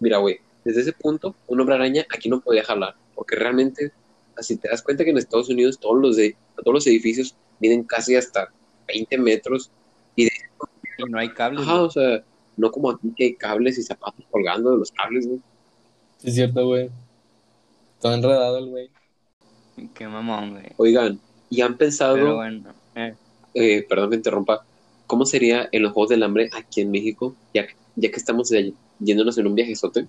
Mira, 0.00 0.18
güey, 0.18 0.38
desde 0.68 0.82
ese 0.82 0.92
punto, 0.92 1.34
un 1.46 1.60
hombre 1.60 1.76
araña 1.76 2.06
aquí 2.14 2.28
no 2.28 2.40
podía 2.40 2.62
jalar. 2.62 2.94
Porque 3.14 3.36
realmente, 3.36 3.90
así 4.36 4.56
te 4.58 4.68
das 4.68 4.82
cuenta 4.82 5.02
que 5.04 5.10
en 5.10 5.16
Estados 5.18 5.48
Unidos 5.48 5.78
todos 5.78 5.98
los, 6.00 6.16
de, 6.16 6.36
todos 6.56 6.74
los 6.74 6.86
edificios 6.86 7.34
miden 7.58 7.84
casi 7.84 8.16
hasta 8.16 8.52
20 8.86 9.16
metros. 9.18 9.70
Y 10.14 10.28
no 11.08 11.18
hay 11.18 11.30
cables. 11.30 11.62
Ajá, 11.62 11.82
o 11.82 11.90
sea, 11.90 12.22
no 12.56 12.70
como 12.70 12.90
aquí 12.90 13.12
que 13.16 13.24
hay 13.24 13.34
cables 13.34 13.78
y 13.78 13.82
zapatos 13.82 14.24
colgando 14.30 14.70
de 14.72 14.78
los 14.78 14.92
cables, 14.92 15.26
güey. 15.26 15.40
Sí, 16.18 16.28
es 16.28 16.34
cierto, 16.34 16.66
güey. 16.66 16.90
Todo 18.00 18.14
enredado 18.14 18.58
el 18.58 18.66
güey. 18.66 18.90
Qué 19.94 20.06
mamón, 20.06 20.50
güey. 20.52 20.66
Oigan, 20.76 21.20
¿y 21.50 21.60
han 21.62 21.76
pensado, 21.78 22.14
Pero 22.14 22.36
bueno. 22.36 22.74
eh, 22.94 23.14
eh, 23.54 23.86
perdón 23.88 24.10
que 24.10 24.16
interrumpa, 24.16 24.64
cómo 25.06 25.24
sería 25.24 25.68
en 25.72 25.82
los 25.82 25.92
Juegos 25.92 26.10
del 26.10 26.22
Hambre 26.24 26.50
aquí 26.52 26.80
en 26.82 26.90
México, 26.90 27.34
ya, 27.54 27.66
que- 27.66 27.74
ya 27.96 28.10
que 28.10 28.16
estamos 28.16 28.48
de- 28.50 28.74
yéndonos 28.98 29.38
en 29.38 29.46
un 29.46 29.54
viajezote? 29.54 30.06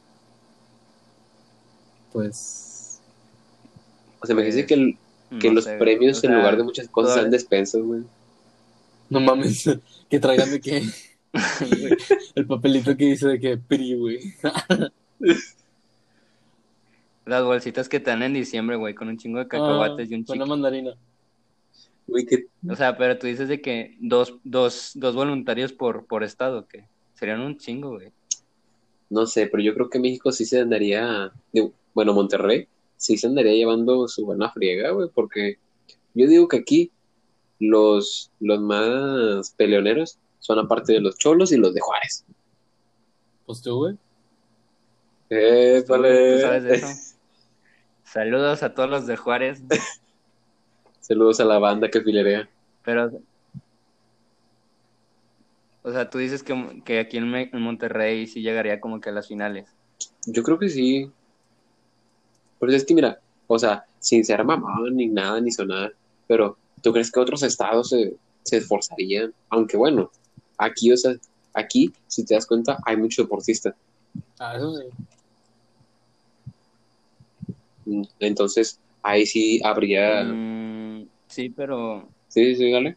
Pues. 2.12 3.00
O 4.22 4.26
sea, 4.26 4.36
me 4.36 4.44
dice 4.44 4.66
que, 4.66 4.74
el- 4.74 4.98
que 5.40 5.48
no 5.50 5.56
los 5.56 5.64
sé, 5.66 5.78
premios 5.78 6.24
O 6.24 6.28
en 6.28 6.36
lugar 6.36 6.58
de 6.58 6.64
muchas 6.64 6.88
cosas 6.88 7.14
sean 7.16 7.30
despensas, 7.32 7.82
güey. 7.82 8.02
No 9.10 9.20
mames. 9.20 9.64
que 10.10 10.20
traigan 10.20 10.50
de 10.52 10.60
qué. 10.62 10.84
el 12.36 12.48
papelito 12.48 12.96
que 12.98 13.06
dice 13.06 13.28
de 13.28 13.40
que 13.40 13.58
PRI, 13.58 13.96
güey. 13.96 14.20
Las 17.26 17.44
bolsitas 17.44 17.88
que 17.88 18.00
te 18.00 18.10
dan 18.10 18.24
en 18.24 18.34
diciembre, 18.34 18.76
güey, 18.76 18.96
con 18.96 19.08
un 19.08 19.18
chingo 19.18 19.38
de 19.40 19.48
cacahuates 19.48 20.10
y 20.10 20.16
un 20.16 20.22
Ah, 20.22 20.26
Con 20.26 20.36
una 20.38 20.46
chico. 20.46 20.56
mandarina. 20.56 20.92
Güey, 22.08 22.26
que 22.26 22.48
O 22.68 22.76
sea, 22.76 22.98
pero 22.98 23.20
tú 23.20 23.28
dices 23.28 23.48
de 23.48 23.62
que 23.62 23.96
dos, 24.00 24.34
dos, 24.44 24.94
dos 24.96 25.14
voluntarios 25.14 25.72
por, 25.72 26.06
por 26.08 26.24
estado, 26.24 26.68
que 26.68 26.86
serían 27.14 27.42
un 27.42 27.58
chingo, 27.58 27.92
güey. 27.92 28.12
No 29.10 29.26
sé, 29.26 29.48
pero 29.48 29.64
yo 29.64 29.74
creo 29.74 29.90
que 29.90 30.00
México 30.00 30.32
sí 30.32 30.46
se 30.46 30.60
andaría, 30.60 31.32
bueno, 31.94 32.14
Monterrey 32.14 32.68
sí 32.98 33.18
se 33.18 33.28
andaría 33.28 33.54
llevando 33.54 34.08
su 34.08 34.26
buena 34.26 34.52
friega, 34.52 34.92
güey, 34.92 35.10
porque 35.14 35.58
yo 36.14 36.28
digo 36.28 36.48
que 36.48 36.58
aquí 36.58 36.92
los, 37.60 38.32
los 38.40 38.60
más 38.60 39.52
peleoneros 39.52 40.20
son 40.40 40.60
aparte 40.60 40.94
de 40.94 41.02
los 41.02 41.18
cholos 41.18 41.52
y 41.52 41.58
los 41.58 41.74
de 41.74 41.82
Juárez. 41.82 42.26
Pues 43.46 43.62
tú, 43.62 43.78
güey. 43.78 43.98
Eh, 45.30 45.84
¿Tú, 45.86 45.94
tú 45.94 46.02
sabes 46.42 46.64
de 46.64 46.76
eso? 46.76 46.88
Saludos 48.04 48.64
a 48.64 48.74
todos 48.74 48.90
los 48.90 49.08
de 49.08 49.16
Juárez, 49.18 49.62
Saludos 51.00 51.40
a 51.40 51.46
la 51.46 51.60
banda 51.60 51.90
que 51.90 52.02
filerea. 52.02 52.50
pero... 52.84 53.12
O 55.90 55.92
sea, 55.92 56.08
tú 56.10 56.20
dices 56.20 56.44
que, 56.44 56.84
que 56.86 57.00
aquí 57.00 57.18
en, 57.18 57.30
Me- 57.32 57.50
en 57.52 57.62
Monterrey 57.62 58.28
sí 58.28 58.42
llegaría 58.44 58.80
como 58.80 59.02
que 59.02 59.10
a 59.10 59.12
las 59.12 59.28
finales. 59.28 59.68
Yo 60.28 60.44
creo 60.44 60.60
que 60.60 60.70
sí. 60.70 61.10
Pero 62.60 62.72
es 62.72 62.86
que 62.86 62.94
mira, 62.94 63.20
o 63.48 63.58
sea, 63.58 63.84
sin 64.00 64.24
ser 64.24 64.44
mamón 64.44 64.96
ni 64.96 65.08
nada, 65.08 65.42
ni 65.42 65.52
sonar, 65.52 65.94
pero 66.28 66.58
¿tú 66.84 66.92
crees 66.94 67.12
que 67.12 67.20
otros 67.20 67.42
estados 67.42 67.90
se, 67.90 68.14
se 68.44 68.58
esforzarían? 68.58 69.34
Aunque 69.50 69.78
bueno, 69.78 70.12
aquí, 70.60 70.92
o 70.92 70.98
sea, 70.98 71.16
aquí, 71.56 71.92
si 72.08 72.24
te 72.24 72.36
das 72.36 72.46
cuenta, 72.46 72.78
hay 72.86 72.96
mucho 72.96 73.24
deportista. 73.24 73.76
Ah, 74.40 74.56
eso 74.58 74.76
sí. 74.76 74.86
Entonces, 78.20 78.80
ahí 79.02 79.26
sí 79.26 79.60
habría... 79.64 80.24
Mm, 80.24 81.08
sí, 81.28 81.50
pero, 81.50 82.08
Sí, 82.28 82.56
sí, 82.56 82.72
dale. 82.72 82.96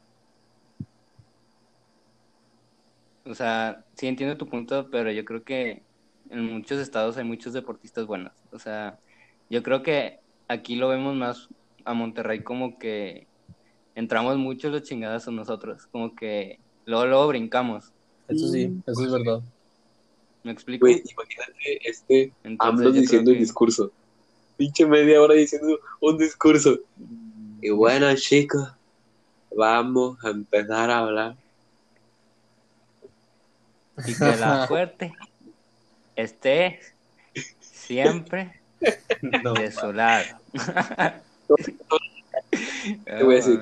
O 3.25 3.35
sea, 3.35 3.85
sí 3.97 4.07
entiendo 4.07 4.37
tu 4.37 4.49
punto, 4.49 4.89
pero 4.91 5.11
yo 5.11 5.25
creo 5.25 5.43
que 5.43 5.83
en 6.31 6.45
muchos 6.53 6.79
estados 6.81 7.16
hay 7.16 7.25
muchos 7.25 7.53
deportistas 7.53 8.07
buenos. 8.07 8.33
O 8.53 8.59
sea, 8.59 8.99
yo 9.51 9.62
creo 9.62 9.83
que 9.83 10.18
aquí 10.49 10.77
lo 10.77 10.89
vemos 10.89 11.14
más 11.14 11.49
a 11.85 11.95
Monterrey 11.95 12.43
como 12.43 12.79
que 12.79 13.27
entramos 13.95 14.37
mucho 14.39 14.70
los 14.70 14.83
chingadas 14.83 15.29
a 15.29 15.31
nosotros, 15.31 15.87
como 15.87 16.14
que 16.14 16.59
luego, 16.87 17.07
luego 17.07 17.29
brincamos. 17.29 17.93
Eso 18.29 18.49
sí, 18.49 18.73
eso 18.87 19.05
es 19.05 19.12
verdad. 19.12 19.41
¿Me 20.45 20.53
explico? 20.53 20.87
Güey, 20.87 21.03
imagínate 21.05 21.89
este 21.89 22.33
Entonces, 22.43 22.95
diciendo 22.95 23.31
un 23.31 23.37
que- 23.37 23.41
discurso. 23.41 23.93
Pinche 24.57 24.87
media 24.87 25.20
hora 25.20 25.35
diciendo 25.35 25.79
un 26.01 26.18
discurso. 26.18 26.79
Y 27.61 27.70
bueno, 27.70 28.14
chicos, 28.16 28.73
vamos 29.57 30.23
a 30.25 30.31
empezar 30.31 30.91
a 30.91 30.99
hablar. 30.99 31.37
Y 34.07 34.14
que 34.14 34.36
la 34.36 34.66
fuerte 34.68 35.12
esté 36.16 36.80
siempre 37.61 38.61
No. 39.42 39.55
de 39.55 39.70
su 39.72 39.92
lado. 39.92 40.24
Te 43.05 43.22
voy 43.24 43.34
a 43.34 43.36
decir. 43.36 43.61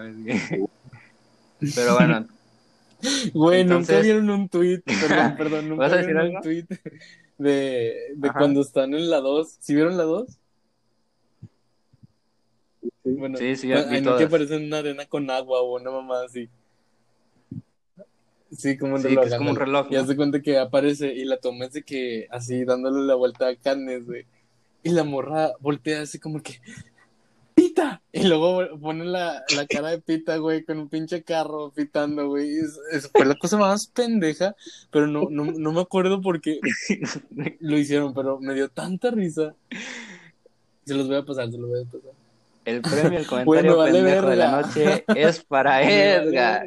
Pero 1.74 1.95
bueno, 1.95 2.26
Güey, 3.32 3.64
nunca 3.64 3.76
Entonces- 3.80 4.03
vieron 4.03 4.28
un 4.30 4.49
tweet, 4.49 4.80
perdón, 4.84 5.34
perdón, 5.38 5.68
nunca 5.70 5.82
¿Vas 5.84 5.93
a 5.93 5.97
decir 5.97 6.12
vieron 6.12 6.26
algo? 6.26 6.36
un 6.38 6.43
tweet 6.43 6.66
de, 7.38 7.97
de 8.14 8.28
Ajá. 8.28 8.38
cuando 8.38 8.61
están 8.61 8.93
en 8.95 9.09
la 9.09 9.20
2. 9.20 9.57
¿Sí 9.61 9.74
vieron 9.74 9.97
la 9.97 10.03
2? 10.05 10.26
Bueno, 13.05 13.38
Sí, 13.38 13.57
sí, 13.57 13.68
cu- 13.68 13.74
vi 13.74 13.82
no, 13.84 13.91
que 13.91 14.03
todas. 14.03 14.22
aparece 14.24 14.57
en 14.57 14.64
una 14.66 14.78
arena 14.78 15.07
con 15.07 15.30
agua 15.30 15.61
o 15.62 15.76
una 15.76 15.91
mamá 15.91 16.22
así. 16.24 16.49
Sí, 18.57 18.76
como 18.76 18.94
un 18.96 19.01
Sí, 19.03 19.09
reloj. 19.09 19.22
que 19.24 19.28
es 19.30 19.36
como 19.36 19.51
un 19.51 19.57
ándale. 19.59 19.66
reloj, 19.84 19.86
Y 20.05 20.07
de 20.09 20.16
cuenta 20.16 20.40
que 20.42 20.59
aparece 20.59 21.12
y 21.14 21.24
la 21.24 21.36
toma 21.38 21.68
de 21.68 21.82
que 21.82 22.26
así 22.30 22.64
dándole 22.64 23.03
la 23.07 23.14
vuelta 23.14 23.48
a 23.48 23.55
Cannes, 23.57 24.07
güey. 24.07 24.26
Y 24.82 24.90
la 24.90 25.05
morra 25.05 25.53
voltea 25.61 26.03
así 26.03 26.18
como 26.18 26.42
que 26.42 26.61
¡Pita! 27.55 28.01
Y 28.11 28.22
luego 28.26 28.62
pone 28.80 29.05
la, 29.05 29.44
la 29.55 29.66
cara 29.66 29.90
de 29.90 29.98
Pita, 30.01 30.38
güey, 30.38 30.64
con 30.64 30.78
un 30.78 30.88
pinche 30.88 31.22
carro 31.22 31.70
pitando, 31.70 32.26
güey. 32.28 32.57
Es, 32.59 32.78
es- 32.90 33.11
fue 33.12 33.26
la 33.26 33.34
cosa 33.34 33.59
más 33.59 33.86
pendeja, 33.88 34.57
pero 34.90 35.07
no, 35.07 35.28
no, 35.30 35.44
no 35.44 35.72
me 35.72 35.80
acuerdo 35.82 36.22
por 36.22 36.40
qué 36.40 36.59
lo 37.61 37.76
hicieron, 37.78 38.14
pero 38.14 38.40
me 38.40 38.55
dio 38.55 38.68
tanta 38.70 39.11
risa. 39.11 39.55
Se 40.86 40.94
los 40.94 41.07
voy 41.07 41.16
a 41.16 41.24
pasar, 41.24 41.51
se 41.51 41.59
los 41.59 41.68
voy 41.68 41.82
a 41.82 41.84
pasar. 41.84 42.11
El 42.64 42.80
premio 42.82 43.18
al 43.18 43.26
comentario 43.44 43.76
vale 43.76 43.92
pendejo 43.92 44.26
de 44.30 44.36
la 44.36 44.61
noche 44.62 45.05
es 45.14 45.44
para 45.44 45.82
Edgar. 45.88 46.66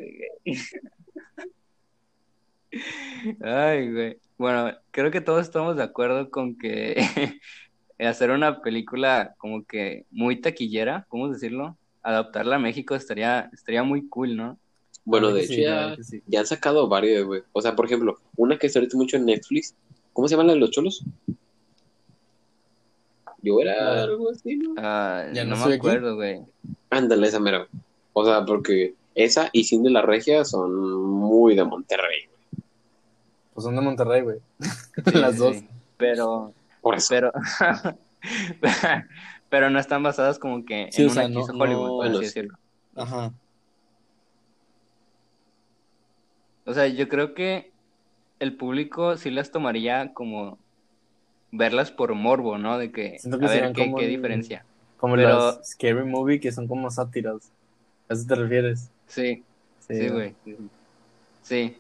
Ay, 3.42 3.92
güey. 3.92 4.18
Bueno, 4.38 4.72
creo 4.92 5.12
que 5.12 5.22
todos 5.22 5.42
estamos 5.42 5.76
de 5.78 5.84
acuerdo 5.84 6.30
con 6.30 6.58
que 6.58 6.96
hacer 8.00 8.32
una 8.32 8.62
película 8.62 9.36
como 9.38 9.64
que 9.66 10.06
muy 10.12 10.42
taquillera, 10.42 11.06
¿cómo 11.10 11.30
decirlo? 11.30 11.78
Adaptarla 12.02 12.58
a 12.58 12.60
México 12.60 12.96
estaría, 12.96 13.50
estaría 13.54 13.84
muy 13.84 14.08
cool, 14.10 14.36
¿no? 14.36 14.58
Bueno, 15.06 15.32
de 15.32 15.42
hecho 15.44 15.54
sí, 15.54 15.62
ya, 15.64 15.96
sí. 16.02 16.22
han 16.38 16.46
sacado 16.46 16.88
varios, 16.88 17.26
güey. 17.26 17.42
O 17.54 17.62
sea, 17.62 17.76
por 17.76 17.86
ejemplo, 17.86 18.20
una 18.38 18.58
que 18.58 18.68
está 18.68 18.80
ahorita 18.80 18.98
mucho 18.98 19.18
en 19.18 19.26
Netflix. 19.26 19.76
¿Cómo 20.14 20.28
se 20.28 20.36
llama 20.36 20.48
la 20.48 20.54
de 20.54 20.60
los 20.60 20.72
cholos? 20.72 21.04
Yo 23.42 23.60
era 23.60 23.74
Ah. 24.00 24.04
algo 24.04 24.30
así, 24.32 24.56
¿no? 24.56 24.74
Ah, 24.78 25.26
Ya 25.34 25.44
no, 25.44 25.56
no 25.58 25.68
me 25.68 25.74
acuerdo, 25.76 26.16
güey. 26.16 26.42
Ándale, 26.90 27.28
esa 27.28 27.40
mera. 27.40 27.68
O 28.14 28.24
sea, 28.26 28.46
porque 28.46 28.94
esa 29.16 29.50
y 29.52 29.64
Cine 29.66 29.86
de 29.86 29.90
la 29.92 30.02
Regia 30.02 30.46
son 30.46 30.74
muy 31.04 31.56
de 31.56 31.64
Monterrey. 31.66 32.30
Pues 33.54 33.64
son 33.66 33.76
de 33.76 33.82
Monterrey, 33.82 34.22
güey. 34.22 34.40
Sí, 35.06 35.18
Las 35.18 35.38
dos. 35.38 35.58
sí. 35.58 35.68
Pero, 35.98 36.54
Por 36.82 36.96
eso. 36.96 37.08
pero, 37.10 37.32
pero 39.50 39.70
no 39.70 39.80
están 39.80 40.04
basadas 40.04 40.40
como 40.40 40.66
que 40.66 40.90
Sí, 40.92 41.04
en 41.04 41.10
o 41.10 41.14
sea, 41.14 41.26
una 41.26 41.30
que 41.30 41.34
no- 41.36 41.42
hizo 41.42 41.54
Hollywood, 41.54 41.88
no- 41.88 41.96
por 41.98 42.06
así 42.08 42.16
sí. 42.18 42.22
decirlo. 42.24 42.58
Ajá. 42.96 43.32
O 46.66 46.74
sea, 46.74 46.88
yo 46.88 47.10
creo 47.10 47.34
que 47.34 47.72
el 48.40 48.56
público 48.56 49.18
sí 49.18 49.30
las 49.32 49.52
tomaría 49.52 50.14
como 50.14 50.58
verlas 51.52 51.92
por 51.92 52.14
morbo, 52.16 52.58
¿no? 52.58 52.78
De 52.78 52.92
que, 52.92 53.20
Siento 53.20 53.40
que 53.40 53.46
a 53.46 53.50
ver 53.50 53.74
qué, 53.74 53.84
como 53.86 53.98
qué 53.98 54.08
diferencia. 54.08 54.66
Como 54.98 55.16
Pero- 55.16 55.58
las 55.58 55.70
Scary 55.72 56.06
Movie, 56.06 56.40
que 56.40 56.52
son 56.52 56.68
como 56.68 56.90
sátiras. 56.90 57.52
¿A 58.10 58.14
eso 58.14 58.26
te 58.28 58.36
refieres? 58.36 58.90
Sí, 59.08 59.44
sí, 59.80 60.08
güey. 60.10 60.36
Sí, 60.46 60.56
sí. 60.58 60.70
Sí, 61.44 61.78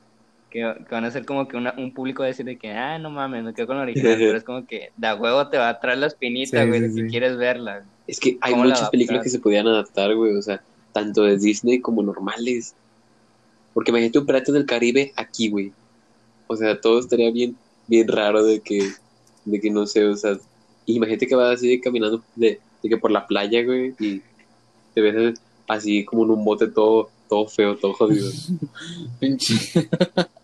que, 0.53 0.59
que 0.59 0.95
van 0.95 1.03
a 1.03 1.09
ser 1.11 1.25
como 1.25 1.47
que 1.47 1.57
una, 1.57 1.73
un 1.77 1.91
público 1.93 2.21
va 2.21 2.27
a 2.27 2.27
decir 2.27 2.45
de 2.45 2.57
que, 2.57 2.71
ah, 2.71 2.99
no 2.99 3.09
mames, 3.09 3.43
me 3.43 3.53
quedo 3.55 3.65
con 3.65 3.77
la 3.77 3.83
original, 3.83 4.15
pero 4.19 4.37
es 4.37 4.43
como 4.43 4.67
que 4.67 4.91
de 4.95 5.07
a 5.07 5.15
huevo 5.15 5.49
te 5.49 5.57
va 5.57 5.69
a 5.69 5.79
traer 5.79 5.97
la 5.97 6.07
espinita, 6.07 6.61
Sí, 6.61 6.67
güey, 6.69 6.91
sí. 6.91 7.07
quieres 7.07 7.37
verla. 7.37 7.83
Es 8.05 8.19
que 8.19 8.37
hay 8.39 8.51
¿Cómo 8.51 8.65
la 8.65 8.75
muchas 8.75 8.89
películas 8.91 9.23
que 9.23 9.29
se 9.29 9.39
podían 9.39 9.67
adaptar, 9.67 10.13
güey. 10.15 10.35
O 10.35 10.41
sea, 10.43 10.61
tanto 10.91 11.23
de 11.23 11.37
Disney 11.37 11.79
como 11.79 12.03
normales. 12.03 12.75
Porque 13.73 13.89
imagínate 13.89 14.19
un 14.19 14.25
Piratas 14.27 14.53
del 14.53 14.67
Caribe 14.67 15.11
aquí, 15.15 15.49
güey. 15.49 15.71
O 16.45 16.55
sea, 16.55 16.79
todo 16.79 16.99
estaría 16.99 17.31
bien, 17.31 17.55
bien 17.87 18.07
raro 18.07 18.43
de 18.43 18.59
que, 18.59 18.91
de 19.45 19.59
que 19.59 19.71
no 19.71 19.87
sé, 19.87 20.05
o 20.05 20.15
sea, 20.15 20.37
imagínate 20.85 21.25
que 21.25 21.35
vas 21.35 21.55
así 21.55 21.81
caminando 21.81 22.23
de, 22.35 22.59
de 22.83 22.89
que 22.89 22.97
por 22.97 23.09
la 23.09 23.25
playa, 23.25 23.63
güey, 23.63 23.95
y 23.99 24.21
te 24.93 25.01
ves 25.01 25.39
así 25.67 26.05
como 26.05 26.25
en 26.25 26.31
un 26.31 26.45
bote 26.45 26.67
todo, 26.67 27.09
todo 27.27 27.47
feo, 27.47 27.75
todo 27.75 27.93
jodido. 27.93 28.29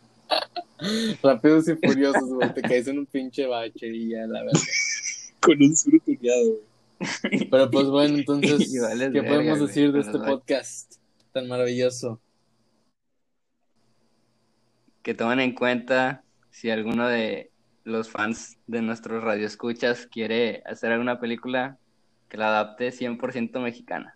Rápidos 1.22 1.68
y 1.68 1.76
furiosos, 1.76 2.30
güey. 2.30 2.54
Te 2.54 2.62
caes 2.62 2.88
en 2.88 3.00
un 3.00 3.06
pinche 3.06 3.46
bache 3.46 3.88
y 3.88 4.10
ya, 4.10 4.26
la 4.28 4.44
verdad. 4.44 4.60
Con 5.42 5.62
un 5.62 5.76
sur 5.76 5.94
tuneado, 6.06 6.44
güey. 6.46 7.48
Pero 7.50 7.72
pues 7.72 7.88
bueno, 7.88 8.18
entonces, 8.18 8.74
Y 8.74 8.80
vales 8.80 9.12
¿qué 9.12 9.22
verga, 9.22 9.30
podemos 9.36 9.58
güey, 9.60 9.68
decir 9.68 9.92
de 9.92 10.00
este 10.02 10.18
podcast 10.20 10.96
tan 11.34 11.48
maravilloso? 11.48 12.20
que 15.02 15.14
tomen 15.14 15.40
en 15.40 15.54
cuenta 15.54 16.24
si 16.52 16.70
alguno 16.70 17.08
de 17.08 17.52
los 17.86 18.10
fans 18.10 18.58
de 18.68 18.82
nuestros 18.82 19.24
radioescuchas 19.24 20.06
quiere 20.08 20.62
hacer 20.66 20.92
alguna 20.92 21.20
película 21.20 21.78
que 22.28 22.38
la 22.38 22.50
adapte 22.50 22.90
100% 22.92 23.60
mexicana. 23.62 24.16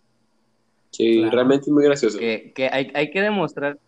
Sí, 0.92 1.20
Claro. 1.20 1.32
realmente 1.32 1.64
es 1.68 1.72
muy 1.72 1.84
gracioso. 1.86 2.20
Que, 2.20 2.52
que 2.54 2.68
hay, 2.68 2.92
hay 2.94 3.10
que 3.12 3.22
demostrar, 3.22 3.80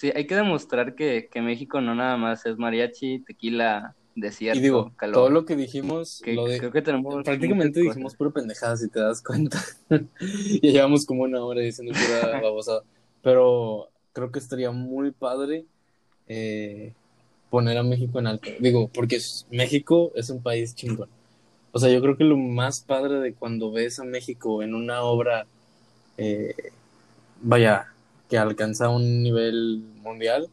sí, 0.00 0.10
hay 0.14 0.26
que 0.26 0.34
demostrar 0.34 0.94
que, 0.94 1.28
que 1.30 1.42
México 1.42 1.82
no 1.82 1.94
nada 1.94 2.16
más 2.16 2.46
es 2.46 2.56
mariachi, 2.56 3.18
tequila, 3.20 3.94
desierto, 4.14 4.58
Y 4.58 4.62
digo, 4.62 4.92
calor. 4.96 5.14
todo 5.14 5.30
lo 5.30 5.44
que 5.44 5.56
dijimos, 5.56 6.22
que 6.24 6.34
lo 6.34 6.46
de- 6.46 6.58
creo 6.58 6.72
que 6.72 6.80
tenemos 6.80 7.22
prácticamente 7.22 7.80
dijimos 7.80 8.14
pura 8.14 8.30
pendejada, 8.30 8.78
si 8.78 8.88
te 8.88 8.98
das 8.98 9.22
cuenta. 9.22 9.62
ya 9.90 10.70
llevamos 10.70 11.04
como 11.04 11.24
una 11.24 11.44
hora 11.44 11.60
diciendo 11.60 11.92
pura 11.92 12.40
babosada. 12.40 12.82
Pero 13.22 13.90
creo 14.14 14.32
que 14.32 14.38
estaría 14.38 14.70
muy 14.70 15.10
padre 15.10 15.66
eh, 16.26 16.94
poner 17.50 17.76
a 17.76 17.82
México 17.82 18.18
en 18.20 18.26
alto. 18.26 18.48
Digo, 18.58 18.88
porque 18.88 19.20
México 19.50 20.12
es 20.14 20.30
un 20.30 20.42
país 20.42 20.74
chingón. 20.74 21.10
O 21.72 21.78
sea, 21.78 21.90
yo 21.90 22.00
creo 22.00 22.16
que 22.16 22.24
lo 22.24 22.38
más 22.38 22.80
padre 22.80 23.20
de 23.20 23.34
cuando 23.34 23.70
ves 23.70 24.00
a 24.00 24.04
México 24.04 24.62
en 24.62 24.74
una 24.74 25.02
obra, 25.02 25.44
eh, 26.16 26.54
vaya, 27.42 27.92
que 28.30 28.38
alcanza 28.38 28.88
un 28.88 29.22
nivel 29.22 29.82
mundial, 30.02 30.48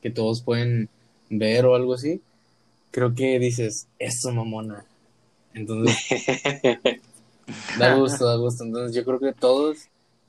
que 0.00 0.10
todos 0.10 0.42
pueden 0.42 0.88
ver 1.28 1.66
o 1.66 1.74
algo 1.74 1.94
así, 1.94 2.22
creo 2.92 3.14
que 3.14 3.38
dices, 3.40 3.88
eso 3.98 4.32
mamona. 4.32 4.84
Entonces, 5.52 5.96
da 7.78 7.96
gusto, 7.96 8.26
da 8.26 8.36
gusto. 8.36 8.64
Entonces, 8.64 8.94
yo 8.94 9.04
creo 9.04 9.18
que 9.18 9.32
todos, 9.32 9.88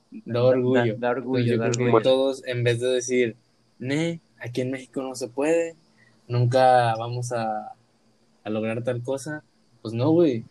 da 0.09 0.43
orgullo. 0.43 0.95
Da, 0.97 1.07
da 1.07 1.09
orgullo, 1.11 1.53
Entonces, 1.53 1.77
yo 1.77 1.83
da 1.83 1.91
creo 1.91 1.97
que 1.97 2.03
todos, 2.03 2.43
en 2.47 2.63
vez 2.63 2.79
de 2.79 2.87
decir, 2.87 3.35
ne, 3.77 4.19
aquí 4.39 4.61
en 4.61 4.71
México 4.71 5.03
no 5.03 5.15
se 5.15 5.27
puede, 5.27 5.75
nunca 6.27 6.95
vamos 6.95 7.31
a, 7.31 7.73
a 8.43 8.49
lograr 8.49 8.83
tal 8.83 9.03
cosa, 9.03 9.43
pues 9.83 9.93
no, 9.93 10.09
güey. 10.09 10.45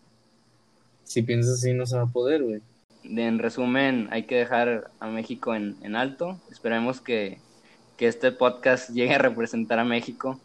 Si 1.02 1.22
piensas 1.22 1.54
así, 1.54 1.74
no 1.74 1.86
se 1.86 1.96
va 1.96 2.02
a 2.02 2.06
poder, 2.06 2.44
güey. 2.44 2.62
En 3.04 3.38
resumen, 3.38 4.08
hay 4.10 4.24
que 4.24 4.36
dejar 4.36 4.90
a 5.00 5.08
México 5.08 5.54
en, 5.54 5.76
en 5.82 5.96
alto. 5.96 6.38
Esperemos 6.50 7.00
que, 7.00 7.38
que 7.96 8.06
este 8.06 8.32
podcast 8.32 8.90
llegue 8.94 9.14
a 9.14 9.18
representar 9.18 9.78
a 9.78 9.84
México. 9.84 10.40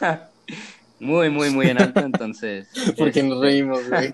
muy, 1.00 1.30
muy, 1.30 1.50
muy 1.50 1.68
en 1.68 1.80
alto. 1.80 2.00
Entonces, 2.00 2.68
Porque 2.98 3.22
nos 3.22 3.36
este, 3.36 3.46
reímos, 3.46 3.88
güey. 3.88 4.12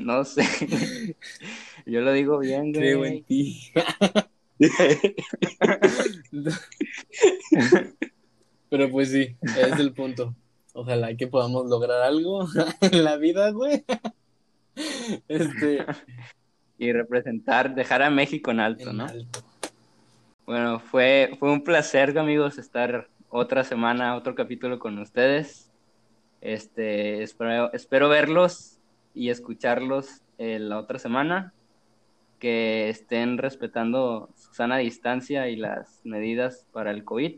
no 0.00 0.24
sé. 0.24 1.16
Yo 1.86 2.00
lo 2.00 2.12
digo 2.12 2.38
bien, 2.38 2.72
Creo 2.72 3.04
en 3.04 3.12
güey. 3.12 3.22
ti. 3.22 3.72
Pero 8.70 8.90
pues 8.90 9.10
sí, 9.10 9.36
es 9.42 9.78
el 9.78 9.92
punto. 9.92 10.34
Ojalá 10.72 11.16
que 11.16 11.26
podamos 11.26 11.66
lograr 11.66 12.02
algo 12.02 12.48
en 12.80 13.04
la 13.04 13.16
vida, 13.16 13.50
güey. 13.50 13.84
Este. 15.28 15.84
Y 16.76 16.92
representar, 16.92 17.72
dejar 17.72 18.02
a 18.02 18.10
México 18.10 18.50
en 18.50 18.58
alto, 18.58 18.90
en 18.90 18.96
¿no? 18.96 19.04
alto. 19.04 19.40
Bueno, 20.44 20.80
fue, 20.80 21.30
fue 21.38 21.52
un 21.52 21.62
placer, 21.62 22.18
amigos, 22.18 22.58
estar 22.58 23.08
otra 23.30 23.62
semana, 23.62 24.16
otro 24.16 24.34
capítulo 24.34 24.80
con 24.80 24.98
ustedes. 24.98 25.70
Este, 26.40 27.22
espero, 27.22 27.72
espero 27.72 28.08
verlos 28.08 28.80
y 29.14 29.30
escucharlos 29.30 30.22
eh, 30.38 30.58
la 30.58 30.78
otra 30.78 30.98
semana. 30.98 31.54
Que 32.40 32.90
estén 32.90 33.38
respetando 33.38 34.28
su 34.36 34.52
sana 34.52 34.78
distancia 34.78 35.48
y 35.48 35.56
las 35.56 36.00
medidas 36.04 36.66
para 36.72 36.90
el 36.90 37.04
COVID. 37.04 37.36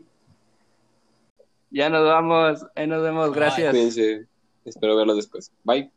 Ya 1.69 1.89
nos 1.89 2.05
vamos, 2.05 2.65
ahí 2.75 2.87
nos 2.87 3.03
vemos, 3.03 3.31
gracias. 3.31 3.71
Cuídense. 3.71 4.27
Espero 4.65 4.97
verlos 4.97 5.15
después. 5.15 5.51
Bye. 5.63 5.91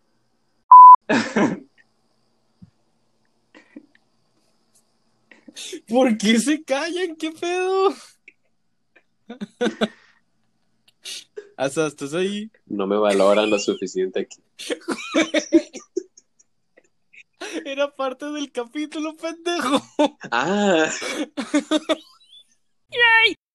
¿Por 5.89 6.17
qué 6.17 6.39
se 6.39 6.63
callan? 6.63 7.17
¿Qué 7.17 7.33
pedo? 7.33 7.95
Hasta 11.57 11.87
estás 11.87 12.15
ahí. 12.15 12.51
No 12.67 12.87
me 12.87 12.97
valoran 12.97 13.51
lo 13.51 13.59
suficiente 13.59 14.21
aquí. 14.21 14.41
Era 17.65 17.95
parte 17.95 18.27
del 18.31 18.53
capítulo, 18.53 19.17
pendejo. 19.17 19.83
Ah. 20.31 20.91